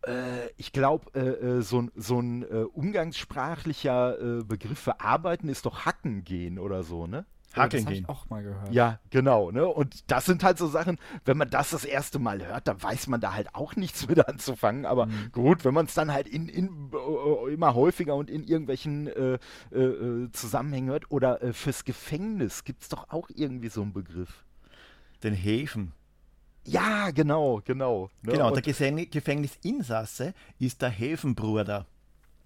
äh, 0.06 0.48
ich 0.58 0.72
glaube, 0.72 1.12
äh, 1.14 1.58
äh, 1.58 1.62
so, 1.62 1.88
so 1.96 2.20
ein 2.20 2.44
äh, 2.44 2.64
umgangssprachlicher 2.64 4.44
Begriff 4.44 4.80
für 4.80 5.02
Arbeiten 5.02 5.50
ist 5.50 5.66
doch 5.66 5.86
Hacken 5.86 6.24
gehen 6.24 6.60
oder 6.60 6.84
so, 6.84 7.08
ne? 7.08 7.26
Hakeln 7.56 7.86
das 7.86 7.94
gehen. 7.94 8.04
Ich 8.04 8.10
auch 8.10 8.30
mal 8.30 8.44
gehört. 8.44 8.72
Ja, 8.72 9.00
genau. 9.10 9.52
Ne? 9.52 9.66
Und 9.68 10.10
das 10.12 10.26
sind 10.26 10.44
halt 10.44 10.58
so 10.58 10.68
Sachen, 10.68 10.98
wenn 11.26 11.38
man 11.38 11.50
das 11.50 11.72
das 11.72 11.86
erste 11.86 12.20
Mal 12.20 12.46
hört, 12.46 12.68
dann 12.68 12.82
weiß 12.82 13.08
man 13.08 13.22
da 13.22 13.34
halt 13.34 13.56
auch 13.56 13.76
nichts 13.76 14.08
mit 14.08 14.26
anzufangen. 14.28 14.86
Aber 14.86 15.08
mhm. 15.08 15.32
gut, 15.32 15.66
wenn 15.66 15.74
man 15.74 15.86
es 15.86 15.94
dann 15.94 16.12
halt 16.12 16.28
in, 16.28 16.48
in, 16.48 16.92
äh, 16.94 17.54
immer 17.54 17.74
häufiger 17.74 18.16
und 18.16 18.30
in 18.30 18.44
irgendwelchen 18.44 19.08
äh, 19.08 19.40
äh, 19.72 19.80
äh 19.80 20.32
Zusammenhängen 20.32 20.90
hört. 20.90 21.12
Oder 21.12 21.42
äh, 21.42 21.54
fürs 21.54 21.86
Gefängnis 21.86 22.64
gibt 22.64 22.84
es 22.84 22.90
doch 22.90 23.10
auch 23.10 23.30
irgendwie 23.34 23.70
so 23.70 23.82
einen 23.82 23.94
Begriff. 23.94 24.46
Den 25.24 25.34
Häfen. 25.34 25.94
Ja, 26.66 27.12
genau, 27.12 27.62
genau. 27.66 28.10
Ne? 28.22 28.34
Genau, 28.34 28.54
und 28.54 28.66
der 28.66 29.06
Gefängnisinsasse 29.06 30.34
ist 30.60 30.82
der 30.82 30.90
Häfenbruder. 30.90 31.88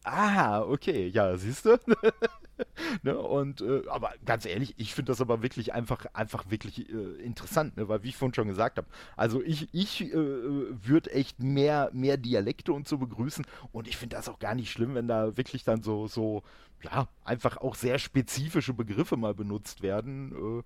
Ah, 0.03 0.61
okay, 0.61 1.07
ja, 1.07 1.35
siehst 1.37 1.65
du? 1.65 1.77
ne? 3.03 3.17
Und 3.17 3.61
äh, 3.61 3.83
aber 3.87 4.13
ganz 4.25 4.45
ehrlich, 4.45 4.73
ich 4.77 4.93
finde 4.93 5.11
das 5.11 5.21
aber 5.21 5.41
wirklich 5.41 5.73
einfach, 5.73 6.05
einfach 6.13 6.49
wirklich 6.49 6.89
äh, 6.89 6.93
interessant, 7.23 7.77
ne? 7.77 7.87
weil 7.87 8.03
wie 8.03 8.09
ich 8.09 8.17
vorhin 8.17 8.33
schon 8.33 8.47
gesagt 8.47 8.77
habe, 8.77 8.87
also 9.15 9.41
ich, 9.41 9.73
ich 9.73 10.01
äh, 10.01 10.15
würde 10.15 11.11
echt 11.11 11.41
mehr, 11.41 11.89
mehr 11.93 12.17
Dialekte 12.17 12.73
und 12.73 12.87
so 12.87 12.97
begrüßen 12.97 13.45
und 13.71 13.87
ich 13.87 13.97
finde 13.97 14.15
das 14.15 14.29
auch 14.29 14.39
gar 14.39 14.55
nicht 14.55 14.71
schlimm, 14.71 14.95
wenn 14.95 15.07
da 15.07 15.37
wirklich 15.37 15.63
dann 15.63 15.83
so, 15.83 16.07
so, 16.07 16.43
ja, 16.81 17.07
einfach 17.23 17.57
auch 17.57 17.75
sehr 17.75 17.99
spezifische 17.99 18.73
Begriffe 18.73 19.17
mal 19.17 19.33
benutzt 19.33 19.81
werden. 19.81 20.59
Äh, 20.59 20.63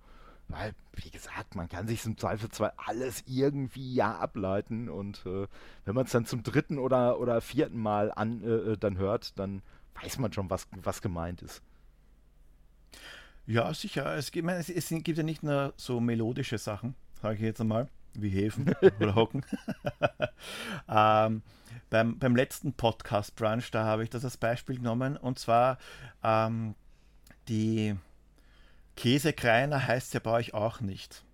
weil, 0.48 0.72
wie 0.94 1.10
gesagt, 1.10 1.54
man 1.56 1.68
kann 1.68 1.86
sich 1.86 2.04
im 2.06 2.16
Zweifelsfall 2.16 2.72
alles 2.76 3.22
irgendwie 3.26 3.94
ja 3.94 4.16
ableiten 4.16 4.88
und 4.88 5.24
äh, 5.26 5.46
wenn 5.84 5.94
man 5.94 6.06
es 6.06 6.12
dann 6.12 6.24
zum 6.24 6.42
dritten 6.42 6.78
oder, 6.78 7.20
oder 7.20 7.40
vierten 7.42 7.78
Mal 7.78 8.10
an, 8.10 8.42
äh, 8.42 8.78
dann 8.78 8.96
hört, 8.96 9.38
dann 9.38 9.62
weiß 10.02 10.18
man 10.18 10.32
schon, 10.32 10.48
was, 10.48 10.66
was 10.82 11.02
gemeint 11.02 11.42
ist. 11.42 11.62
Ja, 13.48 13.72
sicher. 13.72 14.14
Es 14.14 14.30
gibt, 14.30 14.46
es, 14.46 14.68
es 14.68 14.88
gibt 14.90 15.16
ja 15.16 15.24
nicht 15.24 15.42
nur 15.42 15.72
so 15.78 16.00
melodische 16.00 16.58
Sachen, 16.58 16.94
sage 17.22 17.36
ich 17.36 17.40
jetzt 17.40 17.62
einmal, 17.62 17.88
wie 18.12 18.28
Häfen 18.28 18.74
oder 19.00 19.14
Hocken. 19.14 19.42
ähm, 20.88 21.42
beim, 21.88 22.18
beim 22.18 22.36
letzten 22.36 22.74
Podcast 22.74 23.36
Brunch, 23.36 23.70
da 23.70 23.84
habe 23.84 24.04
ich 24.04 24.10
das 24.10 24.22
als 24.22 24.36
Beispiel 24.36 24.76
genommen 24.76 25.16
und 25.16 25.38
zwar 25.38 25.78
ähm, 26.22 26.74
die 27.48 27.96
Käsekreiner 28.96 29.86
heißt 29.86 30.12
ja 30.12 30.20
bei 30.20 30.32
euch 30.32 30.52
auch 30.52 30.82
nicht. 30.82 31.24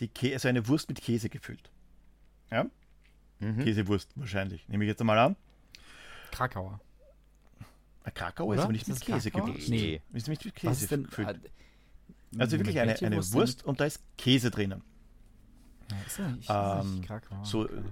Die 0.00 0.08
Kä 0.08 0.34
also 0.34 0.48
eine 0.48 0.68
Wurst 0.68 0.90
mit 0.90 1.00
Käse 1.00 1.30
gefüllt. 1.30 1.70
Ja? 2.50 2.66
Mhm. 3.38 3.64
Käsewurst 3.64 4.10
wahrscheinlich, 4.14 4.68
nehme 4.68 4.84
ich 4.84 4.88
jetzt 4.88 5.00
einmal 5.00 5.18
an. 5.18 5.36
Krakauer. 6.32 6.80
Krakau 8.14 8.52
ist 8.52 8.60
aber 8.60 8.72
nicht 8.72 8.88
mit 8.88 9.00
Käse 9.00 9.30
gewürzt. 9.30 9.68
Nee. 9.68 10.00
Ist 10.12 10.28
nicht 10.28 10.44
mit 10.44 10.54
Käse 10.54 10.84
ist 10.84 10.90
denn, 10.90 11.04
gefüllt. 11.04 11.28
Äh, 11.28 12.38
also 12.38 12.58
wirklich 12.58 12.78
eine, 12.78 12.94
eine 12.94 13.32
Wurst, 13.32 13.64
und 13.64 13.80
da 13.80 13.86
ist 13.86 14.00
Käse 14.16 14.50
drinnen. 14.50 14.82
Ja, 15.90 15.96
ist 16.06 16.18
ja 16.18 16.28
nicht, 16.28 16.50
ähm, 16.50 16.94
nicht 16.96 17.06
Krakau. 17.06 17.44
So, 17.44 17.64
okay. 17.64 17.82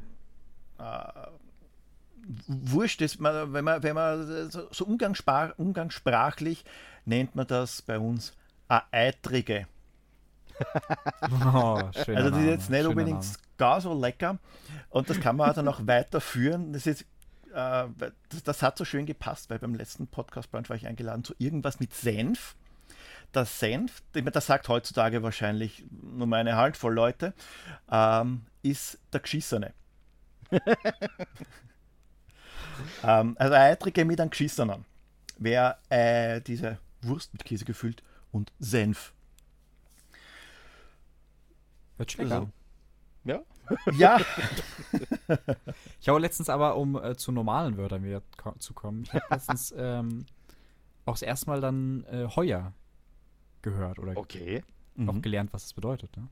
äh, 0.78 1.28
Wurscht 2.46 3.02
ist, 3.02 3.22
wenn 3.22 3.64
man, 3.64 3.82
wenn 3.82 3.94
man 3.94 4.50
so, 4.50 4.68
so 4.70 4.84
umgangssprach, 4.86 5.58
umgangssprachlich 5.58 6.64
nennt 7.04 7.34
man 7.34 7.46
das 7.46 7.82
bei 7.82 7.98
uns 7.98 8.32
eine 8.68 8.82
eitrige. 8.92 9.66
oh, 11.44 11.80
also 12.06 12.30
die 12.30 12.40
ist 12.40 12.46
jetzt 12.46 12.70
nicht 12.70 12.86
unbedingt 12.86 13.20
Name. 13.20 13.34
gar 13.58 13.80
so 13.80 13.92
lecker 13.92 14.38
und 14.88 15.10
das 15.10 15.20
kann 15.20 15.36
man 15.36 15.54
dann 15.54 15.68
auch 15.68 15.80
weiterführen. 15.86 16.72
Das 16.72 16.86
ist 16.86 17.04
äh, 17.54 17.88
das, 18.28 18.42
das, 18.42 18.62
hat 18.62 18.76
so 18.76 18.84
schön 18.84 19.06
gepasst, 19.06 19.48
weil 19.50 19.58
beim 19.58 19.74
letzten 19.74 20.06
Podcast 20.06 20.50
Brunch 20.50 20.68
war 20.68 20.76
ich 20.76 20.86
eingeladen 20.86 21.24
zu 21.24 21.34
irgendwas 21.38 21.80
mit 21.80 21.94
Senf. 21.94 22.56
Der 23.32 23.44
Senf, 23.44 24.02
das 24.12 24.46
sagt 24.46 24.68
heutzutage 24.68 25.22
wahrscheinlich 25.22 25.84
nur 25.90 26.26
mal 26.26 26.40
eine 26.40 26.56
Handvoll 26.56 26.94
Leute, 26.94 27.34
ähm, 27.90 28.46
ist 28.62 28.98
der 29.12 29.20
Geschissene. 29.20 29.72
ähm, 33.02 33.36
also 33.38 33.54
Eitrige 33.54 34.04
mit 34.04 34.20
einem 34.20 34.30
Geschissenen 34.30 34.84
wäre 35.38 35.78
äh, 35.88 36.40
diese 36.40 36.78
Wurst 37.02 37.32
mit 37.32 37.44
Käse 37.44 37.64
gefüllt 37.64 38.02
und 38.30 38.52
Senf. 38.58 39.12
Wird 41.96 42.12
schmecken. 42.12 42.32
Also, 42.32 42.50
ja. 43.24 43.40
Ja. 43.92 44.18
ich 46.00 46.08
habe 46.08 46.18
letztens 46.20 46.48
aber, 46.48 46.76
um 46.76 46.96
äh, 47.02 47.16
zu 47.16 47.32
normalen 47.32 47.76
Wörtern 47.76 48.04
wieder 48.04 48.22
zu 48.58 48.74
kommen, 48.74 49.04
ich 49.04 49.14
habe 49.14 49.24
letztens 49.30 49.74
ähm, 49.76 50.26
auch 51.06 51.14
das 51.14 51.22
erste 51.22 51.46
Mal 51.46 51.60
dann 51.60 52.04
äh, 52.04 52.28
Heuer 52.34 52.72
gehört 53.62 53.98
oder 53.98 54.16
okay. 54.16 54.62
auch 54.98 55.12
mhm. 55.12 55.22
gelernt, 55.22 55.52
was 55.52 55.62
das 55.62 55.72
bedeutet. 55.72 56.16
Ne? 56.16 56.28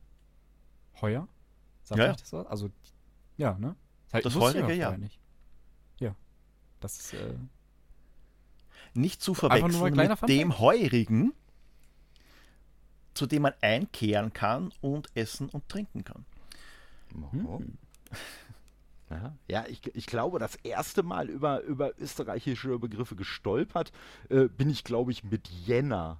Heuer? 1.01 1.29
Sagt 1.83 1.99
ja. 2.01 2.13
das 2.13 2.33
was? 2.33 2.47
Also, 2.47 2.71
ja, 3.37 3.59
ne? 3.59 3.75
Das, 4.07 4.15
heißt, 4.15 4.27
das 4.27 4.37
Heurige, 4.37 4.75
ja. 4.75 4.97
Nicht. 4.97 5.19
Ja. 5.99 6.15
Das 6.81 6.99
ist. 6.99 7.15
Äh, 7.15 7.35
nicht 8.95 9.23
zu 9.23 9.35
verwechseln 9.35 9.95
mit 9.95 10.29
dem 10.29 10.59
Heurigen, 10.59 11.33
zu 13.15 13.27
dem 13.27 13.43
man 13.43 13.55
einkehren 13.61 14.33
kann 14.33 14.73
und 14.81 15.09
essen 15.15 15.49
und 15.49 15.69
trinken 15.69 16.05
kann. 16.05 16.27
Mhm. 17.13 17.79
Ja, 19.11 19.33
ja 19.49 19.65
ich, 19.69 19.95
ich 19.95 20.07
glaube, 20.07 20.39
das 20.39 20.57
erste 20.57 21.03
Mal 21.03 21.29
über, 21.29 21.63
über 21.63 21.99
österreichische 21.99 22.79
Begriffe 22.79 23.17
gestolpert 23.17 23.93
äh, 24.29 24.49
bin 24.49 24.71
ich, 24.71 24.85
glaube 24.85 25.13
ich, 25.13 25.25
mit 25.25 25.49
Jänner. 25.49 26.19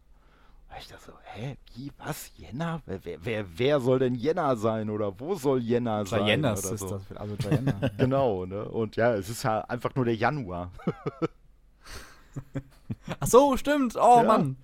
Ich 0.79 0.89
dachte 0.89 1.05
so, 1.07 1.13
hä, 1.23 1.57
wie, 1.75 1.93
was, 1.99 2.31
Jänner? 2.37 2.81
Wer, 2.87 3.05
wer, 3.05 3.25
wer, 3.25 3.59
wer 3.59 3.81
soll 3.81 3.99
denn 3.99 4.15
Jänner 4.15 4.57
sein 4.57 4.89
oder 4.89 5.19
wo 5.21 5.35
soll 5.35 5.61
Jänner 5.61 6.07
sein? 6.07 6.25
Giannas 6.25 6.65
oder 6.65 6.75
ist 6.75 6.81
so. 6.81 6.99
das, 6.99 7.17
also 7.17 7.37
ja. 7.51 7.89
Genau, 7.99 8.47
ne? 8.47 8.65
Und 8.65 8.97
ja, 8.97 9.15
es 9.15 9.29
ist 9.29 9.43
ja 9.43 9.61
einfach 9.63 9.95
nur 9.95 10.07
der 10.07 10.17
Januar. 10.17 10.71
Ach 13.21 13.27
so, 13.27 13.57
stimmt. 13.57 13.97
Oh 13.97 14.19
Ja. 14.19 14.23
Mann. 14.23 14.57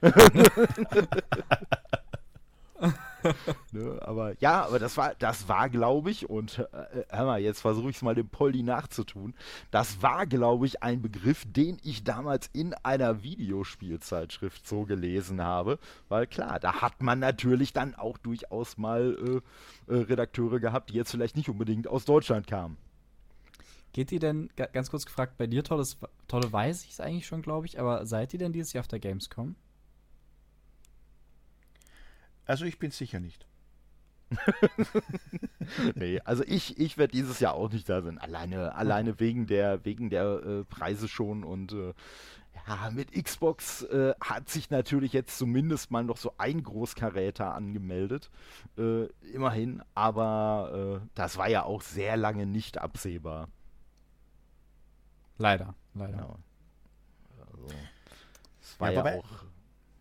Ne? 3.72 3.98
Aber 4.02 4.34
ja, 4.40 4.64
aber 4.64 4.78
das 4.78 4.96
war, 4.96 5.14
das 5.16 5.48
war, 5.48 5.68
glaube 5.68 6.10
ich, 6.10 6.28
und 6.30 6.58
äh, 6.58 7.04
hör 7.10 7.26
mal, 7.26 7.40
jetzt 7.40 7.60
versuche 7.60 7.90
ich 7.90 7.96
es 7.96 8.02
mal 8.02 8.14
dem 8.14 8.28
Poldi 8.28 8.62
nachzutun. 8.62 9.34
Das 9.70 10.02
war, 10.02 10.26
glaube 10.26 10.66
ich, 10.66 10.82
ein 10.82 11.02
Begriff, 11.02 11.44
den 11.46 11.78
ich 11.82 12.04
damals 12.04 12.48
in 12.52 12.74
einer 12.82 13.22
Videospielzeitschrift 13.22 14.66
so 14.66 14.84
gelesen 14.84 15.42
habe. 15.42 15.78
Weil 16.08 16.26
klar, 16.26 16.58
da 16.60 16.80
hat 16.80 17.02
man 17.02 17.18
natürlich 17.18 17.72
dann 17.72 17.94
auch 17.94 18.18
durchaus 18.18 18.78
mal 18.78 19.42
äh, 19.88 19.92
äh, 19.92 20.02
Redakteure 20.02 20.60
gehabt, 20.60 20.90
die 20.90 20.94
jetzt 20.94 21.10
vielleicht 21.10 21.36
nicht 21.36 21.48
unbedingt 21.48 21.88
aus 21.88 22.04
Deutschland 22.04 22.46
kamen. 22.46 22.76
Geht 23.92 24.12
ihr 24.12 24.20
denn, 24.20 24.50
ga- 24.56 24.66
ganz 24.66 24.90
kurz 24.90 25.06
gefragt, 25.06 25.38
bei 25.38 25.46
dir, 25.46 25.64
Tolles, 25.64 25.98
Tolle 26.28 26.52
weiß 26.52 26.84
ich 26.84 26.90
es 26.92 27.00
eigentlich 27.00 27.26
schon, 27.26 27.42
glaube 27.42 27.66
ich, 27.66 27.80
aber 27.80 28.06
seid 28.06 28.32
ihr 28.32 28.38
denn 28.38 28.52
dieses 28.52 28.72
Jahr 28.72 28.80
auf 28.82 28.88
der 28.88 29.00
Gamescom? 29.00 29.56
Also 32.48 32.64
ich 32.64 32.78
bin 32.78 32.90
sicher 32.90 33.20
nicht. 33.20 33.46
Nee, 35.94 36.20
also 36.24 36.44
ich, 36.44 36.78
ich 36.78 36.96
werde 36.96 37.12
dieses 37.12 37.40
Jahr 37.40 37.52
auch 37.52 37.70
nicht 37.70 37.88
da 37.90 38.00
sein. 38.00 38.16
Alleine, 38.18 38.74
alleine 38.74 39.20
wegen 39.20 39.46
der, 39.46 39.84
wegen 39.84 40.08
der 40.08 40.24
äh, 40.24 40.64
Preise 40.64 41.08
schon 41.08 41.44
und 41.44 41.72
äh, 41.72 41.92
ja, 42.66 42.90
mit 42.90 43.12
Xbox 43.12 43.82
äh, 43.82 44.14
hat 44.18 44.48
sich 44.48 44.70
natürlich 44.70 45.12
jetzt 45.12 45.36
zumindest 45.36 45.90
mal 45.90 46.04
noch 46.04 46.16
so 46.16 46.32
ein 46.38 46.62
Großkaräter 46.62 47.54
angemeldet. 47.54 48.30
Äh, 48.78 49.06
immerhin, 49.32 49.82
aber 49.94 51.00
äh, 51.02 51.08
das 51.14 51.36
war 51.36 51.50
ja 51.50 51.64
auch 51.64 51.82
sehr 51.82 52.16
lange 52.16 52.46
nicht 52.46 52.78
absehbar. 52.78 53.48
Leider, 55.36 55.74
leider. 55.94 56.12
Genau. 56.12 56.38
Also, 57.52 57.68
es 58.60 58.80
war 58.80 58.90
Ja, 58.90 59.06
ja, 59.06 59.18
auch. 59.18 59.44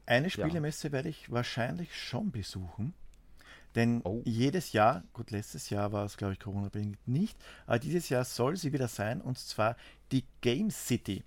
Eine 0.08 0.30
Spielemesse 0.30 0.92
werde 0.92 1.10
ich 1.10 1.32
wahrscheinlich 1.32 1.96
schon 1.96 2.32
besuchen. 2.32 2.94
Denn 3.76 4.02
Oh. 4.06 4.22
jedes 4.26 4.72
Jahr, 4.72 5.04
gut, 5.14 5.30
letztes 5.30 5.70
Jahr 5.70 5.92
war 5.92 6.06
es, 6.06 6.18
glaube 6.18 6.34
ich, 6.34 6.40
Corona-bedingt 6.40 7.08
nicht, 7.08 7.38
aber 7.68 7.78
dieses 7.78 8.10
Jahr 8.10 8.24
soll 8.24 8.56
sie 8.56 8.74
wieder 8.74 8.88
sein, 8.88 9.22
und 9.22 9.38
zwar 9.38 9.76
die 10.12 10.24
Game 10.42 10.72
City. 10.72 11.24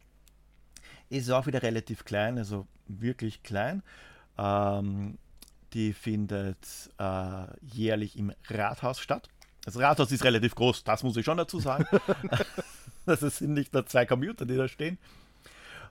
Ist 1.11 1.31
auch 1.31 1.47
wieder 1.47 1.62
relativ 1.62 2.05
klein, 2.05 2.39
also 2.39 2.66
wirklich 2.89 3.43
klein. 3.43 3.83
Ähm, 4.39 5.18
die 5.74 5.93
findet 5.93 6.91
äh, 6.99 7.47
jährlich 7.62 8.18
im 8.18 8.33
Rathaus 8.49 8.99
statt. 8.99 9.28
Das 9.64 9.78
Rathaus 9.78 10.11
ist 10.11 10.24
relativ 10.24 10.55
groß, 10.55 10.85
das 10.85 11.03
muss 11.03 11.16
ich 11.18 11.24
schon 11.24 11.37
dazu 11.37 11.61
sagen. 11.61 11.87
das 13.07 13.20
sind 13.20 13.53
nicht 13.53 13.74
nur 13.74 13.87
zwei 13.87 14.07
Computer, 14.07 14.47
die 14.47 14.57
da 14.57 14.66
stehen. 14.66 14.99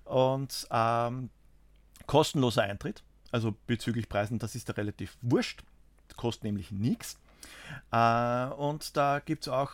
Und 0.05 0.67
ähm, 0.71 1.29
kostenloser 2.09 2.63
Eintritt, 2.63 3.03
also 3.31 3.55
bezüglich 3.67 4.09
Preisen, 4.09 4.39
das 4.39 4.55
ist 4.55 4.67
da 4.67 4.73
relativ 4.73 5.15
wurscht, 5.21 5.61
kostet 6.15 6.43
nämlich 6.43 6.71
nichts. 6.71 7.19
Äh, 7.91 8.45
und 8.47 8.97
da 8.97 9.19
gibt 9.19 9.43
es 9.43 9.47
auch 9.47 9.69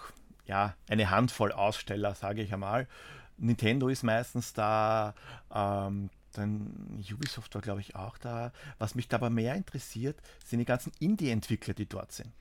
ja, 0.45 0.75
eine 0.89 1.09
Handvoll 1.11 1.53
Aussteller, 1.53 2.13
sage 2.13 2.41
ich 2.41 2.53
einmal. 2.53 2.89
Nintendo 3.37 3.87
ist 3.87 4.03
meistens 4.03 4.51
da, 4.51 5.15
ähm, 5.49 6.09
dann 6.33 7.01
Ubisoft 7.09 7.55
war, 7.55 7.61
glaube 7.61 7.79
ich, 7.79 7.95
auch 7.95 8.17
da. 8.17 8.51
Was 8.79 8.95
mich 8.95 9.07
da 9.07 9.15
aber 9.15 9.29
mehr 9.29 9.55
interessiert, 9.55 10.21
sind 10.43 10.59
die 10.59 10.65
ganzen 10.65 10.91
Indie-Entwickler, 10.99 11.73
die 11.73 11.87
dort 11.87 12.11
sind. 12.11 12.33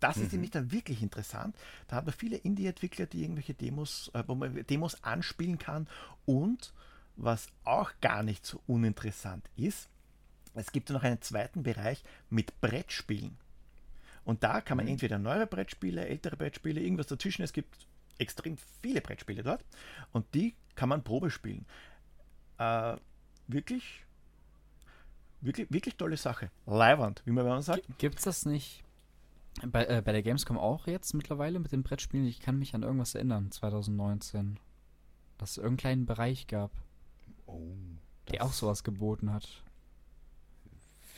Das 0.00 0.16
ist 0.16 0.32
nämlich 0.32 0.52
dann 0.52 0.72
wirklich 0.72 1.02
interessant. 1.02 1.54
Da 1.88 1.96
hat 1.96 2.06
man 2.06 2.14
viele 2.14 2.38
Indie-Entwickler, 2.38 3.04
die 3.04 3.22
irgendwelche 3.22 3.52
Demos, 3.52 4.10
äh, 4.14 4.24
wo 4.26 4.34
man 4.34 4.64
Demos 4.64 5.04
anspielen 5.04 5.58
kann. 5.58 5.86
Und 6.24 6.72
was 7.16 7.48
auch 7.64 7.92
gar 8.00 8.22
nicht 8.22 8.44
so 8.44 8.60
uninteressant 8.66 9.48
ist, 9.56 9.88
es 10.54 10.70
gibt 10.72 10.90
noch 10.90 11.02
einen 11.02 11.20
zweiten 11.20 11.62
Bereich 11.62 12.02
mit 12.30 12.60
Brettspielen. 12.60 13.36
Und 14.24 14.42
da 14.42 14.60
kann 14.60 14.76
man 14.76 14.88
entweder 14.88 15.18
neuere 15.18 15.46
Brettspiele, 15.46 16.06
ältere 16.06 16.36
Brettspiele, 16.36 16.80
irgendwas 16.80 17.08
dazwischen. 17.08 17.42
Es 17.42 17.52
gibt 17.52 17.86
extrem 18.18 18.56
viele 18.80 19.00
Brettspiele 19.00 19.42
dort. 19.42 19.64
Und 20.12 20.32
die 20.34 20.54
kann 20.76 20.88
man 20.88 21.02
Probe 21.02 21.30
spielen. 21.30 21.66
Äh, 22.58 22.96
wirklich, 23.48 24.04
wirklich, 25.40 25.70
wirklich 25.70 25.96
tolle 25.96 26.16
Sache. 26.16 26.50
Leiwand, 26.66 27.22
wie 27.26 27.32
man 27.32 27.44
bei 27.44 27.54
uns 27.54 27.66
sagt. 27.66 27.82
Gibt 27.98 28.18
es 28.18 28.24
das 28.24 28.46
nicht 28.46 28.84
bei, 29.66 29.84
äh, 29.86 30.02
bei 30.02 30.12
der 30.12 30.22
Gamescom 30.22 30.56
auch 30.56 30.86
jetzt 30.86 31.12
mittlerweile 31.12 31.58
mit 31.58 31.72
den 31.72 31.82
Brettspielen? 31.82 32.26
Ich 32.26 32.40
kann 32.40 32.58
mich 32.58 32.74
an 32.74 32.82
irgendwas 32.82 33.14
erinnern, 33.14 33.50
2019. 33.50 34.58
Dass 35.36 35.50
es 35.50 35.58
irgendeinen 35.58 36.06
Bereich 36.06 36.46
gab, 36.46 36.70
Oh, 37.46 37.60
der 38.30 38.44
auch 38.44 38.52
sowas 38.52 38.84
geboten 38.84 39.32
hat. 39.32 39.62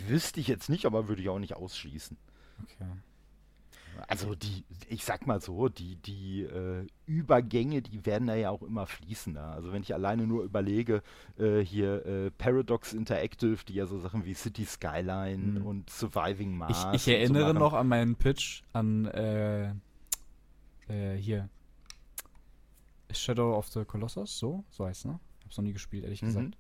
Wüsste 0.07 0.41
ich 0.41 0.49
jetzt 0.49 0.69
nicht, 0.69 0.85
aber 0.87 1.09
würde 1.09 1.23
ich 1.23 1.29
auch 1.29 1.39
nicht 1.39 1.55
ausschließen. 1.57 2.17
Okay. 2.63 2.85
Also 4.09 4.35
die, 4.35 4.63
ich 4.91 5.05
sag 5.07 5.27
mal 5.27 5.41
so, 5.41 5.71
die, 5.71 5.97
die 5.97 6.43
äh, 6.43 6.87
Übergänge, 7.07 7.81
die 7.81 8.05
werden 8.05 8.27
da 8.29 8.35
ja 8.35 8.51
auch 8.51 8.61
immer 8.63 8.87
fließender. 8.87 9.41
Also 9.53 9.73
wenn 9.73 9.81
ich 9.81 9.95
alleine 9.95 10.27
nur 10.27 10.45
überlege, 10.45 11.03
äh, 11.39 11.61
hier 11.61 12.05
äh, 12.05 12.31
Paradox 12.31 12.93
Interactive, 12.93 13.57
die 13.67 13.73
ja 13.73 13.87
so 13.87 13.99
Sachen 13.99 14.27
wie 14.27 14.35
City 14.35 14.67
Skyline 14.67 15.61
Mhm. 15.61 15.67
und 15.67 15.89
Surviving 15.89 16.51
Ich, 16.53 16.59
Mars. 16.59 16.87
ich 16.95 17.03
so 17.05 17.11
erinnere 17.11 17.55
machen. 17.55 17.59
noch 17.59 17.73
an 17.73 17.89
meinen 17.89 18.17
Pitch 18.17 18.63
an 18.75 19.07
äh, 19.07 19.71
äh, 20.89 21.17
hier. 21.17 21.49
Shadow 23.11 23.57
of 23.57 23.69
the 23.69 23.85
Colossus, 23.87 24.37
so, 24.39 24.63
so 24.69 24.85
heißt 24.85 25.07
ne? 25.07 25.19
Hab's 25.47 25.57
noch 25.57 25.65
nie 25.65 25.73
gespielt, 25.73 26.05
ehrlich 26.05 26.21
Mhm. 26.23 26.27
gesagt. 26.27 26.59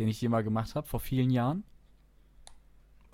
Den 0.00 0.08
ich 0.08 0.18
hier 0.18 0.28
mal 0.30 0.42
gemacht 0.42 0.74
habe, 0.74 0.86
vor 0.88 1.00
vielen 1.00 1.30
Jahren. 1.30 1.62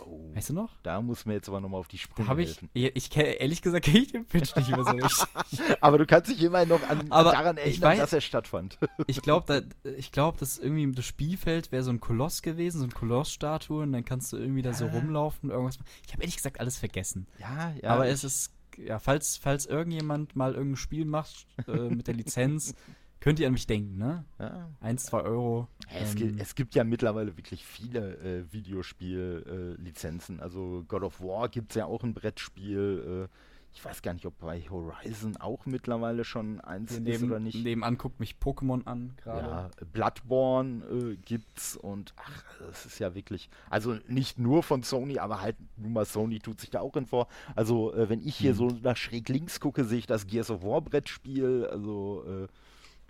Oh, 0.05 0.34
Weißt 0.34 0.48
du 0.50 0.55
noch? 0.55 0.70
da 0.82 1.00
muss 1.00 1.26
mir 1.26 1.34
jetzt 1.34 1.48
aber 1.48 1.61
nochmal 1.61 1.78
auf 1.78 1.86
die 1.86 1.98
Sprünge 1.98 2.28
habe 2.28 2.42
ich, 2.42 2.48
helfen. 2.61 2.70
ich, 2.72 3.16
ehrlich 3.16 3.62
gesagt 3.62 3.84
kenne 3.84 3.98
ich 4.00 4.11
den 4.11 4.24
Pitch 4.24 4.57
nicht 4.57 4.70
mehr 4.70 4.82
so 4.84 4.90
richtig. 4.90 5.28
Aber 5.80 5.96
du 5.98 6.07
kannst 6.07 6.28
dich 6.30 6.42
immerhin 6.42 6.70
noch 6.70 6.82
an, 6.88 7.09
daran 7.09 7.57
erinnern, 7.57 7.92
weiß- 7.92 7.96
dass 7.98 8.12
er 8.12 8.20
stattfand. 8.20 8.78
Ich 9.07 9.22
glaube, 9.22 9.46
da, 9.46 9.90
ich 9.90 10.11
glaube, 10.11 10.38
das 10.40 10.59
irgendwie 10.59 10.90
das 10.90 11.05
Spielfeld 11.05 11.70
wäre 11.70 11.84
so 11.84 11.90
ein 11.90 12.00
Koloss 12.00 12.42
gewesen, 12.42 12.78
so 12.78 12.84
eine 12.84 12.92
Kolossstatue 12.92 13.82
und 13.84 13.92
dann 13.92 14.05
kannst 14.05 14.32
du 14.32 14.38
irgendwie 14.38 14.62
da 14.62 14.72
so 14.72 14.86
rumlaufen 14.88 15.50
und 15.50 15.55
irgendwas. 15.55 15.78
Ich 16.07 16.12
habe 16.12 16.22
ehrlich 16.22 16.36
gesagt 16.36 16.59
alles 16.59 16.78
vergessen. 16.78 17.28
ja, 17.38 17.72
ja. 17.80 17.90
Aber 17.90 18.09
es 18.09 18.24
ist, 18.24 18.53
ja, 18.78 18.98
falls, 18.98 19.36
falls 19.36 19.66
irgendjemand 19.66 20.34
mal 20.34 20.55
irgendein 20.55 20.76
Spiel 20.78 21.05
macht 21.05 21.46
äh, 21.68 21.90
mit 21.90 22.09
der 22.09 22.14
Lizenz, 22.14 22.74
könnt 23.23 23.39
ihr 23.39 23.47
an 23.47 23.53
mich 23.53 23.66
denken, 23.68 23.97
ne? 23.99 24.25
ja. 24.41 24.68
Eins, 24.81 25.05
zwei 25.05 25.20
Euro. 25.23 25.68
Es, 25.95 26.11
ähm, 26.11 26.16
gibt, 26.18 26.41
es 26.41 26.55
gibt 26.57 26.75
ja 26.75 26.83
mittlerweile 26.85 27.37
wirklich 27.37 27.64
viele 27.64 28.16
äh, 28.16 28.53
Videospiel-Lizenzen. 28.53 30.41
also 30.41 30.85
God 30.89 31.03
of 31.05 31.20
War 31.20 31.49
gibt 31.49 31.70
es 31.70 31.77
ja 31.77 31.87
auch 31.87 32.03
ein 32.03 32.14
Brettspiel. 32.14 33.29
Äh, 33.31 33.37
ich 33.75 33.83
weiß 33.83 34.03
gar 34.03 34.12
nicht, 34.12 34.27
ob 34.27 34.39
bei 34.39 34.61
Horizon 34.68 35.39
auch 35.39 35.64
mittlerweile 35.64 36.25
schon 36.25 36.61
eins 36.61 36.91
hier 36.91 36.99
ist 36.99 37.05
neben, 37.20 37.31
oder 37.31 37.41
nicht. 37.41 37.64
nebenan 37.64 37.97
guckt 37.97 38.20
mich 38.20 38.35
Pokémon 38.43 38.85
an 38.87 39.14
gerade. 39.23 39.47
Ja, 39.49 39.70
Bloodborne 39.95 40.85
äh, 40.85 41.16
gibt's 41.16 41.77
und 41.77 42.12
ach, 42.16 42.45
das 42.68 42.85
ist 42.85 42.99
ja 42.99 43.14
wirklich, 43.14 43.49
also 43.70 43.97
nicht 44.09 44.39
nur 44.39 44.62
von 44.62 44.83
Sony, 44.83 45.18
aber 45.20 45.41
halt 45.41 45.57
nun 45.79 45.95
mal 45.95 46.05
Sony 46.05 46.39
tut 46.39 46.61
sich 46.61 46.68
da 46.68 46.81
auch 46.81 46.97
in 46.97 47.07
vor. 47.07 47.29
Also 47.55 47.95
äh, 47.95 48.11
wenn 48.11 48.20
ich 48.20 48.37
hier 48.37 48.53
Mhm. 48.53 48.57
so 48.57 48.66
nach 48.83 48.97
schräg 48.99 49.31
links 49.31 49.59
gucke, 49.59 49.85
sehe 49.85 50.01
ich 50.01 50.07
das 50.07 50.27
Gears 50.27 50.51
of 50.51 50.62
War 50.64 50.83
Brettspiel, 50.83 51.66
also 51.70 52.25
äh, 52.27 52.49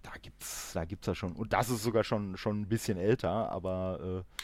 da 0.02 0.12
gibt's, 0.20 0.72
da 0.72 0.84
gibt's 0.84 1.06
ja 1.06 1.14
schon, 1.14 1.32
und 1.32 1.52
das 1.52 1.70
ist 1.70 1.82
sogar 1.82 2.04
schon, 2.04 2.36
schon 2.36 2.60
ein 2.60 2.68
bisschen 2.68 2.98
älter, 2.98 3.50
aber 3.50 4.24
äh, 4.24 4.42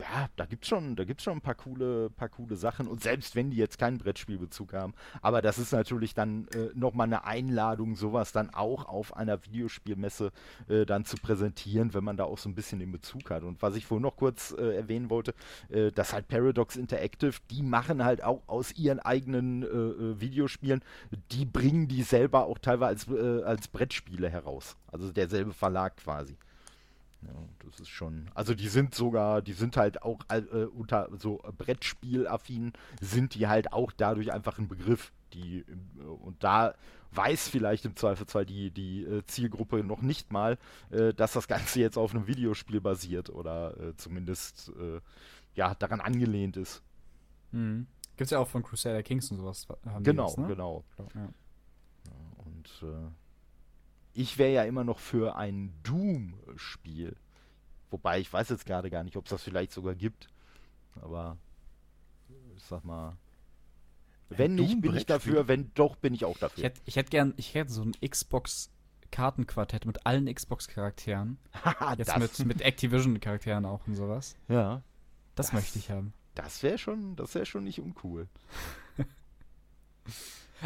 ja, 0.00 0.28
da 0.36 0.46
gibt's 0.46 0.68
schon, 0.68 0.96
da 0.96 1.04
gibt's 1.04 1.24
schon 1.24 1.38
ein 1.38 1.40
paar 1.40 1.54
coole, 1.54 2.10
paar 2.10 2.28
coole 2.28 2.56
Sachen. 2.56 2.86
Und 2.86 3.02
selbst 3.02 3.34
wenn 3.36 3.50
die 3.50 3.56
jetzt 3.56 3.78
keinen 3.78 3.98
Brettspielbezug 3.98 4.72
haben, 4.72 4.94
aber 5.22 5.42
das 5.42 5.58
ist 5.58 5.72
natürlich 5.72 6.14
dann 6.14 6.48
äh, 6.48 6.70
nochmal 6.74 7.06
eine 7.06 7.24
Einladung, 7.24 7.96
sowas 7.96 8.32
dann 8.32 8.50
auch 8.50 8.86
auf 8.86 9.16
einer 9.16 9.44
Videospielmesse 9.44 10.32
äh, 10.68 10.86
dann 10.86 11.04
zu 11.04 11.16
präsentieren, 11.16 11.94
wenn 11.94 12.04
man 12.04 12.16
da 12.16 12.24
auch 12.24 12.38
so 12.38 12.48
ein 12.48 12.54
bisschen 12.54 12.78
den 12.78 12.92
Bezug 12.92 13.30
hat. 13.30 13.42
Und 13.42 13.62
was 13.62 13.76
ich 13.76 13.86
vorhin 13.86 14.02
noch 14.02 14.16
kurz 14.16 14.54
äh, 14.58 14.76
erwähnen 14.76 15.10
wollte, 15.10 15.34
äh, 15.68 15.90
dass 15.90 16.12
halt 16.12 16.28
Paradox 16.28 16.76
Interactive, 16.76 17.34
die 17.50 17.62
machen 17.62 18.04
halt 18.04 18.22
auch 18.22 18.42
aus 18.46 18.72
ihren 18.72 19.00
eigenen 19.00 19.62
äh, 19.62 19.66
äh, 19.66 20.20
Videospielen, 20.20 20.82
die 21.30 21.44
bringen 21.44 21.88
die 21.88 22.02
selber 22.02 22.46
auch 22.46 22.58
teilweise 22.58 22.90
als, 22.90 23.08
äh, 23.08 23.42
als 23.44 23.68
Brettspiele 23.68 24.28
heraus. 24.28 24.76
Also 24.88 25.12
derselbe 25.12 25.52
Verlag 25.52 25.96
quasi. 25.96 26.36
Ja, 27.22 27.34
das 27.64 27.80
ist 27.80 27.88
schon. 27.88 28.30
Also 28.34 28.54
die 28.54 28.68
sind 28.68 28.94
sogar, 28.94 29.42
die 29.42 29.52
sind 29.52 29.76
halt 29.76 30.02
auch 30.02 30.20
äh, 30.28 30.40
unter 30.64 31.08
so 31.18 31.42
Brettspielaffin, 31.58 32.72
sind 33.00 33.34
die 33.34 33.46
halt 33.46 33.72
auch 33.72 33.92
dadurch 33.92 34.32
einfach 34.32 34.58
ein 34.58 34.68
Begriff. 34.68 35.12
Die, 35.34 35.60
äh, 35.60 36.02
und 36.02 36.42
da 36.42 36.74
weiß 37.12 37.48
vielleicht 37.48 37.84
im 37.84 37.96
Zweifelsfall 37.96 38.46
die, 38.46 38.70
die 38.70 39.04
äh, 39.04 39.24
Zielgruppe 39.26 39.82
noch 39.84 40.00
nicht 40.00 40.32
mal, 40.32 40.58
äh, 40.90 41.12
dass 41.12 41.32
das 41.32 41.48
Ganze 41.48 41.80
jetzt 41.80 41.98
auf 41.98 42.14
einem 42.14 42.26
Videospiel 42.26 42.80
basiert 42.80 43.30
oder 43.30 43.78
äh, 43.78 43.96
zumindest 43.96 44.72
äh, 44.78 45.00
ja, 45.54 45.74
daran 45.74 46.00
angelehnt 46.00 46.56
ist. 46.56 46.82
Mhm. 47.52 47.86
Gibt 48.16 48.26
es 48.26 48.30
ja 48.30 48.38
auch 48.38 48.48
von 48.48 48.62
Crusader 48.62 49.02
Kings 49.02 49.30
und 49.30 49.38
sowas. 49.38 49.66
Haben 49.86 50.04
genau, 50.04 50.26
das, 50.26 50.36
ne? 50.36 50.46
genau. 50.46 50.84
Ja. 51.14 51.28
Und 52.44 52.84
ich 54.12 54.38
wäre 54.38 54.52
ja 54.52 54.64
immer 54.64 54.84
noch 54.84 54.98
für 54.98 55.36
ein 55.36 55.72
Doom-Spiel. 55.82 57.16
Wobei 57.90 58.20
ich 58.20 58.32
weiß 58.32 58.48
jetzt 58.50 58.66
gerade 58.66 58.90
gar 58.90 59.02
nicht, 59.04 59.16
ob 59.16 59.24
es 59.26 59.30
das 59.30 59.42
vielleicht 59.42 59.72
sogar 59.72 59.94
gibt. 59.94 60.28
Aber 61.00 61.36
ich 62.56 62.62
sag 62.64 62.84
mal, 62.84 63.16
wenn 64.28 64.54
nicht, 64.54 64.80
bin 64.80 64.94
ich 64.96 65.06
dafür. 65.06 65.48
Wenn 65.48 65.72
doch, 65.74 65.96
bin 65.96 66.14
ich 66.14 66.24
auch 66.24 66.34
Ich 66.34 66.38
dafür. 66.40 66.64
hätte 66.64 66.80
ich 66.84 66.96
hätt 66.96 67.10
gern, 67.10 67.34
ich 67.36 67.54
hätte 67.54 67.72
so 67.72 67.82
ein 67.82 67.92
Xbox-Kartenquartett 68.00 69.86
mit 69.86 70.06
allen 70.06 70.32
Xbox-Charakteren. 70.32 71.38
Haha, 71.64 71.94
Jetzt 71.94 72.16
mit, 72.18 72.46
mit 72.46 72.62
Activision-Charakteren 72.62 73.64
auch 73.64 73.84
und 73.88 73.94
sowas. 73.96 74.36
ja, 74.48 74.82
Das, 75.34 75.46
Das- 75.46 75.52
möchte 75.52 75.78
ich 75.80 75.90
haben. 75.90 76.12
das 76.36 76.62
wäre 76.62 76.78
schon, 76.78 77.16
das 77.16 77.34
wäre 77.34 77.46
schon 77.46 77.64
nicht 77.64 77.80
uncool. 77.80 78.28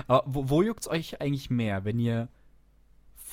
Aber 0.06 0.24
wo, 0.26 0.48
wo 0.50 0.62
juckt's 0.62 0.88
euch 0.88 1.20
eigentlich 1.20 1.50
mehr, 1.50 1.84
wenn 1.84 1.98
ihr 1.98 2.28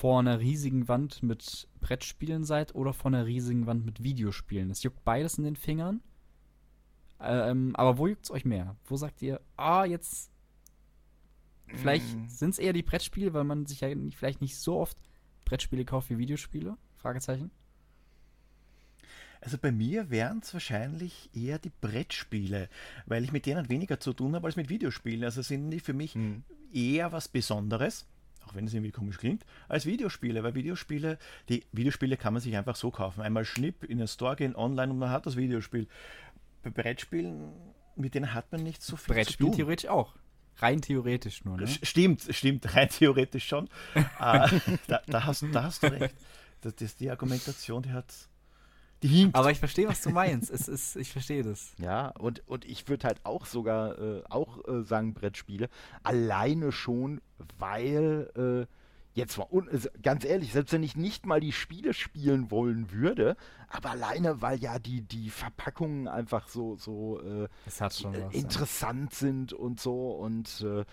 vor 0.02 0.18
einer 0.18 0.40
riesigen 0.40 0.88
Wand 0.88 1.22
mit 1.22 1.68
Brettspielen 1.80 2.42
seid 2.42 2.74
oder 2.74 2.92
vor 2.92 3.12
einer 3.12 3.24
riesigen 3.24 3.66
Wand 3.66 3.86
mit 3.86 4.02
Videospielen? 4.02 4.68
Es 4.68 4.82
juckt 4.82 5.04
beides 5.04 5.38
in 5.38 5.44
den 5.44 5.54
Fingern. 5.54 6.00
Ähm, 7.20 7.76
aber 7.76 7.98
wo 7.98 8.08
juckt's 8.08 8.32
euch 8.32 8.44
mehr? 8.44 8.74
Wo 8.84 8.96
sagt 8.96 9.22
ihr, 9.22 9.40
ah, 9.56 9.84
jetzt. 9.84 10.32
Vielleicht 11.68 12.16
Mm. 12.16 12.26
sind's 12.26 12.58
eher 12.58 12.72
die 12.72 12.82
Brettspiele, 12.82 13.32
weil 13.32 13.44
man 13.44 13.64
sich 13.66 13.80
ja 13.82 13.90
vielleicht 14.10 14.40
nicht 14.40 14.56
so 14.58 14.80
oft 14.80 14.98
Brettspiele 15.44 15.84
kauft 15.84 16.10
wie 16.10 16.18
Videospiele? 16.18 16.76
Fragezeichen. 16.96 17.52
Also 19.40 19.56
bei 19.56 19.70
mir 19.70 20.10
wären 20.10 20.40
es 20.42 20.52
wahrscheinlich 20.52 21.30
eher 21.32 21.60
die 21.60 21.70
Brettspiele, 21.80 22.68
weil 23.06 23.22
ich 23.22 23.30
mit 23.30 23.46
denen 23.46 23.68
weniger 23.68 24.00
zu 24.00 24.12
tun 24.14 24.34
habe 24.34 24.48
als 24.48 24.56
mit 24.56 24.68
Videospielen. 24.68 25.22
Also 25.22 25.42
sind 25.42 25.70
die 25.70 25.78
für 25.78 25.92
mich 25.94 26.14
Hm. 26.16 26.42
eher 26.72 27.12
was 27.12 27.28
Besonderes, 27.28 28.08
auch 28.46 28.54
wenn 28.54 28.66
es 28.66 28.74
irgendwie 28.74 28.92
komisch 28.92 29.18
klingt, 29.18 29.44
als 29.68 29.86
Videospiele. 29.86 30.42
Weil 30.42 30.54
Videospiele, 30.54 31.18
die 31.48 31.64
Videospiele 31.72 32.16
kann 32.16 32.32
man 32.32 32.42
sich 32.42 32.56
einfach 32.56 32.76
so 32.76 32.90
kaufen. 32.90 33.22
Einmal 33.22 33.44
Schnipp 33.44 33.84
in 33.84 33.98
den 33.98 34.08
Store 34.08 34.36
gehen, 34.36 34.56
online 34.56 34.92
und 34.92 34.98
man 34.98 35.10
hat 35.10 35.26
das 35.26 35.36
Videospiel. 35.36 35.88
Bei 36.62 36.70
Brettspielen, 36.70 37.52
mit 37.96 38.14
denen 38.14 38.34
hat 38.34 38.52
man 38.52 38.62
nicht 38.62 38.82
so 38.82 38.96
viel 38.96 39.14
Brettspiel 39.14 39.46
zu 39.46 39.50
tun. 39.50 39.56
theoretisch 39.56 39.90
auch. 39.90 40.14
Rein 40.56 40.80
theoretisch 40.80 41.44
nur, 41.44 41.56
ne? 41.56 41.66
Stimmt, 41.66 42.22
stimmt, 42.30 42.74
rein 42.74 42.88
theoretisch 42.88 43.46
schon. 43.46 43.68
äh, 43.94 44.00
da, 44.86 45.02
da, 45.06 45.24
hast, 45.24 45.44
da 45.52 45.62
hast 45.64 45.82
du 45.82 45.88
recht. 45.88 46.14
Das, 46.60 46.76
das, 46.76 46.96
die 46.96 47.10
Argumentation, 47.10 47.82
die 47.82 47.92
hat. 47.92 48.28
Die 49.02 49.08
hinkt. 49.08 49.34
Aber 49.34 49.50
ich 49.50 49.58
verstehe, 49.58 49.88
was 49.88 50.00
du 50.02 50.10
meinst. 50.10 50.50
es 50.50 50.68
ist, 50.68 50.94
ich 50.94 51.10
verstehe 51.10 51.42
das. 51.42 51.74
Ja, 51.78 52.08
und, 52.18 52.46
und 52.46 52.64
ich 52.64 52.88
würde 52.88 53.08
halt 53.08 53.20
auch 53.24 53.46
sogar 53.46 53.98
äh, 53.98 54.22
auch 54.28 54.66
äh, 54.68 54.82
sagen 54.84 55.12
Brettspiele. 55.12 55.68
Alleine 56.04 56.70
schon, 56.70 57.20
weil 57.58 58.30
äh, 58.36 58.66
jetzt 59.14 59.36
mal 59.38 59.46
also 59.70 59.88
ganz 60.02 60.24
ehrlich, 60.24 60.52
selbst 60.52 60.72
wenn 60.72 60.82
ich 60.82 60.96
nicht 60.96 61.26
mal 61.26 61.40
die 61.40 61.52
Spiele 61.52 61.92
spielen 61.92 62.50
wollen 62.50 62.90
würde, 62.90 63.36
aber 63.68 63.90
alleine, 63.90 64.40
weil 64.40 64.58
ja 64.58 64.78
die, 64.78 65.02
die 65.02 65.30
Verpackungen 65.30 66.08
einfach 66.08 66.48
so, 66.48 66.76
so 66.76 67.20
äh, 67.20 67.48
was. 67.78 68.00
ja. 68.00 68.28
interessant 68.30 69.14
sind 69.14 69.52
und 69.52 69.80
so 69.80 70.12
und 70.12 70.62
äh, 70.62 70.84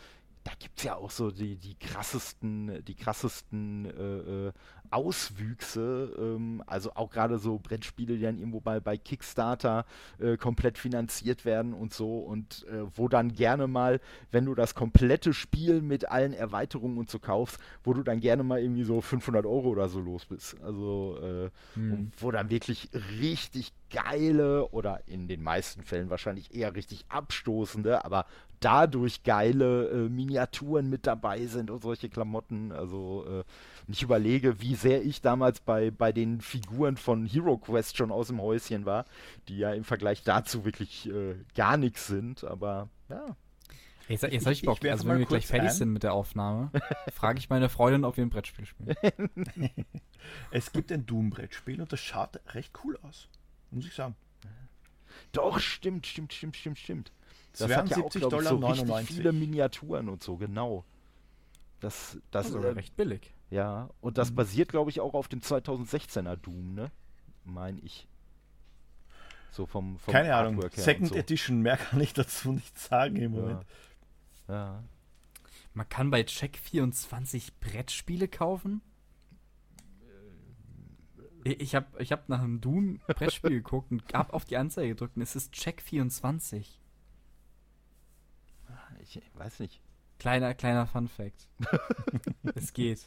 da 0.49 0.55
gibt 0.57 0.79
es 0.79 0.83
ja 0.83 0.95
auch 0.95 1.11
so 1.11 1.29
die, 1.29 1.57
die 1.57 1.75
krassesten, 1.75 2.83
die 2.85 2.95
krassesten 2.95 3.85
äh, 3.85 4.47
äh, 4.47 4.51
Auswüchse, 4.89 6.11
ähm, 6.17 6.63
also 6.65 6.91
auch 6.95 7.11
gerade 7.11 7.37
so 7.37 7.59
Brettspiele, 7.59 8.15
die 8.15 8.23
dann 8.23 8.39
irgendwo 8.39 8.59
bei, 8.59 8.79
bei 8.79 8.97
Kickstarter 8.97 9.85
äh, 10.17 10.37
komplett 10.37 10.79
finanziert 10.79 11.45
werden 11.45 11.73
und 11.73 11.93
so 11.93 12.17
und 12.17 12.65
äh, 12.67 12.81
wo 12.95 13.07
dann 13.07 13.33
gerne 13.33 13.67
mal, 13.67 14.01
wenn 14.31 14.45
du 14.45 14.55
das 14.55 14.73
komplette 14.73 15.33
Spiel 15.33 15.83
mit 15.83 16.09
allen 16.09 16.33
Erweiterungen 16.33 16.97
und 16.97 17.11
so 17.11 17.19
kaufst, 17.19 17.59
wo 17.83 17.93
du 17.93 18.01
dann 18.01 18.19
gerne 18.19 18.41
mal 18.41 18.59
irgendwie 18.59 18.83
so 18.83 19.01
500 19.01 19.45
Euro 19.45 19.69
oder 19.69 19.87
so 19.87 19.99
los 19.99 20.25
bist. 20.25 20.59
Also 20.63 21.19
äh, 21.21 21.49
Hm. 21.75 22.11
wo 22.17 22.31
dann 22.31 22.49
wirklich 22.49 22.89
richtig 23.19 23.71
geile 23.91 24.67
oder 24.69 25.01
in 25.07 25.27
den 25.27 25.43
meisten 25.43 25.83
Fällen 25.83 26.09
wahrscheinlich 26.09 26.53
eher 26.53 26.75
richtig 26.75 27.05
abstoßende, 27.09 28.03
aber 28.05 28.25
dadurch 28.59 29.23
geile 29.23 29.87
äh, 29.89 30.09
Miniaturen 30.09 30.89
mit 30.89 31.07
dabei 31.07 31.45
sind 31.45 31.69
und 31.71 31.81
solche 31.81 32.09
Klamotten. 32.09 32.71
Also 32.71 33.25
äh, 33.27 33.43
ich 33.87 34.01
überlege, 34.03 34.61
wie 34.61 34.75
sehr 34.75 35.03
ich 35.03 35.21
damals 35.21 35.59
bei, 35.61 35.91
bei 35.91 36.11
den 36.11 36.41
Figuren 36.41 36.97
von 36.97 37.25
Hero 37.25 37.57
Quest 37.57 37.97
schon 37.97 38.11
aus 38.11 38.27
dem 38.27 38.41
Häuschen 38.41 38.85
war, 38.85 39.05
die 39.47 39.57
ja 39.57 39.73
im 39.73 39.83
Vergleich 39.83 40.23
dazu 40.23 40.65
wirklich 40.65 41.09
äh, 41.09 41.35
gar 41.55 41.77
nichts 41.77 42.07
sind, 42.07 42.43
aber 42.43 42.89
ja. 43.09 43.35
Jetzt, 44.07 44.23
jetzt 44.23 44.45
habe 44.45 44.53
ich 44.53 44.61
Ich- 44.61 44.65
Bock. 44.65 44.77
ich 44.77 44.83
werfe 44.83 44.93
also 44.99 45.07
wenn 45.07 45.19
wir 45.19 45.25
gleich 45.27 45.45
fertig 45.45 45.69
sind 45.71 45.93
mit 45.93 46.01
der 46.03 46.13
Aufnahme, 46.13 46.71
frage 47.13 47.37
ich 47.37 47.49
meine 47.49 47.69
Freundin, 47.69 48.03
ob 48.03 48.17
wir 48.17 48.25
ein 48.25 48.29
Brettspiel 48.31 48.65
spielen. 48.65 48.95
Es 50.51 50.71
gibt 50.71 50.91
ein 50.91 51.05
Doom-Brettspiel 51.05 51.79
und 51.81 51.91
das 51.93 52.01
schaut 52.01 52.39
recht 52.53 52.73
cool 52.83 52.99
aus. 53.03 53.29
Muss 53.71 53.85
ich 53.85 53.93
sagen. 53.93 54.15
Doch, 55.31 55.59
stimmt, 55.59 56.05
stimmt, 56.07 56.33
stimmt, 56.33 56.55
stimmt, 56.57 56.77
stimmt. 56.79 57.11
Das 57.53 57.67
72 57.67 57.95
glaub 57.95 58.15
ich, 58.15 58.21
Dollar 58.21 58.49
so 58.49 58.55
richtig 58.57 58.85
99. 58.85 59.15
viele 59.15 59.31
Miniaturen 59.31 60.09
und 60.09 60.23
so, 60.23 60.37
genau. 60.37 60.85
Das, 61.79 62.17
das, 62.31 62.47
Also 62.47 62.59
äh, 62.59 62.71
recht 62.71 62.95
billig. 62.95 63.33
Ja, 63.49 63.89
und 64.01 64.17
das 64.17 64.31
basiert, 64.31 64.69
glaube 64.69 64.91
ich, 64.91 64.99
auch 64.99 65.13
auf 65.13 65.27
dem 65.27 65.39
2016er 65.39 66.35
Doom, 66.35 66.75
ne? 66.75 66.91
Meine 67.45 67.79
ich. 67.79 68.07
So 69.51 69.65
vom, 69.65 69.97
vom 69.97 70.11
Keine 70.11 70.35
Ahnung. 70.35 70.63
Second 70.71 71.09
so. 71.09 71.15
Edition, 71.15 71.61
mehr 71.61 71.77
kann 71.77 71.99
ich 72.01 72.13
dazu 72.13 72.51
nicht 72.51 72.77
sagen 72.77 73.15
im 73.15 73.31
Moment. 73.31 73.65
Ja. 74.47 74.53
ja. 74.53 74.83
Man 75.73 75.89
kann 75.89 76.11
bei 76.11 76.21
Check24 76.21 77.51
Brettspiele 77.59 78.27
kaufen? 78.27 78.81
Ich 81.43 81.59
ich 81.59 81.75
habe 81.75 81.87
ich 82.01 82.11
hab 82.11 82.29
nach 82.29 82.41
einem 82.41 82.61
Doom-Brettspiel 82.61 83.49
geguckt 83.63 83.91
und 83.91 84.03
hab 84.13 84.33
auf 84.33 84.45
die 84.45 84.57
Anzeige 84.57 84.89
gedrückt 84.89 85.15
und 85.15 85.23
es 85.23 85.35
ist 85.35 85.53
Check24. 85.53 86.65
Ich 89.09 89.21
weiß 89.33 89.59
nicht. 89.59 89.81
Kleiner, 90.19 90.53
kleiner 90.53 90.85
Fun-Fact. 90.85 91.47
es 92.55 92.73
geht. 92.73 93.01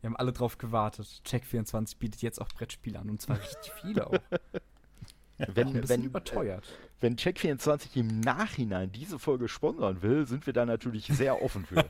Wir 0.00 0.08
haben 0.10 0.16
alle 0.16 0.32
drauf 0.32 0.58
gewartet. 0.58 1.22
Check24 1.26 1.98
bietet 1.98 2.22
jetzt 2.22 2.40
auch 2.40 2.48
Brettspiele 2.48 2.98
an 2.98 3.10
und 3.10 3.20
zwar 3.20 3.38
richtig 3.40 3.72
viele 3.80 4.06
auch. 4.06 4.12
Wenn, 5.38 5.68
Ein 5.68 5.72
bisschen 5.74 5.88
wenn, 5.88 6.02
überteuert. 6.04 6.64
wenn 7.00 7.16
Check24 7.16 7.96
im 7.96 8.20
Nachhinein 8.20 8.90
diese 8.90 9.18
Folge 9.18 9.48
sponsern 9.48 10.00
will, 10.00 10.26
sind 10.26 10.46
wir 10.46 10.54
da 10.54 10.64
natürlich 10.64 11.08
sehr 11.08 11.42
offen 11.42 11.66
für. 11.66 11.84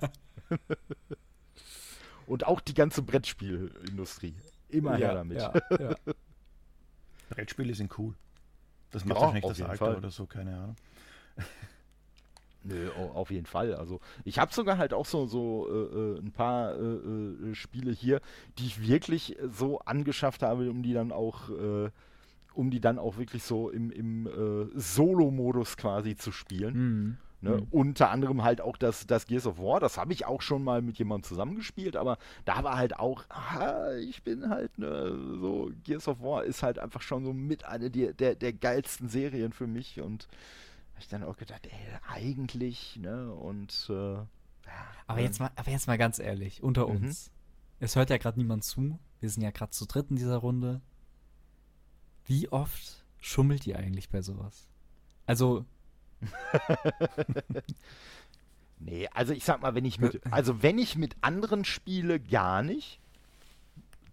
und 2.27 2.45
auch 2.45 2.61
die 2.61 2.75
ganze 2.75 3.03
Brettspielindustrie. 3.03 4.35
Immer 4.69 4.97
her 4.97 5.15
damit. 5.15 5.39
Ja, 5.39 5.55
ja. 5.79 5.95
Brettspiele 7.31 7.73
sind 7.77 7.97
cool. 7.99 8.17
Das 8.91 9.05
macht 9.05 9.17
Ja, 9.19 9.23
wahrscheinlich 9.27 9.45
auf 9.45 9.51
das 9.53 9.63
Alter 9.63 9.77
Fall. 9.77 9.97
oder 9.97 10.11
so, 10.11 10.27
keine 10.27 10.57
Ahnung. 10.57 10.77
Nö, 12.69 12.91
au- 12.99 13.13
auf 13.13 13.31
jeden 13.31 13.47
Fall. 13.47 13.75
Also 13.75 14.01
ich 14.25 14.39
habe 14.39 14.53
sogar 14.53 14.79
halt 14.79 14.93
auch 14.93 15.07
so, 15.07 15.27
so 15.27 15.69
äh, 15.69 15.99
äh, 15.99 16.19
ein 16.19 16.33
paar 16.33 16.75
äh, 16.75 16.81
äh, 16.81 17.55
Spiele 17.55 17.93
hier, 17.93 18.21
die 18.59 18.67
ich 18.67 18.87
wirklich 18.87 19.37
so 19.53 19.79
angeschafft 19.81 20.43
habe, 20.43 20.71
um 20.71 20.83
die 20.83 20.93
dann 20.93 21.13
auch, 21.13 21.51
äh, 21.51 21.91
um 22.55 22.71
die 22.71 22.81
dann 22.81 22.99
auch 22.99 23.19
wirklich 23.19 23.43
so 23.43 23.71
im, 23.71 23.91
im 23.91 24.27
äh, 24.27 24.79
Solo-Modus 24.79 25.77
quasi 25.77 26.17
zu 26.17 26.33
spielen. 26.33 26.75
Hm. 26.75 27.17
Ne? 27.43 27.59
Mhm. 27.59 27.67
Unter 27.71 28.11
anderem 28.11 28.43
halt 28.43 28.63
auch 28.63 28.79
das, 28.79 29.07
das 29.07 29.27
Gears 29.27 29.47
of 29.47 29.59
War, 29.59 29.79
das 29.79 29.99
habe 29.99 30.13
ich 30.13 30.25
auch 30.25 30.41
schon 30.41 30.65
mal 30.65 30.81
mit 30.81 30.99
jemandem 30.99 31.29
zusammengespielt, 31.29 31.95
aber 31.95 32.17
da 32.47 32.65
war 32.65 32.77
halt 32.77 32.99
auch, 32.99 33.25
ah, 33.29 33.95
ich 33.99 34.23
bin 34.23 34.49
halt, 34.49 34.79
ne, 34.79 35.15
so, 35.39 35.71
Gears 35.85 36.09
of 36.09 36.23
War 36.23 36.45
ist 36.45 36.63
halt 36.63 36.79
einfach 36.79 37.03
schon 37.03 37.27
so 37.27 37.35
mit 37.35 37.67
eine 37.67 37.91
der, 37.91 38.15
der, 38.15 38.37
der 38.37 38.55
geilsten 38.55 39.11
Serien 39.11 39.53
für 39.53 39.67
mich 39.67 40.01
und 40.01 40.29
hab 40.97 41.03
ich 41.03 41.09
dann 41.09 41.23
auch 41.25 41.37
gedacht, 41.37 41.67
ey, 41.67 41.99
eigentlich, 42.09 42.97
ne, 42.97 43.31
und 43.35 43.87
äh, 43.91 44.15
ja, 44.15 44.27
Aber, 45.07 45.19
ähm, 45.19 45.27
jetzt 45.27 45.41
mal, 45.41 45.51
aber 45.55 45.71
jetzt 45.71 45.87
mal 45.87 45.99
ganz 45.99 46.19
ehrlich, 46.19 46.63
unter 46.63 46.89
Mhm. 46.89 46.97
uns. 46.97 47.31
Es 47.81 47.97
hört 47.97 48.09
ja 48.09 48.17
gerade 48.17 48.39
niemand 48.39 48.65
zu. 48.65 48.99
Wir 49.21 49.29
sind 49.29 49.43
ja 49.43 49.51
gerade 49.51 49.71
zu 49.73 49.85
dritt 49.85 50.09
in 50.09 50.17
dieser 50.17 50.39
Runde. 50.39 50.81
Wie 52.25 52.49
oft 52.51 53.05
schummelt 53.21 53.67
ihr 53.67 53.79
eigentlich 53.79 54.09
bei 54.09 54.23
sowas? 54.23 54.67
Also, 55.27 55.67
Nee, 58.79 59.09
also 59.13 59.33
ich 59.33 59.45
sag 59.45 59.63
mal, 59.63 59.75
wenn 59.75 59.85
ich 59.87 59.99
mit, 59.99 60.21
also 60.31 60.63
wenn 60.63 60.79
ich 60.79 60.97
mit 60.97 61.17
anderen 61.23 61.65
spiele, 61.65 62.21
gar 62.21 62.63
nicht. 62.63 63.01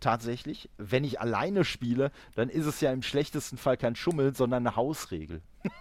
Tatsächlich. 0.03 0.69
Wenn 0.77 1.05
ich 1.05 1.21
alleine 1.21 1.63
spiele, 1.63 2.11
dann 2.35 2.49
ist 2.49 2.65
es 2.65 2.81
ja 2.81 2.91
im 2.91 3.03
schlechtesten 3.03 3.57
Fall 3.57 3.77
kein 3.77 3.95
Schummeln, 3.95 4.35
sondern 4.35 4.67
eine 4.67 4.75
Hausregel. 4.75 5.41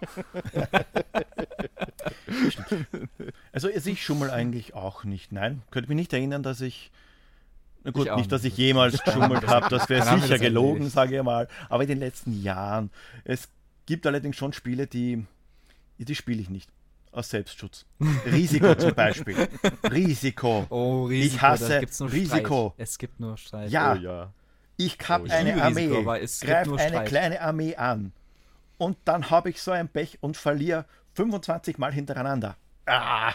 Also 3.53 3.69
ich 3.69 4.03
schummel 4.03 4.31
eigentlich 4.31 4.75
auch 4.75 5.05
nicht. 5.05 5.33
Nein, 5.33 5.63
könnte 5.71 5.89
mich 5.89 5.97
nicht 5.97 6.13
erinnern, 6.13 6.43
dass 6.43 6.61
ich. 6.61 6.91
Na 7.85 7.91
gut, 7.91 8.07
Ich 8.07 8.15
nicht, 8.15 8.33
dass 8.33 8.45
ich 8.45 8.57
jemals 8.57 9.03
geschummelt 9.05 9.47
habe. 9.49 9.69
Das 9.69 9.89
wäre 9.89 10.21
sicher 10.21 10.39
gelogen, 10.39 10.89
sage 10.89 11.17
ich 11.17 11.23
mal. 11.23 11.49
Aber 11.69 11.83
in 11.83 11.89
den 11.89 11.99
letzten 11.99 12.43
Jahren. 12.43 12.91
Es 13.25 13.49
gibt 13.87 14.07
allerdings 14.07 14.37
schon 14.37 14.53
Spiele, 14.53 14.87
die, 14.87 15.27
die 15.99 16.15
spiele 16.15 16.41
ich 16.41 16.49
nicht. 16.49 16.71
Aus 17.13 17.29
Selbstschutz. 17.31 17.85
Risiko 18.27 18.75
zum 18.75 18.95
Beispiel. 18.97 19.37
Risiko. 19.91 20.67
Oh, 20.71 21.05
Risiko. 21.05 21.35
Ich 21.37 21.43
hasse 21.43 21.69
da 21.69 21.81
gibt's 21.81 22.01
nur 22.01 22.11
Risiko. 22.11 22.71
Streit. 22.75 22.89
Es 22.89 22.99
gibt 22.99 23.21
nur 23.21 23.37
Streit. 23.37 23.71
Ja. 23.71 23.93
Oh, 23.93 23.97
ja. 23.97 24.33
Ich 24.79 24.97
habe 25.09 25.25
Oh, 25.25 25.27
ich 25.27 25.33
eine 25.33 25.63
Armee, 25.63 25.81
Risiko, 25.83 25.99
aber 26.01 26.21
es 26.23 26.41
gibt 26.41 26.53
greif 26.53 26.67
nur 26.67 26.79
eine 26.79 27.05
kleine 27.05 27.41
Armee 27.43 27.77
an 27.77 28.13
und 28.79 28.97
dann 29.05 29.31
habe 29.31 29.51
ich 29.51 29.61
so 29.63 29.71
ein 29.71 29.89
Pech 29.89 30.19
und 30.23 30.37
verliere 30.39 30.87
25 31.15 31.77
Mal 31.79 31.93
hintereinander. 31.93 32.57
Ah, 32.87 33.35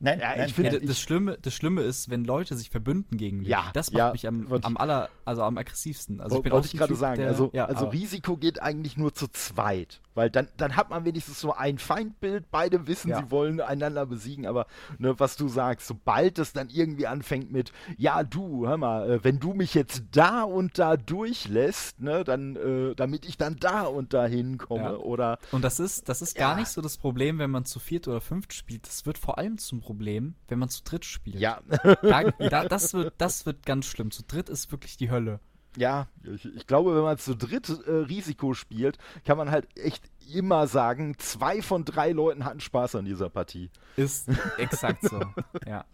nein, 0.00 0.18
Ja, 0.18 0.34
nein, 0.34 0.48
ich 0.48 0.54
finde- 0.54 0.80
Ja, 0.80 0.86
das, 0.86 0.98
Schlimme, 0.98 1.36
das 1.40 1.52
Schlimme 1.54 1.82
ist, 1.82 2.08
wenn 2.08 2.24
Leute 2.24 2.56
sich 2.56 2.70
verbünden 2.70 3.18
gegen 3.18 3.40
dich. 3.40 3.48
Ja, 3.48 3.70
das 3.74 3.92
macht 3.92 3.98
ja, 3.98 4.12
mich 4.12 4.26
am, 4.26 4.50
am 4.62 4.76
aller, 4.78 5.10
also 5.26 5.42
am 5.42 5.58
aggressivsten. 5.58 6.20
Also 6.22 6.38
ich 6.38 6.42
bin 6.42 6.52
Wollte 6.52 6.64
auch 6.64 6.66
ich 6.68 6.74
ein 6.74 6.78
gerade 6.78 6.94
sagen. 6.96 7.20
der- 7.20 7.28
also 7.28 7.50
ja, 7.52 7.66
also 7.66 7.88
Risiko 7.88 8.38
geht 8.38 8.60
eigentlich 8.62 8.96
nur 8.96 9.14
zu 9.14 9.28
zweit. 9.28 10.00
Weil 10.18 10.30
dann, 10.30 10.48
dann 10.56 10.74
hat 10.74 10.90
man 10.90 11.04
wenigstens 11.04 11.40
so 11.40 11.54
ein 11.54 11.78
Feindbild, 11.78 12.50
beide 12.50 12.88
wissen, 12.88 13.10
Ja. 13.10 13.20
sie 13.22 13.30
wollen 13.30 13.60
einander 13.60 14.04
besiegen, 14.04 14.46
aber 14.48 14.66
ne, 14.98 15.14
was 15.20 15.36
du 15.36 15.46
sagst, 15.46 15.86
sobald 15.86 16.40
es 16.40 16.52
dann 16.52 16.70
irgendwie 16.70 17.06
anfängt 17.06 17.52
mit, 17.52 17.70
ja 17.96 18.24
du, 18.24 18.66
hör 18.66 18.76
mal, 18.76 19.08
äh, 19.08 19.24
wenn 19.24 19.38
du 19.38 19.54
mich 19.54 19.74
jetzt 19.74 20.02
da 20.10 20.42
und 20.42 20.76
da 20.78 20.96
durchlässt, 20.96 22.00
ne, 22.00 22.24
dann, 22.24 22.56
äh, 22.56 22.94
damit 22.96 23.26
ich 23.26 23.36
dann 23.36 23.56
da 23.60 23.82
und 23.82 24.12
da 24.12 24.26
hinkomme, 24.26 24.82
Ja. 24.82 24.96
oder 24.96 25.38
Und 25.52 25.62
das 25.62 25.78
ist, 25.78 26.08
das 26.08 26.20
ist 26.20 26.34
gar 26.36 26.54
Ja. 26.54 26.58
nicht 26.58 26.68
so 26.68 26.80
das 26.80 26.96
Problem, 26.96 27.38
wenn 27.38 27.50
man 27.52 27.64
zu 27.64 27.78
viert 27.78 28.08
oder 28.08 28.20
fünft 28.20 28.52
spielt. 28.52 28.86
Das 28.88 29.06
wird 29.06 29.18
vor 29.18 29.38
allem 29.38 29.58
zum 29.58 29.80
Problem, 29.80 30.34
wenn 30.48 30.58
man 30.58 30.68
zu 30.68 30.82
dritt 30.82 31.04
spielt. 31.04 31.38
ja, 31.38 31.60
Da, 32.02 32.24
da, 32.32 32.64
das, 32.64 32.92
wird, 32.92 33.14
das 33.18 33.46
wird 33.46 33.64
ganz 33.64 33.86
schlimm. 33.86 34.10
Zu 34.10 34.24
dritt 34.24 34.48
ist 34.48 34.72
wirklich 34.72 34.96
die 34.96 35.10
Hölle. 35.12 35.38
Ja, 35.76 36.08
ich, 36.24 36.44
ich 36.44 36.66
glaube, 36.66 36.94
wenn 36.96 37.02
man 37.02 37.18
zu 37.18 37.36
dritt 37.36 37.68
äh, 37.68 37.90
Risiko 37.90 38.54
spielt, 38.54 38.98
kann 39.24 39.36
man 39.38 39.50
halt 39.50 39.68
echt 39.76 40.02
immer 40.32 40.66
sagen, 40.66 41.16
zwei 41.18 41.62
von 41.62 41.84
drei 41.84 42.12
Leuten 42.12 42.44
hatten 42.44 42.60
Spaß 42.60 42.96
an 42.96 43.04
dieser 43.04 43.30
Partie. 43.30 43.70
Ist 43.96 44.28
exakt 44.58 45.02
so. 45.02 45.20
Ja. 45.66 45.84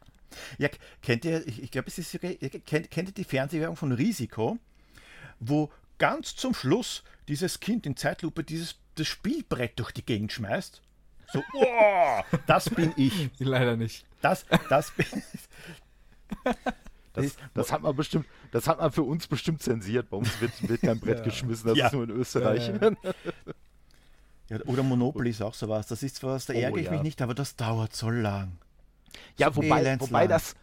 Ja, 0.58 0.68
kennt 1.00 1.24
ihr, 1.24 1.46
ich, 1.46 1.62
ich 1.62 1.70
glaube, 1.70 1.86
es 1.86 1.96
ist 1.96 2.18
kennt, 2.20 2.90
kennt 2.90 3.08
ihr 3.08 3.14
die 3.14 3.22
Fernsehwerbung 3.22 3.76
von 3.76 3.92
Risiko, 3.92 4.58
wo 5.38 5.70
ganz 5.98 6.34
zum 6.34 6.54
Schluss 6.54 7.04
dieses 7.28 7.60
Kind 7.60 7.86
in 7.86 7.96
Zeitlupe 7.96 8.42
dieses 8.42 8.76
das 8.96 9.06
Spielbrett 9.06 9.78
durch 9.78 9.92
die 9.92 10.04
Gegend 10.04 10.32
schmeißt? 10.32 10.82
So, 11.32 11.38
wow, 11.52 12.24
das 12.46 12.68
bin 12.68 12.92
ich. 12.96 13.30
Leider 13.38 13.76
nicht. 13.76 14.04
Das, 14.22 14.44
das 14.68 14.90
bin 14.90 15.06
Das, 17.14 17.36
das 17.54 17.72
hat 17.72 17.82
man 17.82 17.96
bestimmt, 17.96 18.26
das 18.52 18.68
hat 18.68 18.78
man 18.78 18.92
für 18.92 19.02
uns 19.02 19.26
bestimmt 19.26 19.62
zensiert. 19.62 20.10
Bei 20.10 20.16
uns 20.18 20.40
wird, 20.40 20.68
wird 20.68 20.82
kein 20.82 21.00
Brett 21.00 21.24
geschmissen, 21.24 21.68
das 21.68 21.78
Ja. 21.78 21.86
ist 21.86 21.92
nur 21.92 22.04
in 22.04 22.10
Österreich. 22.10 22.68
Ja, 22.68 22.90
Ja, 24.50 24.58
oder 24.66 24.82
Monopoly 24.82 25.30
ist 25.30 25.40
auch 25.42 25.54
sowas. 25.54 25.86
Das 25.86 26.02
ist 26.02 26.22
was, 26.22 26.46
da 26.46 26.52
Oh, 26.52 26.56
ärgere 26.58 26.80
ich 26.80 26.86
ja. 26.86 26.92
mich 26.92 27.02
nicht, 27.02 27.22
aber 27.22 27.34
das 27.34 27.56
dauert 27.56 27.94
so 27.96 28.10
lang. 28.10 28.52
Ja, 29.38 29.48
So 29.52 29.56
wobei, 29.62 29.98
wobei 30.00 30.26
das, 30.26 30.54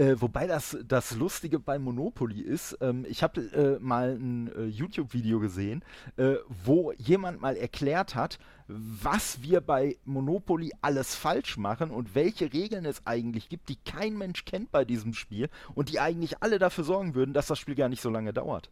äh, 0.00 0.18
wobei 0.18 0.46
das, 0.46 0.78
das 0.86 1.14
Lustige 1.14 1.58
bei 1.58 1.78
Monopoly 1.78 2.40
ist, 2.40 2.78
ähm, 2.80 3.04
ich 3.06 3.22
habe 3.22 3.40
äh, 3.52 3.78
mal 3.80 4.16
ein 4.18 4.50
äh, 4.56 4.64
YouTube-Video 4.64 5.40
gesehen, 5.40 5.84
äh, 6.16 6.36
wo 6.64 6.92
jemand 6.92 7.42
mal 7.42 7.54
erklärt 7.54 8.14
hat, 8.14 8.38
was 8.66 9.42
wir 9.42 9.60
bei 9.60 9.98
Monopoly 10.06 10.72
alles 10.80 11.14
falsch 11.14 11.58
machen 11.58 11.90
und 11.90 12.14
welche 12.14 12.50
Regeln 12.50 12.86
es 12.86 13.06
eigentlich 13.06 13.50
gibt, 13.50 13.68
die 13.68 13.76
kein 13.76 14.16
Mensch 14.16 14.46
kennt 14.46 14.72
bei 14.72 14.86
diesem 14.86 15.12
Spiel 15.12 15.50
und 15.74 15.90
die 15.90 16.00
eigentlich 16.00 16.42
alle 16.42 16.58
dafür 16.58 16.84
sorgen 16.84 17.14
würden, 17.14 17.34
dass 17.34 17.48
das 17.48 17.58
Spiel 17.58 17.74
gar 17.74 17.90
nicht 17.90 18.00
so 18.00 18.08
lange 18.08 18.32
dauert. 18.32 18.70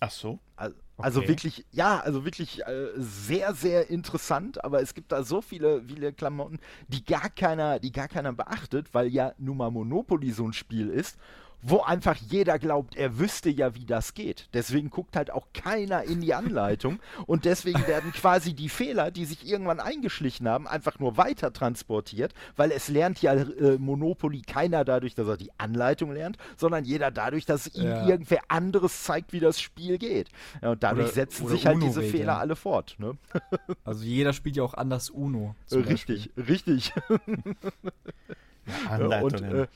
Ach 0.00 0.10
so. 0.10 0.38
Al- 0.56 0.74
Also 1.00 1.20
Okay. 1.20 1.28
wirklich, 1.28 1.64
ja, 1.72 2.00
also 2.00 2.24
wirklich 2.26 2.66
äh, 2.66 2.88
sehr, 2.96 3.54
sehr 3.54 3.88
interessant, 3.88 4.62
aber 4.64 4.82
es 4.82 4.92
gibt 4.94 5.12
da 5.12 5.22
so 5.22 5.40
viele, 5.40 5.82
viele 5.82 6.12
Klamotten, 6.12 6.58
die 6.88 7.04
gar 7.04 7.30
keiner, 7.30 7.78
die 7.78 7.90
gar 7.92 8.08
keiner 8.08 8.32
beachtet, 8.34 8.92
weil 8.92 9.08
ja 9.08 9.32
nun 9.38 9.56
mal 9.56 9.70
Monopoly 9.70 10.30
so 10.30 10.44
ein 10.46 10.52
Spiel 10.52 10.90
ist, 10.90 11.18
wo 11.62 11.80
einfach 11.80 12.16
jeder 12.16 12.58
glaubt, 12.58 12.96
er 12.96 13.18
wüsste 13.18 13.50
ja, 13.50 13.74
wie 13.74 13.84
das 13.84 14.14
geht. 14.14 14.48
Deswegen 14.54 14.90
guckt 14.90 15.16
halt 15.16 15.30
auch 15.30 15.46
keiner 15.52 16.02
in 16.04 16.20
die 16.20 16.34
Anleitung 16.34 17.00
und 17.26 17.44
deswegen 17.44 17.86
werden 17.86 18.12
quasi 18.12 18.54
die 18.54 18.68
Fehler, 18.68 19.10
die 19.10 19.24
sich 19.24 19.46
irgendwann 19.46 19.80
eingeschlichen 19.80 20.48
haben, 20.48 20.66
einfach 20.66 20.98
nur 20.98 21.16
weiter 21.16 21.52
transportiert, 21.52 22.32
weil 22.56 22.70
es 22.72 22.88
lernt 22.88 23.20
ja 23.22 23.34
äh, 23.34 23.76
Monopoly 23.78 24.42
keiner 24.42 24.84
dadurch, 24.84 25.14
dass 25.14 25.28
er 25.28 25.36
die 25.36 25.50
Anleitung 25.58 26.12
lernt, 26.12 26.38
sondern 26.56 26.84
jeder 26.84 27.10
dadurch, 27.10 27.44
dass 27.46 27.66
ihm 27.74 27.84
Ja. 27.84 28.06
irgendwer 28.06 28.40
anderes 28.48 29.02
zeigt, 29.04 29.32
wie 29.32 29.40
das 29.40 29.60
Spiel 29.60 29.98
geht. 29.98 30.28
Ja, 30.62 30.70
und 30.70 30.82
dadurch 30.82 31.06
Oder- 31.06 31.14
setzen 31.14 31.44
oder 31.46 31.54
sich 31.54 31.66
halt 31.66 31.82
diese. 31.82 32.02
Fehler 32.02 32.38
alle 32.38 32.56
fort. 32.56 32.96
Ne? 32.98 33.16
Also 33.84 34.04
jeder 34.04 34.32
spielt 34.32 34.56
ja 34.56 34.62
auch 34.62 34.74
anders 34.74 35.10
Uno. 35.10 35.54
richtig, 35.72 36.30
richtig. 36.36 36.92
Anleitungen. 38.88 39.50
Und, 39.52 39.58
äh, 39.60 39.66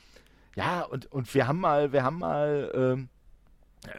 ja, 0.55 0.81
und, 0.83 1.11
und 1.11 1.33
wir 1.33 1.47
haben 1.47 1.59
mal, 1.59 1.91
wir 1.91 2.03
haben 2.03 2.19
mal 2.19 2.71
ähm, 2.73 3.09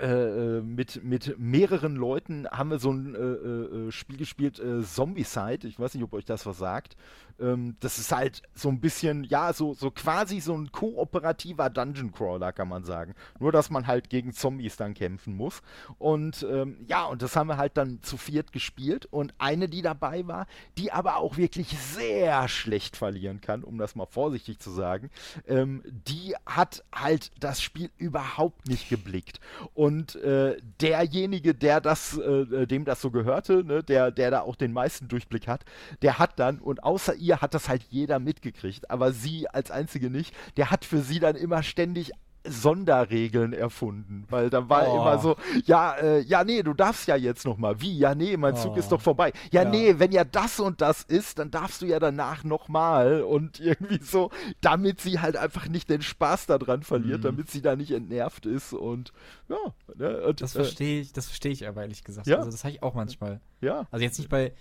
äh, 0.00 0.58
äh, 0.58 0.62
mit, 0.62 1.04
mit 1.04 1.38
mehreren 1.38 1.94
Leuten 1.94 2.48
haben 2.48 2.70
wir 2.70 2.78
so 2.78 2.90
ein 2.90 3.14
äh, 3.14 3.18
äh, 3.18 3.88
äh, 3.88 3.92
Spiel 3.92 4.16
gespielt, 4.16 4.58
äh, 4.58 4.82
Zombicide. 4.82 5.66
Ich 5.66 5.78
weiß 5.78 5.94
nicht, 5.94 6.02
ob 6.02 6.12
euch 6.12 6.24
das 6.24 6.44
was 6.44 6.58
sagt. 6.58 6.96
Ähm, 7.40 7.76
das 7.80 7.98
ist 7.98 8.12
halt 8.12 8.42
so 8.54 8.68
ein 8.68 8.80
bisschen, 8.80 9.24
ja, 9.24 9.52
so, 9.52 9.74
so 9.74 9.90
quasi 9.90 10.40
so 10.40 10.54
ein 10.56 10.72
kooperativer 10.72 11.70
Dungeon 11.70 12.12
Crawler, 12.12 12.52
kann 12.52 12.68
man 12.68 12.84
sagen. 12.84 13.14
Nur, 13.38 13.52
dass 13.52 13.70
man 13.70 13.86
halt 13.86 14.10
gegen 14.10 14.32
Zombies 14.32 14.76
dann 14.76 14.94
kämpfen 14.94 15.36
muss. 15.36 15.62
Und 15.98 16.46
ähm, 16.50 16.84
ja, 16.86 17.04
und 17.04 17.22
das 17.22 17.36
haben 17.36 17.48
wir 17.48 17.56
halt 17.56 17.76
dann 17.76 18.02
zu 18.02 18.16
viert 18.16 18.52
gespielt. 18.52 19.06
Und 19.06 19.34
eine, 19.38 19.68
die 19.68 19.82
dabei 19.82 20.26
war, 20.26 20.46
die 20.78 20.92
aber 20.92 21.16
auch 21.16 21.36
wirklich 21.36 21.68
sehr 21.78 22.48
schlecht 22.48 22.96
verlieren 22.96 23.40
kann, 23.40 23.64
um 23.64 23.78
das 23.78 23.94
mal 23.94 24.06
vorsichtig 24.06 24.58
zu 24.58 24.70
sagen, 24.70 25.10
ähm, 25.46 25.82
die 25.84 26.34
hat 26.46 26.84
halt 26.94 27.30
das 27.40 27.62
Spiel 27.62 27.90
überhaupt 27.98 28.68
nicht 28.68 28.88
geblickt. 28.88 29.40
Und 29.74 30.16
äh, 30.16 30.56
derjenige, 30.80 31.54
der 31.54 31.80
das, 31.80 32.16
äh, 32.18 32.66
dem 32.66 32.84
das 32.84 33.00
so 33.00 33.10
gehörte, 33.10 33.64
ne, 33.64 33.82
der, 33.82 34.10
der 34.10 34.30
da 34.30 34.40
auch 34.40 34.56
den 34.56 34.72
meisten 34.72 35.08
Durchblick 35.08 35.48
hat, 35.48 35.64
der 36.02 36.18
hat 36.18 36.38
dann, 36.38 36.58
und 36.58 36.84
außer 36.84 37.14
ihr 37.26 37.40
hat 37.40 37.54
das 37.54 37.68
halt 37.68 37.82
jeder 37.90 38.18
mitgekriegt, 38.18 38.90
aber 38.90 39.12
sie 39.12 39.48
als 39.48 39.70
einzige 39.70 40.10
nicht, 40.10 40.34
der 40.56 40.70
hat 40.70 40.84
für 40.84 41.00
sie 41.00 41.18
dann 41.20 41.36
immer 41.36 41.62
ständig 41.62 42.12
Sonderregeln 42.48 43.52
erfunden, 43.52 44.24
weil 44.30 44.50
dann 44.50 44.68
war 44.68 44.88
Oh. 44.88 45.00
immer 45.00 45.18
so, 45.18 45.36
ja, 45.64 45.94
äh, 45.94 46.20
ja, 46.20 46.44
nee, 46.44 46.62
du 46.62 46.74
darfst 46.74 47.08
ja 47.08 47.16
jetzt 47.16 47.44
noch 47.44 47.56
mal. 47.58 47.80
Wie? 47.80 47.98
Ja, 47.98 48.14
nee, 48.14 48.36
mein 48.36 48.56
Zug 48.56 48.72
Oh. 48.74 48.78
ist 48.78 48.90
doch 48.92 49.00
vorbei. 49.00 49.32
Ja, 49.50 49.62
Ja. 49.64 49.68
nee, 49.68 49.94
wenn 49.98 50.12
ja 50.12 50.24
das 50.24 50.60
und 50.60 50.80
das 50.80 51.02
ist, 51.02 51.38
dann 51.40 51.50
darfst 51.50 51.82
du 51.82 51.86
ja 51.86 51.98
danach 51.98 52.44
noch 52.44 52.68
mal 52.68 53.22
und 53.22 53.58
irgendwie 53.60 54.00
so, 54.02 54.30
damit 54.60 55.00
sie 55.00 55.18
halt 55.20 55.36
einfach 55.36 55.68
nicht 55.68 55.88
den 55.90 56.02
Spaß 56.02 56.46
daran 56.46 56.82
verliert, 56.82 57.18
Mhm. 57.18 57.24
damit 57.24 57.50
sie 57.50 57.62
da 57.62 57.74
nicht 57.76 57.90
entnervt 57.90 58.46
ist 58.46 58.72
und 58.72 59.12
ja, 59.48 59.56
ne, 59.96 60.22
und, 60.26 60.40
Das 60.40 60.54
äh, 60.54 60.60
verstehe 60.60 61.00
ich, 61.00 61.12
das 61.12 61.26
verstehe 61.26 61.52
ich 61.52 61.66
aber 61.66 61.82
ehrlich 61.82 62.04
gesagt. 62.04 62.26
Ja. 62.26 62.38
Also 62.38 62.50
das 62.50 62.62
habe 62.64 62.72
ich 62.74 62.82
auch 62.82 62.94
manchmal. 62.94 63.40
ja, 63.60 63.86
Also 63.90 64.04
jetzt 64.04 64.18
nicht 64.18 64.30
bei, 64.30 64.52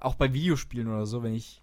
auch 0.00 0.14
bei 0.14 0.32
Videospielen 0.32 0.88
oder 0.88 1.06
so, 1.06 1.22
wenn 1.22 1.34
ich 1.34 1.62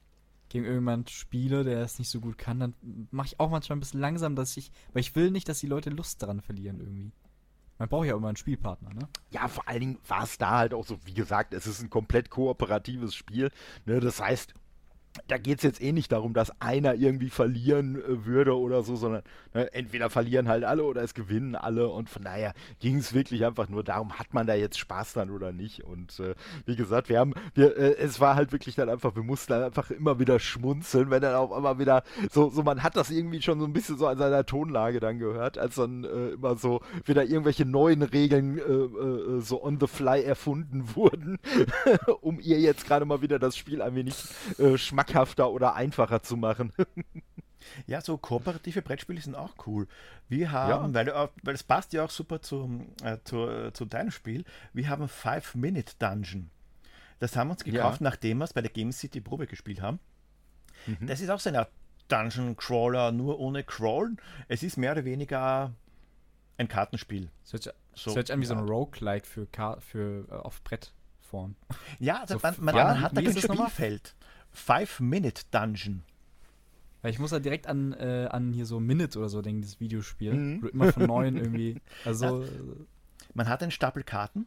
gegen 0.54 0.66
irgendjemand 0.66 1.10
spiele, 1.10 1.64
der 1.64 1.82
es 1.82 1.98
nicht 1.98 2.10
so 2.10 2.22
gut 2.22 2.38
kann, 2.38 2.60
dann 2.60 2.74
mache 3.10 3.28
ich 3.28 3.40
auch 3.40 3.50
manchmal 3.50 3.78
ein 3.78 3.80
bisschen 3.80 4.00
langsam, 4.00 4.36
dass 4.36 4.56
ich, 4.56 4.72
weil 4.94 5.02
ich 5.02 5.16
will 5.16 5.32
nicht, 5.32 5.50
dass 5.50 5.60
die 5.60 5.68
Leute 5.68 5.90
Lust 5.90 6.22
daran 6.22 6.42
verlieren 6.42 6.80
irgendwie. 6.80 7.12
Man 7.80 7.90
braucht 7.90 8.06
ja 8.06 8.16
immer 8.16 8.28
einen 8.28 8.38
Spielpartner, 8.38 8.94
ne? 8.94 9.10
Ja, 9.32 9.48
vor 9.48 9.68
allen 9.68 9.80
Dingen 9.80 9.98
war 10.08 10.24
es 10.24 10.38
da 10.38 10.52
halt 10.60 10.76
auch 10.76 10.86
so, 10.86 11.00
wie 11.06 11.16
gesagt, 11.16 11.56
es 11.56 11.66
ist 11.66 11.82
ein 11.82 11.90
komplett 11.90 12.30
kooperatives 12.30 13.16
Spiel. 13.16 13.50
Ne? 13.86 14.00
Das 14.00 14.22
heißt, 14.22 14.54
da 15.28 15.38
geht 15.38 15.60
es 15.60 15.64
jetzt 15.64 15.82
eh 15.82 15.92
nicht 15.92 16.12
darum, 16.12 16.34
dass 16.34 16.60
einer 16.62 16.96
irgendwie 16.96 17.30
verlieren 17.30 18.02
äh, 18.02 18.26
würde 18.26 18.58
oder 18.58 18.84
so, 18.84 18.96
sondern 18.96 19.22
ne, 19.54 19.72
entweder 19.74 20.10
verlieren 20.10 20.48
halt 20.48 20.64
alle 20.64 20.84
oder 20.84 21.04
es 21.04 21.14
gewinnen 21.14 21.56
alle. 21.56 21.90
Und 21.90 22.10
von 22.10 22.24
daher 22.24 22.54
ging 22.80 22.98
es 22.98 23.14
wirklich 23.14 23.46
einfach 23.46 23.70
nur 23.70 23.84
darum, 23.84 24.18
hat 24.18 24.34
man 24.34 24.48
da 24.48 24.56
jetzt 24.56 24.80
Spaß 24.80 25.14
dran 25.14 25.30
oder 25.30 25.52
nicht. 25.52 25.84
Und 25.84 26.20
äh, 26.20 26.36
wie 26.66 26.76
gesagt, 26.76 27.10
wir 27.10 27.20
haben, 27.20 27.34
wir, 27.54 27.78
äh, 27.78 27.96
es 27.98 28.20
war 28.20 28.36
halt 28.36 28.52
wirklich 28.52 28.76
dann 28.76 28.90
einfach, 28.90 29.16
wir 29.16 29.24
mussten 29.24 29.54
dann 29.54 29.64
einfach 29.64 29.92
immer 29.92 30.20
wieder 30.20 30.40
schmunzeln, 30.40 31.10
wenn 31.12 31.22
dann 31.22 31.36
auch 31.36 31.56
immer 31.56 31.78
wieder 31.78 32.04
so, 32.32 32.50
so 32.50 32.64
man 32.64 32.82
hat 32.82 32.96
das 32.96 33.12
irgendwie 33.12 33.42
schon 33.42 33.60
so 33.60 33.66
ein 33.66 33.74
bisschen 33.74 33.98
so 33.98 34.08
an 34.08 34.18
seiner 34.18 34.46
Tonlage 34.46 35.00
dann 35.00 35.20
gehört, 35.20 35.58
als 35.58 35.76
dann 35.76 36.04
äh, 36.06 36.30
immer 36.30 36.56
so 36.56 36.82
wieder 37.06 37.24
irgendwelche 37.24 37.66
neuen 37.66 38.02
Regeln 38.02 38.58
äh, 38.58 39.42
so 39.42 39.64
on 39.64 39.80
the 39.80 39.88
fly 39.88 40.24
erfunden 40.24 40.84
wurden, 40.96 41.38
um 42.22 42.40
ihr 42.40 42.60
jetzt 42.60 42.88
gerade 42.88 43.06
mal 43.06 43.22
wieder 43.22 43.38
das 43.38 43.56
Spiel 43.56 43.82
ein 43.82 43.96
wenig 43.96 44.16
äh, 44.58 44.78
schmackhafter 45.08 45.52
oder 45.52 45.76
einfacher 45.76 46.22
zu 46.24 46.38
machen. 46.38 46.74
Ja, 47.88 48.02
so 48.02 48.18
kooperative 48.18 48.82
Brettspiele 48.82 49.22
sind 49.22 49.36
auch 49.36 49.56
cool. 49.68 49.88
Wir 50.28 50.52
haben, 50.52 50.94
weil, 50.94 51.06
du 51.06 51.16
auch- 51.16 51.30
weil 51.44 51.56
es 51.56 51.64
passt 51.64 51.94
ja 51.94 52.04
auch 52.04 52.10
super 52.10 52.42
zum, 52.42 52.88
äh, 53.02 53.20
zu, 53.24 53.48
äh, 53.48 53.72
zu 53.72 53.86
deinem 53.86 54.12
Spiel, 54.12 54.44
wir 54.74 54.90
haben 54.90 55.08
Five 55.08 55.56
Minute 55.56 55.94
Dungeon. 55.98 56.50
Das 57.20 57.38
haben 57.38 57.48
wir 57.48 57.52
uns 57.54 57.64
gekauft, 57.64 58.02
nachdem 58.02 58.40
wir 58.40 58.44
es 58.44 58.52
bei 58.52 58.60
der 58.62 58.70
Game 58.70 58.92
City 58.92 59.22
Probe 59.22 59.48
gespielt 59.48 59.82
haben. 59.82 60.00
Das 61.00 61.22
ist 61.22 61.30
auch 61.30 61.40
so 61.40 61.48
eine 61.52 61.60
Art 61.60 61.72
Dungeon 62.10 62.58
Crawler, 62.58 63.14
nur 63.14 63.40
ohne 63.40 63.64
Crawlen. 63.64 64.18
Es 64.50 64.62
ist 64.62 64.76
mehr 64.76 64.92
oder 64.92 65.06
weniger 65.06 65.72
ein 66.58 66.68
Kartenspiel. 66.68 67.30
Das 67.44 67.54
hört, 67.54 67.64
sich- 67.64 67.74
So, 67.96 68.10
das 68.10 68.16
hört 68.18 68.28
sich 68.28 68.34
an 68.34 68.42
wie 68.42 68.46
so 68.46 68.56
ein 68.56 68.60
ja. 68.68 68.74
Roguelike 68.74 69.26
für, 69.26 69.46
Ka 69.46 69.78
für 69.80 70.28
äh, 70.30 70.34
auf 70.34 70.62
Brettform. 70.66 71.56
Ja, 72.00 72.20
also 72.20 72.34
So, 72.34 72.40
man, 72.44 72.56
man, 72.60 72.76
ja, 72.76 72.84
man 72.88 73.02
hat 73.02 73.16
da 73.16 73.22
kein 73.22 73.34
das 73.34 73.48
nochmal? 73.48 73.70
Five-Minute-Dungeon. 74.54 76.04
Weil 77.02 77.12
ich 77.12 77.20
muss 77.20 77.32
da 77.32 77.40
direkt 77.40 77.68
an, 77.68 77.94
äh, 77.94 78.28
an 78.32 78.54
hier 78.54 78.66
so 78.66 78.80
Minute 78.80 79.20
oder 79.20 79.30
so 79.30 79.42
denken, 79.42 79.62
das 79.62 79.80
Videospiel. 79.80 80.34
Mhm. 80.34 80.70
Immer 80.72 80.94
von 80.94 81.06
neuen 81.06 81.36
irgendwie. 81.38 81.82
Also, 82.06 82.44
äh, 82.44 82.48
Man 83.34 83.50
hat 83.50 83.62
einen 83.62 83.72
Stapel 83.72 84.04
Karten 84.04 84.46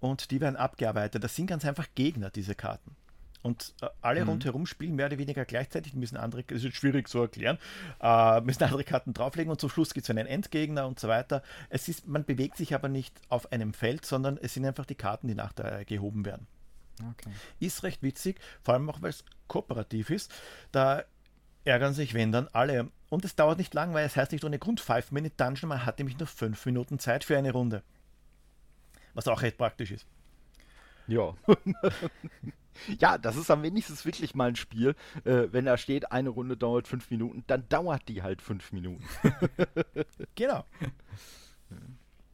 und 0.00 0.30
die 0.30 0.40
werden 0.40 0.56
abgearbeitet. 0.56 1.24
Das 1.24 1.34
sind 1.34 1.46
ganz 1.46 1.64
einfach 1.64 1.88
Gegner, 1.94 2.30
diese 2.30 2.54
Karten. 2.54 2.94
Und 3.42 3.74
äh, 3.82 3.86
alle 4.00 4.22
Mhm. 4.22 4.30
rundherum 4.30 4.66
spielen 4.66 4.94
mehr 4.96 5.06
oder 5.06 5.18
weniger 5.18 5.44
gleichzeitig, 5.44 5.94
müssen 5.94 6.16
andere, 6.16 6.42
das 6.44 6.62
ist 6.62 6.76
schwierig 6.76 7.08
zu 7.08 7.20
erklären, 7.20 7.58
äh, 8.00 8.40
müssen 8.42 8.62
andere 8.64 8.84
Karten 8.84 9.12
drauflegen 9.14 9.50
und 9.50 9.60
zum 9.60 9.70
Schluss 9.70 9.94
gibt 9.94 10.04
es 10.04 10.10
einen 10.10 10.26
Endgegner 10.26 10.86
und 10.86 11.00
so 11.00 11.08
weiter. 11.08 11.42
Es 11.70 11.88
ist, 11.88 12.06
man 12.06 12.24
bewegt 12.24 12.56
sich 12.56 12.74
aber 12.74 12.88
nicht 12.88 13.16
auf 13.28 13.50
einem 13.52 13.72
Feld, 13.74 14.04
sondern 14.04 14.38
es 14.40 14.54
sind 14.54 14.64
einfach 14.66 14.86
die 14.86 14.96
Karten, 14.96 15.28
die 15.28 15.34
nach 15.34 15.52
der 15.52 15.84
gehoben 15.84 16.24
werden. 16.26 16.46
Okay. 17.00 17.30
Ist 17.60 17.82
recht 17.82 18.02
witzig, 18.02 18.40
vor 18.62 18.74
allem 18.74 18.88
auch, 18.90 19.02
weil 19.02 19.10
es 19.10 19.24
kooperativ 19.46 20.10
ist. 20.10 20.32
Da 20.72 21.04
ärgern 21.64 21.94
sich, 21.94 22.14
wenn 22.14 22.32
dann 22.32 22.48
alle. 22.52 22.90
Und 23.10 23.24
es 23.24 23.36
dauert 23.36 23.58
nicht 23.58 23.74
lang, 23.74 23.94
weil 23.94 24.06
es 24.06 24.16
heißt 24.16 24.32
nicht 24.32 24.44
ohne 24.44 24.58
Grund 24.58 24.80
5-Minute-Dungeon, 24.80 25.68
man 25.68 25.84
hat 25.86 25.98
nämlich 25.98 26.18
nur 26.18 26.26
5 26.26 26.66
Minuten 26.66 26.98
Zeit 26.98 27.24
für 27.24 27.36
eine 27.38 27.52
Runde. 27.52 27.82
Was 29.14 29.28
auch 29.28 29.42
recht 29.42 29.58
praktisch 29.58 29.90
ist. 29.90 30.06
Ja. 31.08 31.34
ja, 32.98 33.18
das 33.18 33.36
ist 33.36 33.50
am 33.50 33.62
wenigstens 33.62 34.04
wirklich 34.04 34.34
mal 34.34 34.50
ein 34.50 34.56
Spiel. 34.56 34.94
Äh, 35.24 35.48
wenn 35.50 35.64
da 35.64 35.76
steht, 35.76 36.12
eine 36.12 36.28
Runde 36.28 36.56
dauert 36.56 36.86
fünf 36.86 37.10
Minuten, 37.10 37.42
dann 37.46 37.68
dauert 37.68 38.08
die 38.08 38.22
halt 38.22 38.42
fünf 38.42 38.72
Minuten. 38.72 39.04
Genau. 40.34 40.64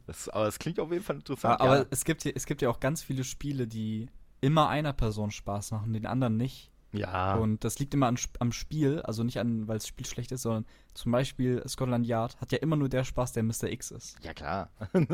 Das, 0.05 0.29
aber 0.29 0.47
es 0.47 0.59
klingt 0.59 0.79
auf 0.79 0.91
jeden 0.91 1.03
Fall 1.03 1.15
interessant. 1.15 1.59
Aber, 1.59 1.71
aber 1.71 1.77
ja. 1.79 1.85
es, 1.89 2.05
gibt 2.05 2.23
ja, 2.23 2.31
es 2.35 2.45
gibt 2.45 2.61
ja 2.61 2.69
auch 2.69 2.79
ganz 2.79 3.01
viele 3.01 3.23
Spiele, 3.23 3.65
die 3.65 4.07
immer 4.41 4.69
einer 4.69 4.93
Person 4.93 5.31
Spaß 5.31 5.71
machen, 5.71 5.93
den 5.93 6.05
anderen 6.05 6.37
nicht. 6.37 6.71
ja. 6.91 7.35
Und 7.35 7.63
das 7.63 7.79
liegt 7.79 7.93
immer 7.93 8.07
an, 8.07 8.17
am 8.39 8.51
Spiel, 8.51 9.01
also 9.01 9.23
nicht 9.23 9.39
an, 9.39 9.67
weil 9.67 9.77
das 9.77 9.87
Spiel 9.87 10.05
schlecht 10.05 10.31
ist, 10.31 10.43
sondern 10.43 10.65
zum 10.93 11.11
Beispiel 11.11 11.63
Scotland 11.67 12.05
Yard 12.05 12.39
hat 12.39 12.51
ja 12.51 12.59
immer 12.59 12.75
nur 12.75 12.89
der 12.89 13.03
Spaß, 13.03 13.33
der 13.33 13.43
Mr. 13.43 13.65
X 13.71 13.91
ist. 13.91 14.17
ja, 14.23 14.33
klar. 14.33 14.69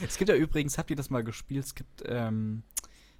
Es 0.00 0.16
gibt 0.16 0.28
ja 0.28 0.36
übrigens, 0.36 0.78
habt 0.78 0.90
ihr 0.90 0.96
das 0.96 1.10
mal 1.10 1.24
gespielt? 1.24 1.64
Es 1.64 1.74
gibt 1.74 2.04
ähm, 2.06 2.62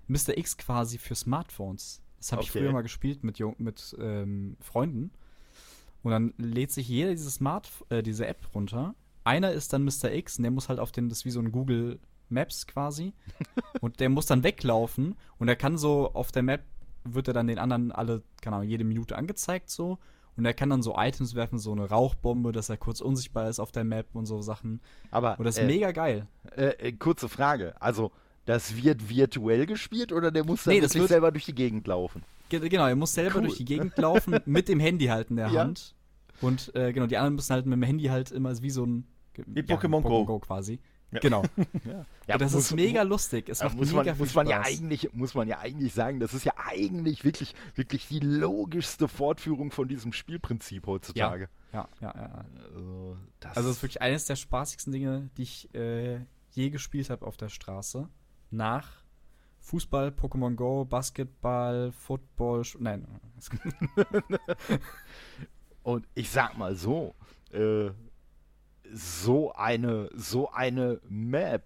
Mr. 0.06 0.36
X 0.38 0.56
quasi 0.56 0.96
für 0.98 1.16
Smartphones. 1.16 2.00
Das 2.18 2.30
habe 2.32 2.42
ich 2.42 2.50
Okay. 2.50 2.60
früher 2.60 2.72
mal 2.72 2.82
gespielt 2.82 3.24
mit, 3.24 3.40
mit 3.58 3.96
ähm, 4.00 4.56
Freunden. 4.60 5.10
Und 6.04 6.12
dann 6.12 6.34
lädt 6.38 6.70
sich 6.70 6.88
jeder 6.88 7.10
diese 7.10 7.30
Smart, 7.30 7.68
äh, 7.88 8.02
diese 8.04 8.26
App 8.28 8.54
runter. 8.54 8.94
Einer 9.24 9.50
ist 9.50 9.72
dann 9.72 9.84
Mr. 9.84 10.12
X 10.12 10.38
und 10.38 10.44
der 10.44 10.52
muss 10.52 10.68
halt 10.68 10.78
auf 10.78 10.92
den, 10.92 11.08
das 11.08 11.18
ist 11.18 11.24
wie 11.24 11.30
so 11.30 11.40
ein 11.40 11.50
Google 11.50 11.98
Maps 12.30 12.66
quasi. 12.66 13.12
und 13.80 14.00
der 14.00 14.08
muss 14.08 14.26
dann 14.26 14.42
weglaufen 14.42 15.16
und 15.38 15.48
er 15.48 15.56
kann 15.56 15.78
so 15.78 16.10
auf 16.14 16.32
der 16.32 16.42
Map 16.42 16.62
wird 17.04 17.28
er 17.28 17.34
dann 17.34 17.46
den 17.46 17.58
anderen 17.58 17.90
alle, 17.92 18.22
keine 18.42 18.56
Ahnung, 18.56 18.68
jede 18.68 18.84
Minute 18.84 19.16
angezeigt 19.16 19.70
so. 19.70 19.98
Und 20.36 20.44
er 20.44 20.54
kann 20.54 20.70
dann 20.70 20.82
so 20.82 20.94
Items 20.96 21.34
werfen, 21.34 21.58
so 21.58 21.72
eine 21.72 21.88
Rauchbombe, 21.88 22.52
dass 22.52 22.68
er 22.68 22.76
kurz 22.76 23.00
unsichtbar 23.00 23.48
ist 23.48 23.58
auf 23.58 23.72
der 23.72 23.82
Map 23.82 24.06
und 24.12 24.26
so 24.26 24.40
Sachen. 24.40 24.80
Aber 25.10 25.36
Und 25.38 25.44
das 25.46 25.56
ist 25.56 25.64
äh, 25.64 25.66
mega 25.66 25.90
geil. 25.90 26.26
äh, 26.56 26.66
äh, 26.88 26.92
kurze 26.92 27.28
Frage. 27.28 27.74
Also, 27.80 28.12
das 28.44 28.76
wird 28.82 29.08
virtuell 29.08 29.66
gespielt 29.66 30.12
oder 30.12 30.30
der 30.30 30.44
muss 30.44 30.62
dann 30.64 30.74
Nee, 30.74 30.80
das 30.80 30.94
wird- 30.94 31.08
selber 31.08 31.32
durch 31.32 31.44
die 31.46 31.54
Gegend 31.56 31.86
laufen? 31.88 32.22
Ge- 32.50 32.68
Genau, 32.68 32.86
er 32.86 32.94
muss 32.94 33.14
selber 33.14 33.36
Cool. 33.40 33.46
durch 33.46 33.56
die 33.56 33.64
Gegend 33.64 33.96
laufen, 33.98 34.38
mit 34.46 34.68
dem 34.68 34.78
Handy 34.78 35.06
halt 35.06 35.30
in 35.30 35.36
der 35.36 35.48
Ja. 35.48 35.60
Hand. 35.62 35.94
Und 36.40 36.72
äh, 36.76 36.92
genau, 36.92 37.06
die 37.06 37.16
anderen 37.16 37.34
müssen 37.34 37.52
halt 37.52 37.66
mit 37.66 37.72
dem 37.76 37.82
Handy 37.82 38.04
halt 38.04 38.30
immer 38.30 38.56
wie 38.62 38.70
so 38.70 38.84
ein 38.84 39.06
Wie 39.46 39.62
Pokémon 39.62 40.02
Go. 40.02 40.38
quasi. 40.38 40.78
Ja. 41.10 41.20
Genau. 41.20 41.42
Ja, 42.28 42.36
das 42.36 42.52
muss- 42.52 42.64
ist 42.64 42.72
mega 42.74 43.00
lustig. 43.02 43.48
Es 43.48 43.60
Ja, 43.60 43.66
macht 43.66 43.78
muss 43.78 43.86
mega 43.88 43.96
man, 43.96 44.04
viel 44.04 44.16
muss 44.18 44.34
man 44.34 44.46
ja 44.48 44.62
Spaß. 44.62 44.78
eigentlich 44.78 45.12
muss 45.14 45.34
man 45.34 45.48
ja 45.48 45.58
eigentlich 45.60 45.94
sagen, 45.94 46.20
das 46.20 46.34
ist 46.34 46.44
ja 46.44 46.52
eigentlich 46.56 47.24
wirklich 47.24 47.54
wirklich 47.74 48.06
die 48.08 48.20
logischste 48.20 49.08
Fortführung 49.08 49.70
von 49.70 49.88
diesem 49.88 50.12
Spielprinzip 50.12 50.86
heutzutage. 50.86 51.48
Ja, 51.72 51.88
ja, 52.02 52.12
ja. 52.12 52.14
ja. 52.14 52.44
Also, 52.66 53.16
das, 53.40 53.56
Also 53.56 53.70
es 53.70 53.76
ist 53.76 53.82
wirklich 53.82 54.02
eines 54.02 54.26
der 54.26 54.36
spaßigsten 54.36 54.92
Dinge, 54.92 55.30
die 55.38 55.42
ich 55.44 55.74
äh, 55.74 56.20
je 56.50 56.68
gespielt 56.68 57.08
habe 57.08 57.26
auf 57.26 57.38
der 57.38 57.48
Straße. 57.48 58.06
Nach 58.50 58.86
Fußball, 59.60 60.08
Pokémon 60.10 60.54
Go, 60.54 60.84
Basketball, 60.84 61.90
Football, 61.92 62.64
Sch 62.64 62.76
nein. 62.78 63.06
und 65.82 66.06
ich 66.14 66.30
sag 66.30 66.56
mal 66.58 66.74
so, 66.74 67.14
äh, 67.52 67.90
so 68.92 69.52
eine 69.52 70.08
so 70.14 70.50
eine 70.50 71.00
Map, 71.08 71.64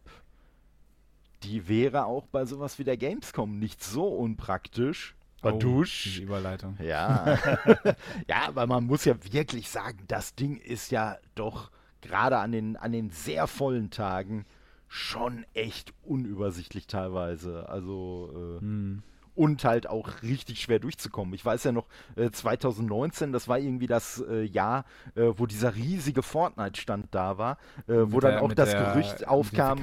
die 1.42 1.68
wäre 1.68 2.04
auch 2.06 2.26
bei 2.26 2.44
sowas 2.44 2.78
wie 2.78 2.84
der 2.84 2.96
Gamescom 2.96 3.58
nicht 3.58 3.82
so 3.82 4.06
unpraktisch. 4.06 5.14
Oh, 5.44 5.50
Badusch. 5.50 6.04
diese 6.04 6.22
Überleitung. 6.22 6.76
Ja. 6.80 7.36
ja, 8.28 8.46
aber 8.46 8.66
man 8.68 8.84
muss 8.84 9.04
ja 9.04 9.14
wirklich 9.32 9.68
sagen, 9.70 9.98
das 10.06 10.36
Ding 10.36 10.56
ist 10.56 10.92
ja 10.92 11.18
doch 11.34 11.70
gerade 12.00 12.38
an 12.38 12.52
den, 12.52 12.76
an 12.76 12.92
den 12.92 13.10
sehr 13.10 13.48
vollen 13.48 13.90
Tagen 13.90 14.44
schon 14.86 15.44
echt 15.54 15.94
unübersichtlich 16.02 16.86
teilweise. 16.86 17.68
Also, 17.68 18.58
äh, 18.58 18.60
Hm. 18.60 19.02
Und 19.34 19.64
halt 19.64 19.88
auch 19.88 20.22
richtig 20.22 20.60
schwer 20.60 20.78
durchzukommen. 20.78 21.34
Ich 21.34 21.44
weiß 21.44 21.64
ja 21.64 21.72
noch, 21.72 21.86
äh, 22.16 22.30
2019, 22.30 23.32
das 23.32 23.48
war 23.48 23.58
irgendwie 23.58 23.86
das 23.86 24.22
äh, 24.28 24.42
Jahr, 24.42 24.84
äh, 25.14 25.32
wo 25.36 25.46
dieser 25.46 25.74
riesige 25.74 26.22
Fortnite-Stand 26.22 27.08
da 27.12 27.38
war, 27.38 27.58
äh, 27.86 27.94
wo 27.96 28.20
dann 28.20 28.32
der- 28.32 28.42
auch 28.42 28.52
das 28.52 28.70
der- 28.70 28.92
Gerücht 28.92 29.26
aufkam. 29.26 29.78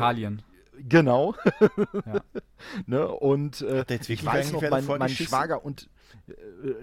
Genau. 0.88 1.36
Ja. 2.06 2.22
ne? 2.86 3.08
Und 3.10 3.62
äh, 3.62 3.84
ich 4.08 4.26
weiß 4.26 4.54
noch, 4.54 4.62
mein, 4.70 4.86
mein? 4.86 5.10
Schwager 5.10 5.66
und 5.66 5.90
äh, 6.28 6.34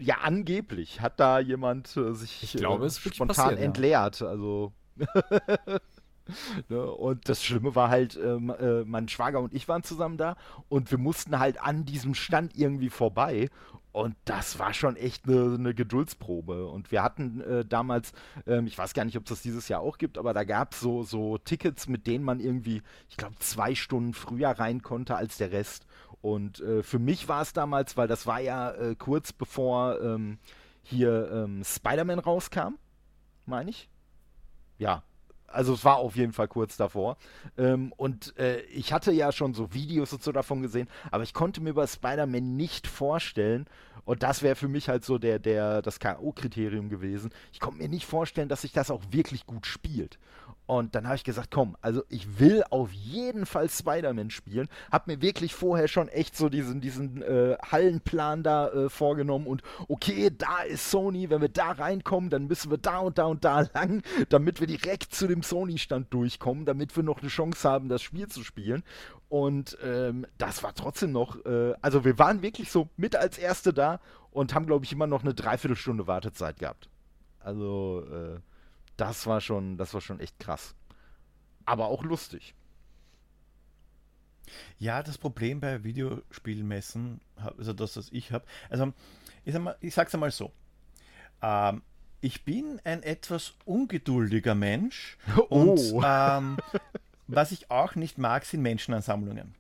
ja, 0.02 0.16
angeblich 0.22 1.00
hat 1.00 1.18
da 1.18 1.38
jemand 1.38 1.96
äh, 1.96 2.12
sich 2.12 2.42
Ich 2.42 2.52
glaube, 2.56 2.86
äh, 2.86 2.90
spontan 2.90 3.28
passiert, 3.28 3.58
ja. 3.60 3.64
entleert. 3.64 4.22
Also. 4.22 4.72
ne? 6.68 6.90
Und 6.90 7.28
das 7.28 7.44
Schlimme 7.44 7.74
war 7.74 7.88
halt, 7.88 8.18
ähm, 8.22 8.50
äh, 8.50 8.84
mein 8.84 9.08
Schwager 9.08 9.40
und 9.40 9.54
ich 9.54 9.68
waren 9.68 9.82
zusammen 9.82 10.16
da 10.16 10.36
und 10.68 10.90
wir 10.90 10.98
mussten 10.98 11.38
halt 11.38 11.60
an 11.60 11.84
diesem 11.84 12.14
Stand 12.14 12.56
irgendwie 12.56 12.90
vorbei. 12.90 13.48
Und 13.92 14.14
das 14.26 14.58
war 14.58 14.74
schon 14.74 14.94
echt 14.96 15.26
eine, 15.26 15.54
eine 15.54 15.72
Geduldsprobe. 15.72 16.66
Und 16.66 16.92
wir 16.92 17.02
hatten 17.02 17.40
äh, 17.40 17.64
damals, 17.64 18.12
ähm, 18.46 18.66
ich 18.66 18.76
weiß 18.76 18.92
gar 18.92 19.06
nicht, 19.06 19.16
ob 19.16 19.22
es 19.22 19.30
das 19.30 19.40
dieses 19.40 19.68
Jahr 19.68 19.80
auch 19.80 19.96
gibt, 19.96 20.18
aber 20.18 20.34
da 20.34 20.44
gab 20.44 20.74
es 20.74 20.80
so, 20.80 21.02
so 21.02 21.38
Tickets, 21.38 21.88
mit 21.88 22.06
denen 22.06 22.22
man 22.22 22.38
irgendwie, 22.38 22.82
ich 23.08 23.16
glaube, 23.16 23.36
zwei 23.38 23.74
Stunden 23.74 24.12
früher 24.12 24.50
rein 24.50 24.82
konnte 24.82 25.16
als 25.16 25.38
der 25.38 25.50
Rest. 25.50 25.86
Und 26.20 26.60
äh, 26.60 26.82
für 26.82 26.98
mich 26.98 27.26
war 27.28 27.40
es 27.40 27.54
damals, 27.54 27.96
weil 27.96 28.06
das 28.06 28.26
war 28.26 28.38
ja 28.40 28.72
äh, 28.72 28.96
kurz 28.96 29.32
bevor 29.32 29.98
ähm, 30.02 30.40
hier 30.82 31.30
ähm, 31.32 31.64
Spider-Man 31.64 32.18
rauskam, 32.18 32.74
meine 33.46 33.70
ich. 33.70 33.88
Ja, 34.76 35.04
also 35.48 35.74
es 35.74 35.84
war 35.84 35.96
auf 35.96 36.16
jeden 36.16 36.32
Fall 36.32 36.48
kurz 36.48 36.76
davor. 36.76 37.16
Ähm, 37.56 37.92
und 37.96 38.36
äh, 38.38 38.60
ich 38.62 38.92
hatte 38.92 39.12
ja 39.12 39.32
schon 39.32 39.54
so 39.54 39.72
Videos 39.72 40.12
und 40.12 40.22
so 40.22 40.32
davon 40.32 40.62
gesehen, 40.62 40.88
aber 41.10 41.22
ich 41.22 41.34
konnte 41.34 41.60
mir 41.60 41.74
bei 41.74 41.86
Spider-Man 41.86 42.56
nicht 42.56 42.86
vorstellen, 42.86 43.66
und 44.06 44.22
das 44.22 44.42
wäre 44.42 44.54
für 44.54 44.68
mich 44.68 44.88
halt 44.88 45.04
so 45.04 45.18
der, 45.18 45.40
der, 45.40 45.82
das 45.82 45.98
K.O.-Kriterium 45.98 46.88
gewesen. 46.88 47.30
Ich 47.52 47.58
konnte 47.58 47.78
mir 47.78 47.88
nicht 47.88 48.06
vorstellen, 48.06 48.48
dass 48.48 48.62
sich 48.62 48.72
das 48.72 48.92
auch 48.92 49.02
wirklich 49.10 49.46
gut 49.46 49.66
spielt. 49.66 50.20
Und 50.66 50.96
dann 50.96 51.06
habe 51.06 51.14
ich 51.14 51.22
gesagt, 51.22 51.52
komm, 51.52 51.76
also 51.80 52.02
ich 52.08 52.40
will 52.40 52.64
auf 52.70 52.90
jeden 52.92 53.46
Fall 53.46 53.68
Spider-Man 53.68 54.30
spielen. 54.30 54.68
Hab 54.90 55.06
mir 55.06 55.22
wirklich 55.22 55.54
vorher 55.54 55.86
schon 55.86 56.08
echt 56.08 56.36
so 56.36 56.48
diesen, 56.48 56.80
diesen 56.80 57.22
äh, 57.22 57.56
Hallenplan 57.70 58.42
da 58.42 58.68
äh, 58.70 58.88
vorgenommen 58.88 59.46
und 59.46 59.62
okay, 59.88 60.30
da 60.36 60.62
ist 60.62 60.90
Sony, 60.90 61.30
wenn 61.30 61.40
wir 61.40 61.48
da 61.48 61.70
reinkommen, 61.70 62.30
dann 62.30 62.48
müssen 62.48 62.70
wir 62.70 62.78
da 62.78 62.98
und 62.98 63.16
da 63.18 63.26
und 63.26 63.44
da 63.44 63.60
lang, 63.74 64.02
damit 64.28 64.58
wir 64.58 64.66
direkt 64.66 65.14
zu 65.14 65.28
dem 65.28 65.44
Sony-Stand 65.44 66.12
durchkommen, 66.12 66.64
damit 66.64 66.96
wir 66.96 67.04
noch 67.04 67.20
eine 67.20 67.28
Chance 67.28 67.68
haben, 67.68 67.88
das 67.88 68.02
Spiel 68.02 68.26
zu 68.26 68.42
spielen. 68.42 68.82
Und 69.28 69.78
ähm, 69.84 70.26
das 70.38 70.64
war 70.64 70.74
trotzdem 70.74 71.12
noch, 71.12 71.44
äh, 71.44 71.74
also 71.80 72.04
wir 72.04 72.18
waren 72.18 72.42
wirklich 72.42 72.72
so 72.72 72.88
mit 72.96 73.14
als 73.14 73.38
Erste 73.38 73.72
da 73.72 74.00
und 74.30 74.52
haben, 74.52 74.66
glaube 74.66 74.84
ich, 74.84 74.92
immer 74.92 75.06
noch 75.06 75.22
eine 75.22 75.34
Dreiviertelstunde 75.34 76.06
Wartezeit 76.06 76.58
gehabt. 76.58 76.88
Also, 77.40 78.04
äh, 78.10 78.40
das 78.96 79.26
war 79.26 79.40
schon, 79.40 79.76
das 79.76 79.94
war 79.94 80.00
schon 80.00 80.20
echt 80.20 80.38
krass. 80.38 80.74
Aber 81.64 81.86
auch 81.86 82.04
lustig. 82.04 82.54
Ja, 84.78 85.02
das 85.02 85.18
Problem 85.18 85.60
bei 85.60 85.82
Videospielmessen, 85.82 87.20
also 87.58 87.72
das, 87.72 87.96
was 87.96 88.08
ich 88.12 88.30
habe, 88.32 88.44
also 88.70 88.92
ich, 89.44 89.52
sag 89.52 89.62
mal, 89.62 89.76
ich 89.80 89.94
sag's 89.94 90.14
einmal 90.14 90.30
so. 90.30 90.52
Ähm, 91.42 91.82
ich 92.20 92.44
bin 92.44 92.80
ein 92.84 93.02
etwas 93.02 93.54
ungeduldiger 93.64 94.54
Mensch 94.54 95.18
und 95.48 95.78
Oh. 95.78 96.02
ähm, 96.04 96.58
was 97.26 97.50
ich 97.52 97.70
auch 97.70 97.96
nicht 97.96 98.18
mag, 98.18 98.44
sind 98.44 98.62
Menschenansammlungen. 98.62 99.54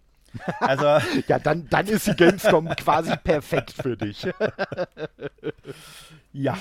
Also, 0.60 0.84
Ja, 1.28 1.38
dann, 1.40 1.68
dann 1.68 1.86
ist 1.88 2.06
die 2.06 2.14
Gamescom 2.14 2.68
quasi 2.76 3.16
perfekt 3.16 3.72
für 3.72 3.96
dich. 3.96 4.22
ja. 6.32 6.56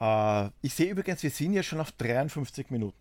Äh, 0.00 0.50
ich 0.62 0.74
sehe 0.74 0.90
übrigens, 0.90 1.22
wir 1.22 1.30
sind 1.30 1.52
ja 1.52 1.62
schon 1.62 1.80
auf 1.80 1.92
53 1.92 2.70
Minuten. 2.70 2.96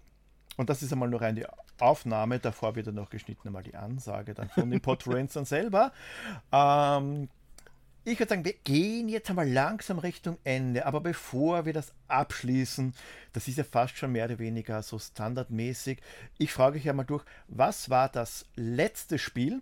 Und 0.58 0.70
das 0.70 0.82
ist 0.82 0.92
einmal 0.92 1.10
nur 1.10 1.22
rein 1.22 1.36
die 1.36 1.46
Aufnahme, 1.80 2.40
davor 2.40 2.76
wird 2.76 2.88
dann 2.88 2.96
noch 2.96 3.10
geschnitten, 3.10 3.48
einmal 3.48 3.64
die 3.64 3.76
Ansage 3.76 4.34
dann 4.34 4.50
von 4.50 4.70
den 4.70 4.82
Podfluencern 4.82 5.46
selber. 5.46 5.92
Ähm, 6.52 7.30
ich 8.04 8.18
würde 8.20 8.30
sagen, 8.30 8.46
wir 8.46 8.54
gehen 8.64 9.10
jetzt 9.10 9.30
einmal 9.30 9.50
langsam 9.50 10.00
Richtung 10.00 10.38
Ende, 10.46 10.86
aber 10.86 11.02
bevor 11.02 11.66
wir 11.66 11.74
das 11.74 11.94
abschließen, 12.08 12.96
das 13.34 13.48
ist 13.50 13.58
ja 13.58 13.66
fast 13.66 13.98
schon 13.98 14.14
mehr 14.14 14.26
oder 14.26 14.40
weniger 14.40 14.82
so 14.82 14.98
standardmäßig, 14.98 16.00
ich 16.38 16.54
frage 16.54 16.80
euch 16.80 16.90
einmal 16.90 17.06
durch, 17.06 17.26
was 17.50 17.90
war 17.90 18.10
das 18.10 18.46
letzte 18.56 19.20
Spiel, 19.20 19.62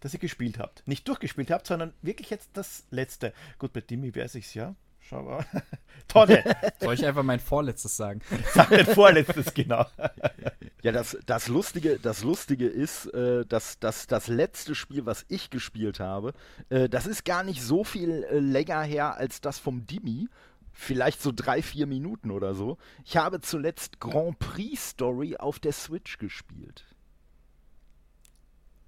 das 0.00 0.12
ihr 0.12 0.20
gespielt 0.20 0.58
habt? 0.58 0.86
Nicht 0.86 1.08
durchgespielt 1.08 1.50
habt, 1.50 1.66
sondern 1.66 1.94
wirklich 2.02 2.30
jetzt 2.30 2.50
das 2.52 2.84
letzte. 2.90 3.32
Gut, 3.58 3.72
bei 3.72 3.80
Dimi 3.80 4.14
wäre 4.14 4.26
es 4.26 4.54
ja. 4.54 4.74
Schau 5.08 5.22
mal. 5.22 5.46
Tolle. 6.08 6.42
Soll 6.80 6.94
ich 6.94 7.06
einfach 7.06 7.22
mein 7.22 7.40
vorletztes 7.40 7.96
sagen? 7.96 8.20
Sag 8.54 8.70
dein 8.70 8.86
vorletztes, 8.86 9.52
genau. 9.54 9.86
Ja, 10.82 10.92
das, 10.92 11.18
das, 11.26 11.48
Lustige, 11.48 11.98
das 11.98 12.22
Lustige 12.22 12.68
ist, 12.68 13.06
äh, 13.06 13.44
dass, 13.44 13.80
dass 13.80 14.06
das 14.06 14.28
letzte 14.28 14.76
Spiel, 14.76 15.04
was 15.04 15.24
ich 15.26 15.50
gespielt 15.50 15.98
habe, 15.98 16.32
äh, 16.68 16.88
das 16.88 17.08
ist 17.08 17.24
gar 17.24 17.42
nicht 17.42 17.60
so 17.60 17.82
viel 17.82 18.22
äh, 18.22 18.38
länger 18.38 18.82
her 18.82 19.16
als 19.16 19.40
das 19.40 19.58
vom 19.58 19.84
Dimi. 19.86 20.28
Vielleicht 20.72 21.20
so 21.20 21.32
drei, 21.34 21.60
vier 21.60 21.88
Minuten 21.88 22.30
oder 22.30 22.54
so. 22.54 22.78
Ich 23.04 23.16
habe 23.16 23.40
zuletzt 23.40 23.98
Grand 23.98 24.38
Prix 24.38 24.90
Story 24.90 25.36
auf 25.36 25.58
der 25.58 25.72
Switch 25.72 26.18
gespielt. 26.18 26.84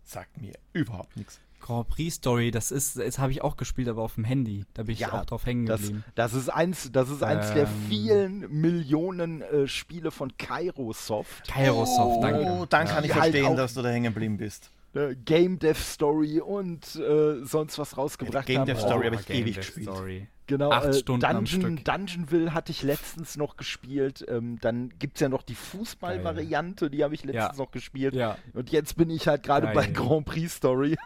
Sagt 0.04 0.40
mir 0.40 0.52
überhaupt 0.72 1.16
nichts. 1.16 1.40
Grand 1.68 1.86
Prix 1.86 2.14
Story, 2.14 2.50
das 2.50 2.70
ist, 2.70 2.96
jetzt 2.96 3.18
habe 3.18 3.30
ich 3.30 3.42
auch 3.42 3.58
gespielt, 3.58 3.88
aber 3.88 4.00
auf 4.00 4.14
dem 4.14 4.24
Handy. 4.24 4.64
Da 4.72 4.84
bin 4.84 4.94
ich 4.94 5.00
ja, 5.00 5.12
auch 5.12 5.26
drauf 5.26 5.44
hängen 5.44 5.66
geblieben. 5.66 6.02
Das, 6.14 6.32
das, 6.32 6.42
ist 6.42 6.48
eins, 6.48 6.90
das 6.92 7.10
ist 7.10 7.22
eins 7.22 7.50
ähm, 7.50 7.54
der 7.56 7.66
vielen 7.90 8.60
Millionen 8.60 9.42
äh, 9.42 9.68
Spiele 9.68 10.10
von 10.10 10.34
Kairosoft. 10.38 11.46
Kairosoft, 11.46 12.16
oh, 12.18 12.22
danke. 12.22 12.66
Dann 12.70 12.86
kann 12.86 13.04
ich 13.04 13.12
halt 13.12 13.34
verstehen, 13.34 13.54
dass 13.54 13.74
du 13.74 13.82
da 13.82 13.90
hängen 13.90 14.14
geblieben 14.14 14.38
bist. 14.38 14.70
Äh, 14.94 15.14
Game 15.24 15.58
Dev 15.58 15.78
Story 15.80 16.40
und 16.40 16.96
äh, 16.96 17.44
sonst 17.44 17.78
was 17.78 17.96
rausgebracht 17.96 18.46
Game 18.46 18.60
haben. 18.60 18.66
Game 18.66 18.76
Dev 18.76 18.86
Story 18.86 19.08
oh, 19.08 19.12
habe 19.12 19.22
ich 19.22 19.30
ewig 19.30 19.56
gespielt. 19.56 19.88
Story. 19.88 20.28
Genau, 20.46 20.70
Acht 20.70 20.86
äh, 20.86 20.94
Stunden 20.94 21.20
Dungeon, 21.20 21.84
Dungeonville 21.84 22.54
hatte 22.54 22.72
ich 22.72 22.82
letztens 22.82 23.36
noch 23.36 23.58
gespielt. 23.58 24.24
Ähm, 24.28 24.58
dann 24.60 24.90
gibt 24.98 25.18
es 25.18 25.20
ja 25.20 25.28
noch 25.28 25.42
die 25.42 25.54
Fußball-Variante, 25.54 26.88
die 26.88 27.04
habe 27.04 27.14
ich 27.14 27.22
letztens 27.22 27.58
ja. 27.58 27.62
noch 27.62 27.70
gespielt. 27.70 28.14
Ja. 28.14 28.38
Und 28.54 28.70
jetzt 28.70 28.96
bin 28.96 29.10
ich 29.10 29.28
halt 29.28 29.42
gerade 29.42 29.66
bei 29.74 29.86
Grand 29.86 30.24
Prix 30.24 30.54
Story. 30.54 30.96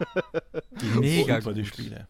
Die 0.81 0.99
mega 1.01 1.41
gute 1.41 1.65
Spiele 1.65 2.07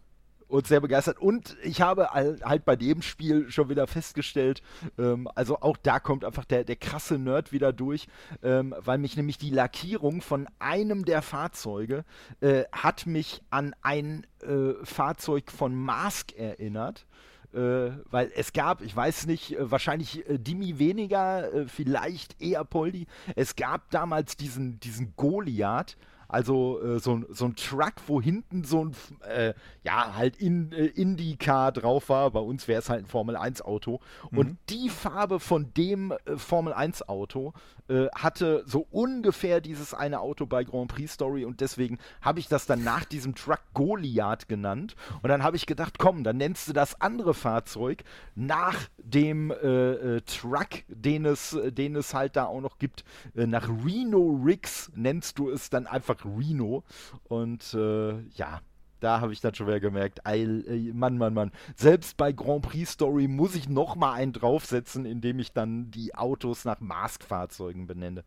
und 0.53 0.67
sehr 0.67 0.81
begeistert. 0.81 1.19
Und 1.19 1.57
ich 1.63 1.81
habe 1.81 2.11
halt 2.11 2.67
bei 2.67 2.77
dem 2.77 3.01
Spiel 3.01 3.51
schon 3.51 3.71
wieder 3.71 3.87
festgestellt, 3.87 4.63
ähm, 4.99 5.27
also 5.35 5.59
auch 5.61 5.79
da 5.79 5.99
kommt 5.99 6.27
einfach 6.27 6.45
der, 6.45 6.65
der 6.65 6.77
krasse 6.77 7.19
Nerd 7.19 7.53
wieder 7.53 7.73
durch, 7.73 8.07
ähm, 8.43 8.75
weil 8.79 8.99
mich 8.99 9.17
nämlich 9.17 9.39
die 9.39 9.49
Lackierung 9.49 10.21
von 10.21 10.47
einem 10.59 11.07
der 11.07 11.23
Fahrzeuge 11.23 12.05
äh, 12.43 12.65
hat 12.71 13.07
mich 13.07 13.41
an 13.49 13.75
ein 13.81 14.27
äh, 14.43 14.75
Fahrzeug 14.85 15.51
von 15.51 15.75
Mask 15.75 16.37
erinnert. 16.37 17.07
Äh, 17.55 17.91
weil 18.11 18.31
es 18.35 18.53
gab, 18.55 18.81
ich 18.83 18.95
weiß 18.95 19.27
nicht, 19.27 19.59
äh, 19.59 19.71
wahrscheinlich 19.71 20.29
äh, 20.29 20.39
Dimi 20.39 20.79
weniger, 20.79 21.53
äh, 21.53 21.67
vielleicht 21.67 22.41
eher 22.41 22.65
Poldi. 22.65 23.07
Es 23.37 23.57
gab 23.57 23.91
damals 23.91 24.37
diesen, 24.37 24.81
diesen 24.81 25.15
Goliath, 25.17 25.99
also 26.33 26.83
äh, 26.83 26.99
so, 26.99 27.21
so 27.29 27.45
ein 27.45 27.57
Truck, 27.57 27.93
wo 28.07 28.21
hinten 28.21 28.65
so 28.65 28.87
ein, 28.87 28.97
äh, 29.29 29.53
ja, 29.85 30.17
halt 30.17 30.39
in, 30.39 30.73
äh, 30.73 30.87
Indycar 30.87 31.73
drauf 31.73 32.09
war. 32.09 32.31
Bei 32.31 32.41
uns 32.41 32.67
wäre 32.69 32.81
es 32.81 32.89
halt 32.89 33.05
ein 33.05 33.07
Formel-1-Auto. 33.07 34.01
Mhm. 34.31 34.39
Und 34.39 34.59
die 34.71 34.89
Farbe 34.89 35.41
von 35.41 35.75
dem 35.75 36.13
äh, 36.25 36.37
Formel-1-Auto 36.37 37.53
äh, 37.89 38.07
hatte 38.15 38.63
so 38.67 38.87
ungefähr 38.91 39.61
dieses 39.61 39.95
eine 39.95 40.21
Auto 40.21 40.47
bei 40.47 40.65
Grand 40.65 40.89
Prix 40.89 41.13
Story. 41.13 41.45
Und 41.45 41.61
deswegen 41.61 41.99
habe 42.21 42.41
ich 42.41 42.49
das 42.49 42.67
dann 42.67 42.85
nach 42.85 43.05
diesem 43.05 43.35
Truck 43.35 43.61
Goliath 43.75 44.49
genannt. 44.49 44.95
Und 45.23 45.29
dann 45.29 45.43
habe 45.43 45.57
ich 45.57 45.67
gedacht, 45.67 45.99
komm, 45.99 46.25
dann 46.25 46.37
nennst 46.37 46.69
du 46.69 46.73
das 46.73 47.01
andere 47.01 47.35
Fahrzeug 47.35 48.05
nach 48.35 48.89
dem 48.99 49.51
äh, 49.51 50.21
Truck, 50.23 50.69
den 50.89 51.27
es, 51.27 51.57
den 51.65 51.97
es 51.97 52.15
halt 52.15 52.37
da 52.37 52.47
auch 52.47 52.61
noch 52.61 52.79
gibt. 52.79 53.05
nach 53.35 53.69
Reno 53.69 54.41
Riggs 54.45 54.91
nennst 54.95 55.39
du 55.39 55.51
es 55.51 55.71
dann 55.71 55.87
einfach 55.87 56.25
Reno. 56.25 56.85
Und 57.25 57.75
äh, 57.75 58.21
ja, 58.31 58.61
da 59.03 59.21
habe 59.21 59.33
ich 59.33 59.41
dann 59.41 59.55
schon 59.55 59.67
wieder 59.67 59.81
gemerkt, 59.81 60.21
ey, 60.25 60.47
Mann, 60.95 61.19
Mann, 61.19 61.35
Mann. 61.35 61.51
Selbst 61.75 62.17
bei 62.17 62.31
Grand 62.33 62.63
Prix 62.63 62.93
Story 62.93 63.27
muss 63.27 63.57
ich 63.57 63.69
noch 63.69 63.97
mal 63.97 64.13
einen 64.13 64.33
draufsetzen, 64.33 65.05
indem 65.05 65.41
ich 65.41 65.53
dann 65.53 65.91
die 65.91 66.15
Autos 66.15 66.65
nach 66.65 66.79
Mask-Fahrzeugen 66.81 67.87
benenne. 67.87 68.23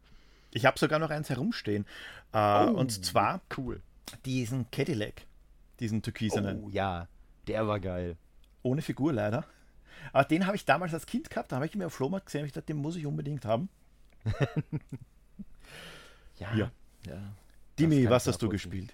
Ich 0.51 0.65
habe 0.65 0.77
sogar 0.77 0.99
noch 0.99 1.09
eins 1.09 1.29
herumstehen. 1.29 1.85
Äh, 2.33 2.37
oh, 2.65 2.71
und 2.71 3.05
zwar 3.05 3.41
cool. 3.57 3.81
diesen 4.25 4.69
Cadillac, 4.69 5.25
diesen 5.79 6.01
türkisenen. 6.01 6.63
Oh 6.63 6.69
ja, 6.69 7.07
der 7.47 7.67
war 7.67 7.79
geil. 7.79 8.17
Ohne 8.61 8.81
Figur 8.81 9.13
leider. 9.13 9.45
Aber 10.11 10.25
den 10.25 10.45
habe 10.45 10.57
ich 10.57 10.65
damals 10.65 10.93
als 10.93 11.05
Kind 11.05 11.29
gehabt, 11.29 11.51
da 11.51 11.55
habe 11.57 11.65
ich 11.65 11.75
mir 11.75 11.87
auf 11.87 11.93
Flohmarkt 11.93 12.25
gesehen 12.25 12.41
und 12.41 12.47
ich 12.47 12.53
dachte, 12.53 12.67
den 12.67 12.77
muss 12.77 12.97
ich 12.97 13.05
unbedingt 13.05 13.45
haben. 13.45 13.69
ja. 16.37 16.53
ja. 16.53 16.71
ja. 17.07 17.33
Dimi, 17.79 18.09
was 18.09 18.27
hast 18.27 18.41
du 18.41 18.49
gespielt? 18.49 18.93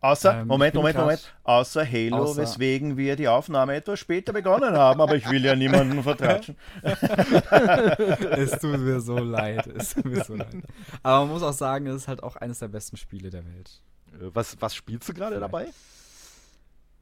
Außer, 0.00 0.40
ähm, 0.40 0.46
Moment, 0.46 0.74
Moment, 0.74 0.96
Moment, 0.96 1.34
außer 1.42 1.84
Halo, 1.84 2.18
außer 2.18 2.42
weswegen 2.42 2.96
wir 2.96 3.16
die 3.16 3.26
Aufnahme 3.26 3.74
etwas 3.74 3.98
später 3.98 4.32
begonnen 4.32 4.76
haben, 4.76 5.00
aber 5.00 5.16
ich 5.16 5.28
will 5.28 5.44
ja 5.44 5.56
niemanden 5.56 6.02
vertratschen. 6.04 6.56
es 6.82 8.52
tut 8.60 8.78
mir 8.78 9.00
so 9.00 9.18
leid, 9.18 9.66
es 9.66 9.94
tut 9.94 10.04
mir 10.04 10.22
so 10.22 10.36
leid. 10.36 10.54
Aber 11.02 11.24
man 11.24 11.34
muss 11.34 11.42
auch 11.42 11.52
sagen, 11.52 11.88
es 11.88 11.96
ist 11.96 12.08
halt 12.08 12.22
auch 12.22 12.36
eines 12.36 12.60
der 12.60 12.68
besten 12.68 12.96
Spiele 12.96 13.30
der 13.30 13.44
Welt. 13.44 13.82
Äh, 14.12 14.30
was, 14.32 14.56
was 14.60 14.76
spielst 14.76 15.08
du 15.08 15.14
gerade 15.14 15.40
dabei? 15.40 15.66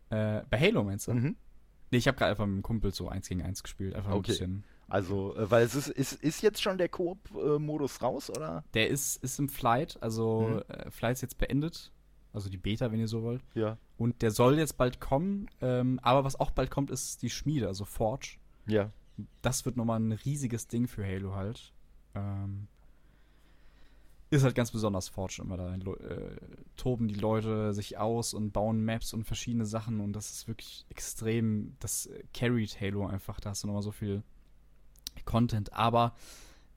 Äh, 0.08 0.40
bei 0.48 0.58
Halo 0.58 0.82
meinst 0.82 1.08
du? 1.08 1.12
Mhm. 1.12 1.36
Nee, 1.90 1.98
ich 1.98 2.08
habe 2.08 2.16
gerade 2.16 2.30
einfach 2.30 2.46
mit 2.46 2.54
einem 2.54 2.62
Kumpel 2.62 2.94
so 2.94 3.08
1 3.10 3.28
gegen 3.28 3.42
1 3.42 3.62
gespielt, 3.62 3.94
einfach 3.94 4.12
okay. 4.12 4.18
ein 4.18 4.22
bisschen 4.22 4.64
also, 4.88 5.36
äh, 5.36 5.50
weil 5.50 5.64
es 5.64 5.74
ist, 5.74 5.88
ist, 5.88 6.12
ist 6.12 6.42
jetzt 6.42 6.62
schon 6.62 6.78
der 6.78 6.88
Koop-Modus 6.88 8.02
raus, 8.02 8.30
oder? 8.30 8.64
Der 8.74 8.88
ist, 8.88 9.22
ist 9.22 9.38
im 9.38 9.48
Flight, 9.48 9.98
also 10.00 10.62
mhm. 10.68 10.74
äh, 10.74 10.90
Flight 10.90 11.14
ist 11.14 11.22
jetzt 11.22 11.38
beendet. 11.38 11.92
Also 12.36 12.50
die 12.50 12.58
Beta, 12.58 12.92
wenn 12.92 13.00
ihr 13.00 13.08
so 13.08 13.22
wollt. 13.22 13.42
Ja. 13.54 13.78
Und 13.96 14.20
der 14.20 14.30
soll 14.30 14.58
jetzt 14.58 14.76
bald 14.76 15.00
kommen. 15.00 15.48
Ähm, 15.62 15.98
aber 16.02 16.22
was 16.22 16.38
auch 16.38 16.50
bald 16.50 16.70
kommt, 16.70 16.90
ist 16.90 17.22
die 17.22 17.30
Schmiede, 17.30 17.66
also 17.66 17.86
Forge. 17.86 18.36
Ja. 18.66 18.90
Das 19.40 19.64
wird 19.64 19.78
nochmal 19.78 19.98
ein 20.00 20.12
riesiges 20.12 20.68
Ding 20.68 20.86
für 20.86 21.02
Halo 21.02 21.34
halt. 21.34 21.72
Ähm, 22.14 22.68
ist 24.28 24.44
halt 24.44 24.54
ganz 24.54 24.70
besonders 24.70 25.08
Forge 25.08 25.40
immer 25.40 25.56
da. 25.56 25.74
Äh, 25.74 26.36
toben 26.76 27.08
die 27.08 27.14
Leute 27.14 27.72
sich 27.72 27.96
aus 27.96 28.34
und 28.34 28.52
bauen 28.52 28.84
Maps 28.84 29.14
und 29.14 29.24
verschiedene 29.24 29.64
Sachen 29.64 30.00
und 30.00 30.12
das 30.12 30.30
ist 30.30 30.46
wirklich 30.46 30.84
extrem, 30.90 31.74
das 31.80 32.10
carried 32.34 32.78
Halo 32.78 33.06
einfach. 33.06 33.40
Da 33.40 33.48
hast 33.48 33.62
du 33.62 33.66
nochmal 33.66 33.82
so 33.82 33.92
viel 33.92 34.22
Content, 35.24 35.72
aber 35.72 36.14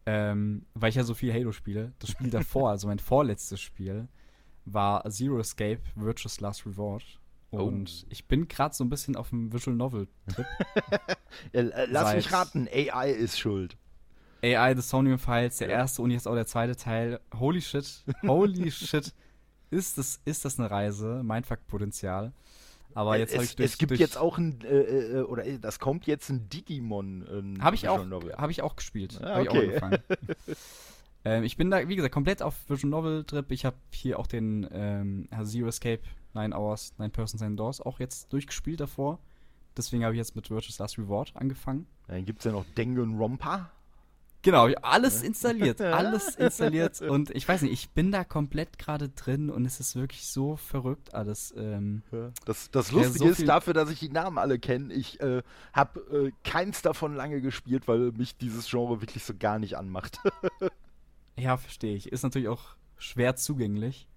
ähm, 0.05 0.65
weil 0.73 0.91
ich 0.91 0.95
ja 0.95 1.03
so 1.03 1.15
viel 1.15 1.33
Halo 1.33 1.51
spiele, 1.51 1.91
das 1.99 2.11
Spiel 2.11 2.29
davor, 2.29 2.69
also 2.69 2.87
mein 2.87 2.99
vorletztes 2.99 3.59
Spiel, 3.59 4.07
war 4.73 5.09
Zero 5.09 5.39
Escape 5.39 5.81
Virtuous 5.95 6.39
Last 6.39 6.65
Reward. 6.65 7.03
Und 7.51 8.03
oh. 8.03 8.07
ich 8.09 8.27
bin 8.27 8.47
gerade 8.47 8.75
so 8.75 8.83
ein 8.83 8.89
bisschen 8.89 9.15
auf 9.15 9.29
dem 9.29 9.51
Visual 9.51 9.75
Novel 9.75 10.07
Trip. 10.27 10.45
ja, 11.53 11.85
lass 11.85 12.13
mich 12.13 12.31
raten, 12.31 12.67
AI 12.67 13.11
ist 13.11 13.39
schuld. 13.39 13.75
AI, 14.43 14.75
The 14.75 14.81
Sonium 14.81 15.19
Files, 15.19 15.57
der 15.57 15.69
ja. 15.69 15.77
erste 15.77 16.01
und 16.01 16.11
jetzt 16.11 16.27
auch 16.27 16.35
der 16.35 16.45
zweite 16.45 16.75
Teil. 16.75 17.19
Holy 17.37 17.61
shit, 17.61 18.03
holy 18.27 18.71
shit. 18.71 19.13
Ist 19.71 19.97
das, 19.97 20.21
ist 20.25 20.45
das 20.45 20.59
eine 20.59 20.69
Reise? 20.69 21.21
Mindfuck-Potenzial. 21.23 22.33
Aber 22.95 23.17
jetzt 23.17 23.33
habe 23.33 23.43
ich 23.43 23.55
durch, 23.55 23.71
Es 23.71 23.77
gibt 23.77 23.91
durch 23.91 23.99
jetzt 23.99 24.17
auch 24.17 24.37
ein, 24.37 24.61
äh, 24.61 25.19
äh, 25.19 25.21
oder 25.21 25.45
äh, 25.45 25.59
das 25.59 25.79
kommt 25.79 26.07
jetzt 26.07 26.29
ein 26.29 26.49
Digimon. 26.49 27.57
Habe 27.61 27.75
ich, 27.75 27.87
auch, 27.87 28.03
hab 28.37 28.49
ich 28.49 28.61
auch 28.61 28.75
gespielt. 28.75 29.19
Ah, 29.21 29.41
okay. 29.41 29.73
ich 29.75 29.83
auch 29.83 29.91
ähm, 31.29 31.43
ich 31.43 31.57
bin 31.57 31.69
da, 31.69 31.87
wie 31.87 31.95
gesagt, 31.95 32.13
komplett 32.13 32.41
auf 32.41 32.55
Vision 32.67 32.89
Novel 32.89 33.23
Trip. 33.23 33.51
Ich 33.51 33.63
habe 33.63 33.77
hier 33.93 34.17
auch 34.17 34.25
den 34.25 34.67
ähm, 34.71 35.27
Zero 35.43 35.67
Escape, 35.67 36.01
Nine 36.33 36.55
Hours, 36.55 36.93
Nine 36.97 37.11
Persons, 37.11 37.41
Nine 37.41 37.55
Doors 37.55 37.81
auch 37.81 37.99
jetzt 37.99 38.33
durchgespielt 38.33 38.79
davor. 38.79 39.19
Deswegen 39.77 40.03
habe 40.03 40.15
ich 40.15 40.17
jetzt 40.17 40.35
mit 40.35 40.49
Virtuous 40.49 40.79
Last 40.79 40.97
Reward 40.97 41.31
angefangen. 41.35 41.85
Dann 42.07 42.25
gibt 42.25 42.39
es 42.39 42.45
ja 42.45 42.51
noch 42.51 42.65
Danganronpa. 42.73 43.69
Genau, 44.41 44.67
alles 44.81 45.21
installiert, 45.21 45.81
alles 45.81 46.35
installiert 46.37 47.01
und 47.01 47.29
ich 47.31 47.45
weiß 47.45 47.61
nicht, 47.63 47.73
ich 47.73 47.89
bin 47.89 48.09
da 48.09 48.23
komplett 48.23 48.79
gerade 48.79 49.09
drin 49.09 49.49
und 49.49 49.65
es 49.65 49.81
ist 49.81 49.97
wirklich 49.97 50.27
so 50.27 50.55
verrückt 50.55 51.13
alles. 51.13 51.53
Ähm, 51.57 52.03
das, 52.45 52.71
das 52.71 52.93
Lustige 52.93 53.19
so 53.19 53.29
ist 53.31 53.45
dafür, 53.45 53.73
dass 53.73 53.89
ich 53.89 53.99
die 53.99 54.07
Namen 54.07 54.37
alle 54.37 54.57
kenne, 54.57 54.93
ich 54.93 55.19
äh, 55.19 55.43
habe 55.73 55.99
äh, 56.29 56.49
keins 56.49 56.81
davon 56.81 57.15
lange 57.15 57.41
gespielt, 57.41 57.89
weil 57.89 58.13
mich 58.13 58.37
dieses 58.37 58.69
Genre 58.69 59.01
wirklich 59.01 59.25
so 59.25 59.33
gar 59.37 59.59
nicht 59.59 59.75
anmacht. 59.75 60.19
ja, 61.39 61.57
verstehe 61.57 61.95
ich. 61.95 62.11
Ist 62.11 62.23
natürlich 62.23 62.49
auch 62.49 62.75
schwer 62.97 63.35
zugänglich, 63.35 64.07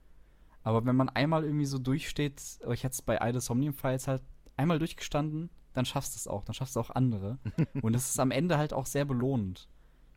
aber 0.62 0.84
wenn 0.84 0.96
man 0.96 1.08
einmal 1.08 1.44
irgendwie 1.44 1.66
so 1.66 1.78
durchsteht, 1.78 2.40
ich 2.70 2.84
hatte 2.84 2.92
es 2.92 3.02
bei 3.02 3.18
Idle 3.20 3.40
Somnium 3.40 3.74
Files 3.74 4.08
halt 4.08 4.22
einmal 4.56 4.78
durchgestanden, 4.78 5.50
dann 5.72 5.86
schaffst 5.86 6.14
du 6.14 6.18
es 6.18 6.26
auch, 6.28 6.44
dann 6.44 6.54
schaffst 6.54 6.76
du 6.76 6.80
auch 6.80 6.90
andere 6.90 7.38
und 7.82 7.94
es 7.94 8.10
ist 8.10 8.20
am 8.20 8.30
Ende 8.30 8.58
halt 8.58 8.72
auch 8.72 8.86
sehr 8.86 9.04
belohnend 9.04 9.68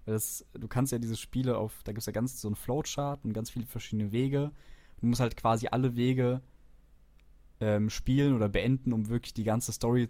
Das, 0.06 0.45
du 0.53 0.68
kannst 0.68 0.91
ja 0.91 0.99
diese 0.99 1.16
Spiele 1.16 1.58
auf, 1.58 1.82
da 1.84 1.91
gibt 1.91 2.01
es 2.01 2.06
ja 2.06 2.12
ganz 2.12 2.41
so 2.41 2.47
einen 2.47 2.56
Flowchart 2.56 3.24
und 3.24 3.34
ganz 3.34 3.49
viele 3.49 3.66
verschiedene 3.66 4.12
Wege. 4.12 4.51
Du 4.99 5.08
musst 5.08 5.22
halt 5.22 5.38
quasi 5.38 5.68
alle 5.68 5.95
Wege 5.95 6.41
ähm, 7.60 7.89
spielen 7.89 8.36
oder 8.36 8.49
beenden, 8.49 8.93
um 8.93 9.10
wirklich 9.10 9.34
die 9.34 9.43
ganze 9.43 9.72
Story 9.72 10.10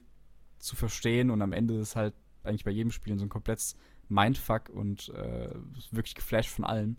zu 0.59 0.75
verstehen. 0.75 1.29
Und 1.29 1.41
am 1.41 1.53
Ende 1.53 1.75
ist 1.75 1.95
halt 1.95 2.13
eigentlich 2.43 2.63
bei 2.63 2.71
jedem 2.71 2.91
Spiel 2.91 3.17
so 3.17 3.25
ein 3.25 3.29
komplettes 3.29 3.75
Mindfuck 4.09 4.69
und 4.69 5.09
äh, 5.09 5.49
wirklich 5.91 6.15
geflasht 6.15 6.49
von 6.49 6.65
allen. 6.65 6.97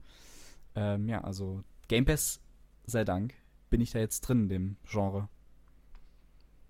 Ähm, 0.74 1.08
ja, 1.08 1.22
also 1.22 1.62
Game 1.88 2.04
Pass, 2.04 2.40
sei 2.84 3.04
Dank, 3.04 3.34
bin 3.70 3.80
ich 3.80 3.92
da 3.92 3.98
jetzt 3.98 4.22
drin 4.22 4.44
in 4.44 4.48
dem 4.48 4.76
Genre. 4.84 5.28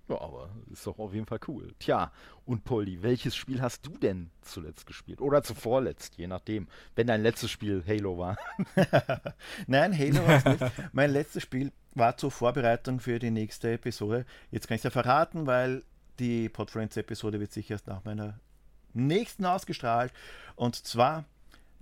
Ja, 0.08 0.20
aber 0.20 0.50
ist 0.70 0.86
doch 0.86 0.98
auf 0.98 1.12
jeden 1.14 1.26
Fall 1.26 1.40
cool. 1.48 1.74
Tja, 1.80 2.12
und 2.44 2.64
Polly, 2.64 3.02
welches 3.02 3.34
Spiel 3.34 3.60
hast 3.60 3.84
du 3.86 3.98
denn 3.98 4.30
zuletzt 4.40 4.86
gespielt? 4.86 5.20
Oder 5.20 5.42
zuvorletzt, 5.42 6.16
je 6.16 6.28
nachdem, 6.28 6.68
wenn 6.94 7.08
dein 7.08 7.22
letztes 7.22 7.50
Spiel 7.50 7.82
Halo 7.86 8.16
war. 8.16 8.38
Nein, 9.66 9.98
Halo 9.98 10.26
war 10.26 10.36
es 10.36 10.44
nicht. 10.44 10.72
Mein 10.92 11.10
letztes 11.10 11.42
Spiel 11.42 11.72
war 11.94 12.16
zur 12.16 12.30
Vorbereitung 12.30 13.00
für 13.00 13.18
die 13.18 13.32
nächste 13.32 13.72
Episode. 13.72 14.26
Jetzt 14.52 14.68
kann 14.68 14.76
ich 14.76 14.80
es 14.80 14.84
ja 14.84 14.90
verraten, 14.90 15.46
weil 15.46 15.82
die 16.20 16.48
Podfriends-Episode 16.48 17.40
wird 17.40 17.52
sicher 17.52 17.74
erst 17.74 17.88
nach 17.88 18.04
meiner 18.04 18.38
nächsten 18.96 19.44
ausgestrahlt. 19.44 20.12
Und 20.56 20.74
zwar 20.74 21.24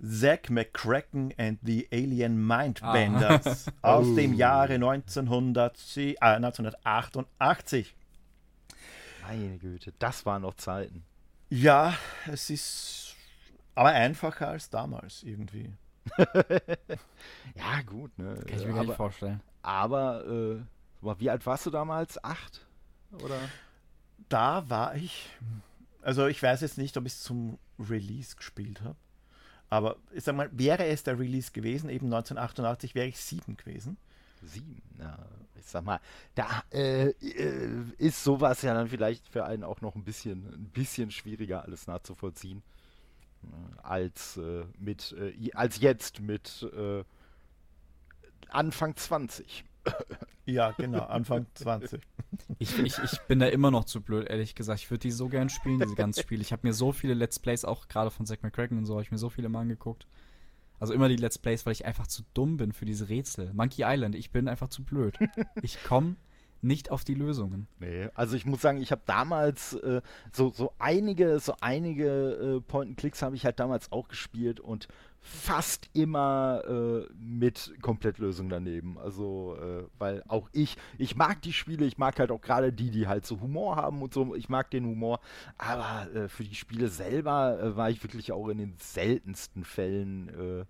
Zack 0.03 0.49
McCracken 0.49 1.33
and 1.37 1.59
the 1.63 1.87
Alien 1.91 2.45
Mindbenders 2.45 3.67
ah. 3.67 3.71
aus 3.81 4.07
oh. 4.07 4.15
dem 4.15 4.33
Jahre 4.33 4.73
1900, 4.73 5.97
äh, 5.97 6.15
1988. 6.19 7.95
Meine 9.27 9.57
Güte, 9.57 9.93
das 9.97 10.25
waren 10.25 10.43
noch 10.43 10.55
Zeiten. 10.55 11.03
Ja, 11.49 11.95
es 12.31 12.49
ist 12.49 13.15
aber 13.73 13.89
einfacher 13.89 14.49
als 14.49 14.69
damals 14.69 15.23
irgendwie. 15.23 15.73
ja, 16.17 17.81
gut, 17.85 18.17
ne? 18.17 18.35
Kann 18.47 18.59
ich 18.59 18.65
mir 18.65 18.73
aber, 18.73 18.83
nicht 18.83 18.95
vorstellen. 18.95 19.41
Aber, 19.61 20.25
äh, 20.25 21.19
wie 21.19 21.29
alt 21.29 21.45
warst 21.45 21.65
du 21.65 21.71
damals? 21.71 22.23
Acht? 22.23 22.65
Oder? 23.23 23.39
Da 24.29 24.69
war 24.69 24.95
ich. 24.95 25.29
Also 26.05 26.27
ich 26.27 26.41
weiß 26.41 26.61
jetzt 26.61 26.77
nicht, 26.77 26.95
ob 26.97 27.07
ich 27.07 27.13
es 27.13 27.23
zum 27.23 27.57
Release 27.79 28.35
gespielt 28.35 28.81
habe. 28.81 28.95
Aber 29.71 29.97
ich 30.13 30.23
sag 30.23 30.35
mal, 30.35 30.49
wäre 30.53 30.85
es 30.85 31.01
der 31.01 31.17
Release 31.17 31.51
gewesen, 31.51 31.89
eben 31.89 32.05
1988, 32.05 32.93
wäre 32.93 33.07
ich 33.07 33.17
sieben 33.17 33.57
gewesen. 33.57 33.97
Sieben, 34.43 34.83
ja, 34.99 35.17
ich 35.55 35.65
sag 35.65 35.83
mal, 35.83 35.99
da 36.35 36.63
äh, 36.71 37.07
äh, 37.09 37.83
ist 37.97 38.23
sowas 38.23 38.61
ja 38.61 38.75
dann 38.75 38.87
vielleicht 38.87 39.27
für 39.27 39.45
einen 39.45 39.63
auch 39.63 39.81
noch 39.81 39.95
ein 39.95 40.03
bisschen, 40.03 40.45
ein 40.53 40.69
bisschen 40.69 41.09
schwieriger 41.09 41.63
alles 41.63 41.87
nachzuvollziehen 41.87 42.61
äh, 43.43 43.81
als 43.81 44.37
äh, 44.37 44.65
mit 44.77 45.15
äh, 45.17 45.51
als 45.53 45.79
jetzt 45.79 46.19
mit 46.19 46.69
äh, 46.77 47.03
Anfang 48.49 48.95
20. 48.95 49.65
Ja, 50.45 50.71
genau, 50.71 51.05
Anfang 51.05 51.47
20. 51.55 52.01
Ich, 52.59 52.77
ich, 52.77 52.99
ich 52.99 53.19
bin 53.21 53.39
da 53.39 53.47
immer 53.47 53.71
noch 53.71 53.85
zu 53.85 54.01
blöd, 54.01 54.27
ehrlich 54.27 54.53
gesagt. 54.53 54.79
Ich 54.81 54.91
würde 54.91 55.01
die 55.01 55.11
so 55.11 55.27
gern 55.27 55.49
spielen, 55.49 55.79
diese 55.79 55.95
ganzen 55.95 56.21
Spiele. 56.21 56.41
Ich 56.41 56.51
habe 56.51 56.67
mir 56.67 56.73
so 56.73 56.91
viele 56.91 57.13
Let's 57.13 57.39
Plays, 57.39 57.65
auch 57.65 57.87
gerade 57.87 58.11
von 58.11 58.25
Zack 58.25 58.43
McCracken 58.43 58.77
und 58.77 58.85
so, 58.85 58.93
habe 58.93 59.03
ich 59.03 59.11
mir 59.11 59.17
so 59.17 59.29
viele 59.29 59.49
mal 59.49 59.61
angeguckt. 59.61 60.07
Also 60.79 60.93
immer 60.93 61.09
die 61.09 61.15
Let's 61.15 61.39
Plays, 61.39 61.65
weil 61.65 61.73
ich 61.73 61.85
einfach 61.85 62.07
zu 62.07 62.23
dumm 62.33 62.57
bin 62.57 62.73
für 62.73 62.85
diese 62.85 63.09
Rätsel. 63.09 63.51
Monkey 63.53 63.83
Island, 63.85 64.13
ich 64.13 64.31
bin 64.31 64.47
einfach 64.47 64.67
zu 64.67 64.83
blöd. 64.83 65.17
Ich 65.61 65.83
komme 65.83 66.15
nicht 66.61 66.91
auf 66.91 67.03
die 67.03 67.13
Lösungen. 67.13 67.67
Nee, 67.79 68.09
also 68.15 68.35
ich 68.35 68.45
muss 68.45 68.61
sagen, 68.61 68.81
ich 68.81 68.91
habe 68.91 69.01
damals 69.05 69.73
äh, 69.73 70.01
so, 70.31 70.51
so 70.51 70.73
einige, 70.79 71.39
so 71.39 71.53
einige 71.61 72.57
äh, 72.57 72.61
Point-and-Clicks 72.61 73.21
habe 73.21 73.35
ich 73.35 73.45
halt 73.45 73.59
damals 73.59 73.91
auch 73.91 74.07
gespielt 74.07 74.59
und 74.59 74.87
fast 75.27 75.89
immer 75.93 76.61
äh, 76.67 77.13
mit 77.19 77.73
Komplettlösung 77.81 78.47
daneben. 78.47 78.99
Also, 78.99 79.57
äh, 79.59 79.83
weil 79.97 80.23
auch 80.27 80.49
ich, 80.53 80.77
ich 80.99 81.15
mag 81.15 81.41
die 81.41 81.51
Spiele, 81.51 81.85
ich 81.85 81.97
mag 81.97 82.19
halt 82.19 82.29
auch 82.29 82.41
gerade 82.41 82.71
die, 82.71 82.91
die 82.91 83.07
halt 83.07 83.25
so 83.25 83.41
Humor 83.41 83.75
haben 83.75 84.03
und 84.03 84.13
so, 84.13 84.35
ich 84.35 84.49
mag 84.49 84.69
den 84.69 84.85
Humor, 84.85 85.19
aber 85.57 86.13
äh, 86.13 86.29
für 86.29 86.43
die 86.43 86.53
Spiele 86.53 86.89
selber 86.89 87.59
äh, 87.59 87.75
war 87.75 87.89
ich 87.89 88.03
wirklich 88.03 88.31
auch 88.31 88.49
in 88.49 88.59
den 88.59 88.75
seltensten 88.77 89.63
Fällen 89.63 90.29
äh, 90.29 90.65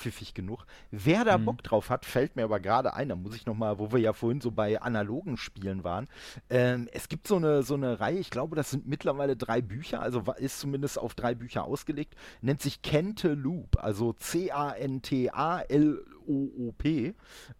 pfiffig 0.00 0.34
genug. 0.34 0.64
Wer 0.90 1.24
da 1.24 1.38
mhm. 1.38 1.44
Bock 1.44 1.62
drauf 1.62 1.90
hat, 1.90 2.04
fällt 2.04 2.34
mir 2.36 2.44
aber 2.44 2.58
gerade 2.58 2.94
ein, 2.94 3.08
da 3.10 3.16
muss 3.16 3.36
ich 3.36 3.46
nochmal, 3.46 3.78
wo 3.78 3.92
wir 3.92 3.98
ja 4.00 4.12
vorhin 4.12 4.40
so 4.40 4.50
bei 4.50 4.80
analogen 4.80 5.36
Spielen 5.36 5.84
waren. 5.84 6.08
Ähm, 6.48 6.88
es 6.92 7.08
gibt 7.08 7.28
so 7.28 7.36
eine, 7.36 7.62
so 7.62 7.74
eine 7.74 8.00
Reihe, 8.00 8.18
ich 8.18 8.30
glaube, 8.30 8.56
das 8.56 8.70
sind 8.70 8.88
mittlerweile 8.88 9.36
drei 9.36 9.60
Bücher, 9.60 10.00
also 10.00 10.24
ist 10.38 10.58
zumindest 10.60 10.98
auf 10.98 11.14
drei 11.14 11.34
Bücher 11.34 11.64
ausgelegt, 11.64 12.16
nennt 12.40 12.62
sich 12.62 12.80
Loop, 12.82 13.76
also 13.82 14.14
C-A-N-T-A-L-O-O-P. 14.14 14.74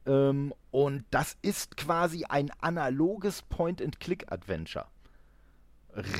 Ähm, 0.06 0.54
und 0.70 1.04
das 1.10 1.36
ist 1.42 1.76
quasi 1.76 2.24
ein 2.28 2.50
analoges 2.60 3.42
Point-and-Click-Adventure 3.42 4.86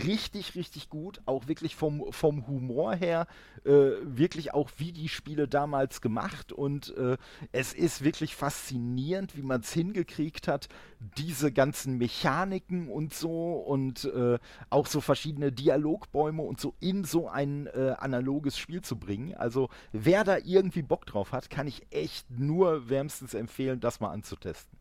richtig, 0.05 0.55
richtig 0.55 0.89
gut. 0.89 1.21
Auch 1.27 1.49
wirklich 1.49 1.77
vom, 1.77 2.13
vom 2.13 2.47
Humor 2.47 2.95
her, 2.95 3.27
äh, 3.65 3.91
wirklich 4.03 4.55
auch 4.55 4.71
wie 4.77 4.93
die 4.93 5.09
Spiele 5.09 5.49
damals 5.49 6.01
gemacht. 6.01 6.53
Und 6.53 6.97
äh, 6.97 7.17
es 7.53 7.73
ist 7.73 8.03
wirklich 8.03 8.35
faszinierend, 8.35 9.37
wie 9.37 9.43
man 9.43 9.61
es 9.61 9.73
hingekriegt 9.73 10.49
hat, 10.49 10.69
diese 11.17 11.53
ganzen 11.53 11.99
Mechaniken 11.99 12.89
und 12.89 13.15
so 13.15 13.55
und 13.55 14.05
äh, 14.05 14.39
auch 14.71 14.87
so 14.87 15.01
verschiedene 15.01 15.53
Dialogbäume 15.53 16.43
und 16.43 16.61
so 16.61 16.75
in 16.81 17.05
so 17.05 17.29
ein 17.29 17.67
äh, 17.69 17.95
analoges 17.99 18.59
Spiel 18.59 18.83
zu 18.83 18.97
bringen. 18.97 19.35
Also 19.35 19.69
wer 19.93 20.25
da 20.25 20.39
irgendwie 20.39 20.83
Bock 20.83 21.07
drauf 21.07 21.33
hat, 21.33 21.51
kann 21.51 21.67
ich 21.67 21.87
echt 21.91 22.31
nur 22.31 22.89
wärmstens 22.89 23.35
empfehlen, 23.35 23.81
das 23.81 24.01
mal 24.01 24.11
anzutesten. 24.11 24.79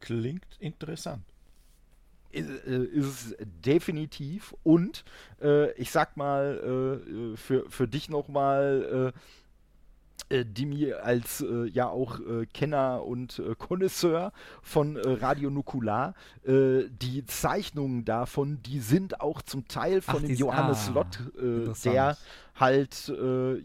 Klingt 0.00 0.56
interessant 0.58 1.31
ist, 2.32 2.66
äh, 2.66 2.84
ist 2.84 3.06
es 3.06 3.36
definitiv. 3.64 4.54
Und 4.62 5.04
äh, 5.40 5.72
ich 5.72 5.90
sag 5.90 6.16
mal, 6.16 7.00
äh, 7.04 7.36
für, 7.36 7.68
für 7.70 7.88
dich 7.88 8.08
nochmal, 8.08 9.12
äh, 9.14 9.18
äh, 10.32 10.44
Dimi 10.44 10.92
als 10.92 11.42
äh, 11.42 11.66
ja 11.66 11.88
auch 11.88 12.18
äh, 12.20 12.46
Kenner 12.46 13.04
und 13.04 13.38
äh, 13.38 13.54
Connoisseur 13.56 14.32
von 14.62 14.96
äh, 14.96 15.08
Radio 15.20 15.50
Nukular, 15.50 16.14
äh, 16.44 16.84
die 16.88 17.24
Zeichnungen 17.26 18.04
davon, 18.04 18.62
die 18.62 18.80
sind 18.80 19.20
auch 19.20 19.42
zum 19.42 19.68
Teil 19.68 20.00
von 20.00 20.22
Ach, 20.22 20.26
dem 20.26 20.36
Johannes 20.36 20.88
ah, 20.88 20.92
Lott, 20.92 21.18
der 21.84 22.16
halt 22.54 23.12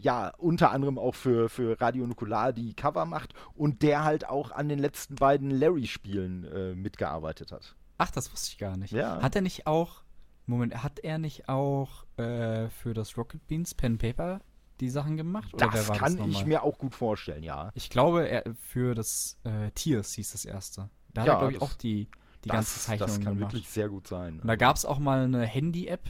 ja 0.00 0.32
unter 0.38 0.70
anderem 0.70 0.98
auch 0.98 1.14
für, 1.14 1.48
für 1.48 1.80
Radio 1.80 2.06
Nukular 2.06 2.52
die 2.52 2.74
Cover 2.74 3.04
macht 3.04 3.34
und 3.54 3.82
der 3.82 4.02
halt 4.02 4.28
auch 4.28 4.50
an 4.50 4.68
den 4.68 4.78
letzten 4.78 5.14
beiden 5.14 5.50
Larry-Spielen 5.50 6.80
mitgearbeitet 6.80 7.52
hat. 7.52 7.76
Ach, 7.98 8.10
das 8.10 8.32
wusste 8.32 8.52
ich 8.52 8.58
gar 8.58 8.76
nicht. 8.76 8.92
Ja. 8.92 9.20
Hat 9.20 9.34
er 9.34 9.42
nicht 9.42 9.66
auch, 9.66 10.02
Moment, 10.46 10.82
hat 10.82 11.00
er 11.00 11.18
nicht 11.18 11.48
auch 11.48 12.06
äh, 12.16 12.68
für 12.70 12.94
das 12.94 13.16
Rocket 13.18 13.46
Beans 13.48 13.74
Pen 13.74 13.98
Paper 13.98 14.40
die 14.80 14.88
Sachen 14.88 15.16
gemacht? 15.16 15.52
Oder 15.54 15.68
das 15.68 15.90
kann 15.92 16.16
das 16.16 16.28
ich 16.28 16.46
mir 16.46 16.62
auch 16.62 16.78
gut 16.78 16.94
vorstellen, 16.94 17.42
ja. 17.42 17.70
Ich 17.74 17.90
glaube, 17.90 18.28
er, 18.28 18.44
für 18.54 18.94
das 18.94 19.38
äh, 19.42 19.72
Tiers 19.72 20.12
hieß 20.12 20.32
das 20.32 20.44
erste. 20.44 20.88
Da 21.12 21.24
ja, 21.24 21.32
hat 21.32 21.42
er, 21.42 21.48
glaube 21.48 21.52
ich, 21.54 21.62
auch 21.62 21.74
die, 21.74 22.08
die 22.44 22.48
das, 22.48 22.56
ganze 22.56 22.80
Zeichnung 22.80 23.06
gemacht. 23.06 23.18
Das 23.18 23.24
kann 23.24 23.34
gemacht. 23.34 23.52
wirklich 23.52 23.68
sehr 23.68 23.88
gut 23.88 24.06
sein. 24.06 24.40
Und 24.40 24.46
da 24.46 24.56
gab 24.56 24.76
es 24.76 24.84
auch 24.84 25.00
mal 25.00 25.24
eine 25.24 25.44
Handy-App. 25.44 26.08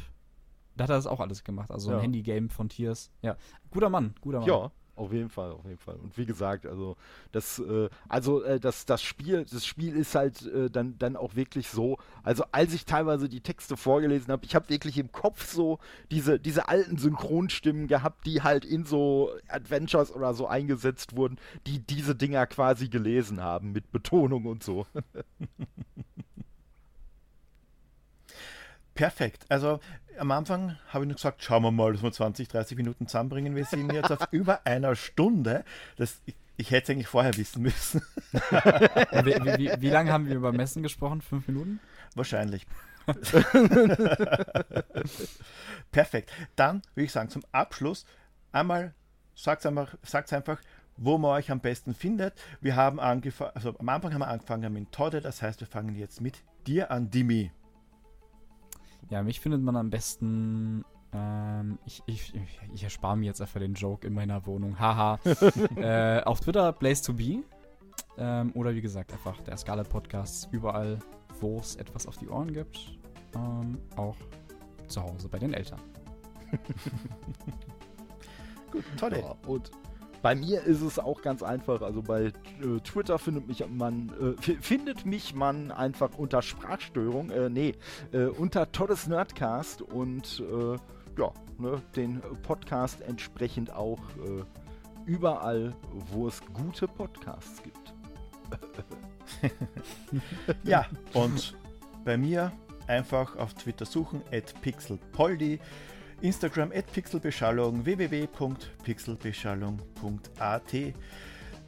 Da 0.77 0.85
hat 0.85 0.91
er 0.91 0.97
das 0.97 1.07
auch 1.07 1.21
alles 1.21 1.43
gemacht. 1.43 1.71
Also 1.71 1.91
ja. 1.91 1.97
ein 1.97 2.03
Handy-Game 2.03 2.51
von 2.51 2.69
Tiers. 2.69 3.11
Ja, 3.23 3.37
guter 3.71 3.89
Mann, 3.89 4.15
guter 4.21 4.41
Mann. 4.41 4.49
Ja, 4.49 4.71
auf 4.99 5.13
jeden 5.13 5.29
Fall, 5.31 5.53
auf 5.53 5.65
jeden 5.65 5.79
Fall. 5.79 5.97
Und 5.97 6.17
wie 6.19 6.27
gesagt, 6.27 6.67
also 6.67 6.97
das, 7.33 7.59
äh, 7.61 7.89
also 8.09 8.43
äh, 8.43 8.59
das, 8.59 8.85
das 8.85 9.03
Spiel, 9.03 9.45
das 9.51 9.65
Spiel 9.65 9.97
ist 9.97 10.15
halt 10.15 10.45
äh, 10.47 10.69
dann, 10.71 10.99
dann 10.99 11.17
auch 11.17 11.37
wirklich 11.37 11.69
so. 11.69 11.99
Also 12.23 12.45
als 12.53 12.75
ich 12.75 12.85
teilweise 12.85 13.29
die 13.29 13.41
Texte 13.41 13.77
vorgelesen 13.77 14.33
habe, 14.33 14.45
ich 14.45 14.55
habe 14.55 14.69
wirklich 14.69 14.99
im 14.99 15.13
Kopf 15.13 15.47
so 15.51 15.79
diese, 16.11 16.39
diese 16.41 16.69
alten 16.69 16.99
Synchronstimmen 16.99 17.87
gehabt, 17.87 18.27
die 18.27 18.43
halt 18.43 18.65
in 18.65 18.85
so 18.85 19.31
Adventures 19.49 20.13
oder 20.13 20.35
so 20.35 20.47
eingesetzt 20.47 21.17
wurden, 21.17 21.39
die 21.67 21.79
diese 21.79 22.15
Dinger 22.15 22.47
quasi 22.47 22.89
gelesen 22.89 23.41
haben 23.41 23.73
mit 23.73 23.93
Betonung 23.93 24.47
und 24.47 24.63
so. 24.65 24.87
Perfekt. 28.95 29.47
Also 29.49 29.79
am 30.19 30.31
Anfang 30.31 30.77
habe 30.89 31.05
ich 31.05 31.09
nur 31.09 31.17
gesagt, 31.17 31.43
schauen 31.43 31.63
wir 31.63 31.71
mal, 31.71 31.93
dass 31.93 32.03
wir 32.03 32.13
20, 32.13 32.49
30 32.49 32.77
Minuten 32.77 33.07
zusammenbringen. 33.07 33.55
Wir 33.55 33.65
sind 33.65 33.93
jetzt 33.93 34.11
auf 34.11 34.29
über 34.31 34.67
einer 34.67 34.95
Stunde. 34.97 35.65
Das, 35.97 36.21
ich, 36.27 36.35
ich 36.57 36.71
hätte 36.71 36.85
es 36.85 36.97
eigentlich 36.97 37.09
vorher 37.09 37.37
wissen 37.37 37.63
müssen. 37.63 38.03
wie, 38.33 39.35
wie, 39.59 39.71
wie, 39.81 39.91
lange 39.91 40.13
haben 40.13 40.27
wir 40.27 40.37
über 40.37 40.53
Messen 40.53 40.83
gesprochen? 40.83 41.23
Fünf 41.23 41.47
Minuten? 41.49 41.81
Wahrscheinlich. 42.15 42.67
Perfekt. 45.93 46.31
Dann 46.57 46.83
würde 46.95 47.05
ich 47.05 47.13
sagen, 47.13 47.31
zum 47.31 47.43
Abschluss 47.53 48.05
einmal, 48.53 48.95
sagt 49.35 49.65
einfach, 49.67 49.95
sagt's 50.03 50.33
einfach, 50.33 50.61
wo 50.97 51.17
man 51.17 51.31
euch 51.33 51.51
am 51.51 51.61
besten 51.61 51.95
findet. 51.95 52.35
Wir 52.61 52.77
haben 52.77 53.01
angefangen, 53.01 53.53
also 53.55 53.79
am 53.79 53.89
Anfang 53.89 54.13
haben 54.13 54.21
wir 54.21 54.29
angefangen 54.29 54.73
mit 54.73 54.93
Todde, 54.93 55.21
das 55.21 55.43
heißt, 55.43 55.61
wir 55.61 55.67
fangen 55.67 55.95
jetzt 55.95 56.21
mit 56.21 56.43
dir 56.67 56.91
an, 56.91 57.11
Dimi. 57.11 57.53
Ja, 59.11 59.23
mich 59.23 59.41
findet 59.41 59.63
man 59.63 59.77
am 59.77 59.91
besten 59.91 60.85
äh, 61.13 61.19
Ähm, 61.59 61.79
ich, 61.87 62.03
ich, 62.07 62.33
ich 62.75 62.85
erspare 62.85 63.17
mir 63.17 63.27
jetzt 63.27 63.41
einfach 63.41 63.61
den 63.61 63.75
Joke 63.75 64.07
in 64.07 64.15
meiner 64.15 64.47
Wohnung. 64.47 64.79
Haha. 64.79 65.19
äh, 65.77 66.23
auf 66.23 66.41
Twitter 66.41 66.73
Blaze 66.73 67.03
to 67.03 67.15
Be. 67.15 67.43
Ähm, 68.17 68.53
oder 68.55 68.75
wie 68.75 68.81
gesagt, 68.81 69.13
einfach 69.13 69.41
der 69.43 69.57
Scarlet 69.57 69.89
Podcast 69.89 70.49
überall, 70.53 70.99
wo 71.41 71.59
es 71.59 71.77
etwas 71.77 72.07
auf 72.07 72.17
die 72.19 72.29
Ohren 72.29 72.53
gibt. 72.53 72.99
Ähm, 73.35 73.79
auch 73.97 74.17
zu 74.89 75.03
Hause 75.03 75.29
bei 75.29 75.39
den 75.39 75.55
Eltern. 75.55 75.81
Gut, 78.73 78.85
toll. 78.97 79.19
Ja, 79.19 79.37
und 79.47 79.71
bei 80.23 80.35
mir 80.35 80.63
ist 80.63 80.83
es 80.83 80.99
auch 80.99 81.23
ganz 81.23 81.43
einfach. 81.43 81.83
Also 81.83 82.03
bei 82.03 82.25
äh, 82.27 82.81
Twitter 82.85 83.19
findet 83.19 83.47
mich 83.49 83.65
man 83.69 84.13
äh, 84.21 84.61
findet 84.61 85.07
mich 85.07 85.35
man 85.35 85.71
einfach 85.71 86.17
unter 86.17 86.43
Sprachstörung, 86.43 87.31
äh, 87.31 87.49
nee, 87.49 87.75
äh, 88.13 88.25
unter 88.25 88.71
Toddes 88.73 89.07
Nerdcast 89.07 89.83
und 89.83 90.41
äh, 90.41 90.77
ja, 91.19 91.33
ne, 91.59 91.83
den 91.97 92.21
Podcast 92.43 93.01
entsprechend 93.03 93.73
auch 93.73 94.01
äh, 94.17 94.45
überall, 95.07 95.75
wo 96.13 96.29
es 96.29 96.41
gute 96.53 96.87
Podcasts 96.87 97.63
gibt. 97.63 97.95
ja, 100.65 100.87
und 101.15 101.55
bei 102.05 102.17
mir 102.17 102.53
einfach 102.87 103.37
auf 103.37 103.55
Twitter 103.55 103.85
suchen, 103.85 104.23
at 104.33 104.61
pixelpoldi, 104.63 105.61
Instagram 106.21 106.73
at 106.73 106.93
pixelbeschallung, 106.93 107.85
www.pixelbeschallung.at. 107.85 110.75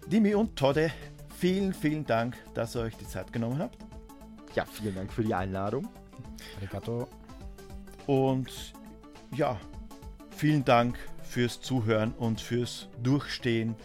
Dimi 0.06 0.34
und 0.34 0.56
Todde, 0.56 0.90
vielen, 1.36 1.72
vielen 1.72 2.04
Dank, 2.04 2.36
dass 2.54 2.74
ihr 2.74 2.82
euch 2.82 2.96
die 2.96 3.06
Zeit 3.06 3.32
genommen 3.32 3.60
habt. 3.60 3.78
Ja, 4.54 4.64
vielen 4.64 4.94
Dank 4.94 5.12
für 5.12 5.22
die 5.22 5.34
Einladung. 5.34 5.88
Arigato. 6.58 7.06
Und 8.06 8.72
ja, 9.32 9.58
vielen 10.30 10.64
Dank 10.64 10.98
fürs 11.22 11.60
Zuhören 11.60 12.12
und 12.12 12.40
fürs 12.40 12.88
Durchstehen, 13.02 13.76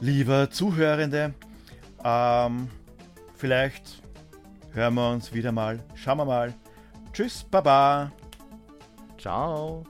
lieber 0.00 0.50
Zuhörende. 0.50 1.34
Ähm, 2.04 2.68
vielleicht 3.34 4.02
hören 4.72 4.94
wir 4.94 5.10
uns 5.10 5.32
wieder 5.32 5.52
mal. 5.52 5.80
Schauen 5.94 6.18
wir 6.18 6.26
mal. 6.26 6.54
Tschüss, 7.12 7.44
Baba. 7.44 8.12
Ciao. 9.18 9.84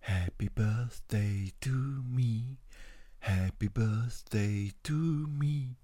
Happy 0.00 0.48
birthday 0.54 1.50
to 1.62 2.04
me. 2.08 2.58
Happy 3.18 3.66
birthday 3.66 4.70
to 4.84 4.92
me. 4.92 5.78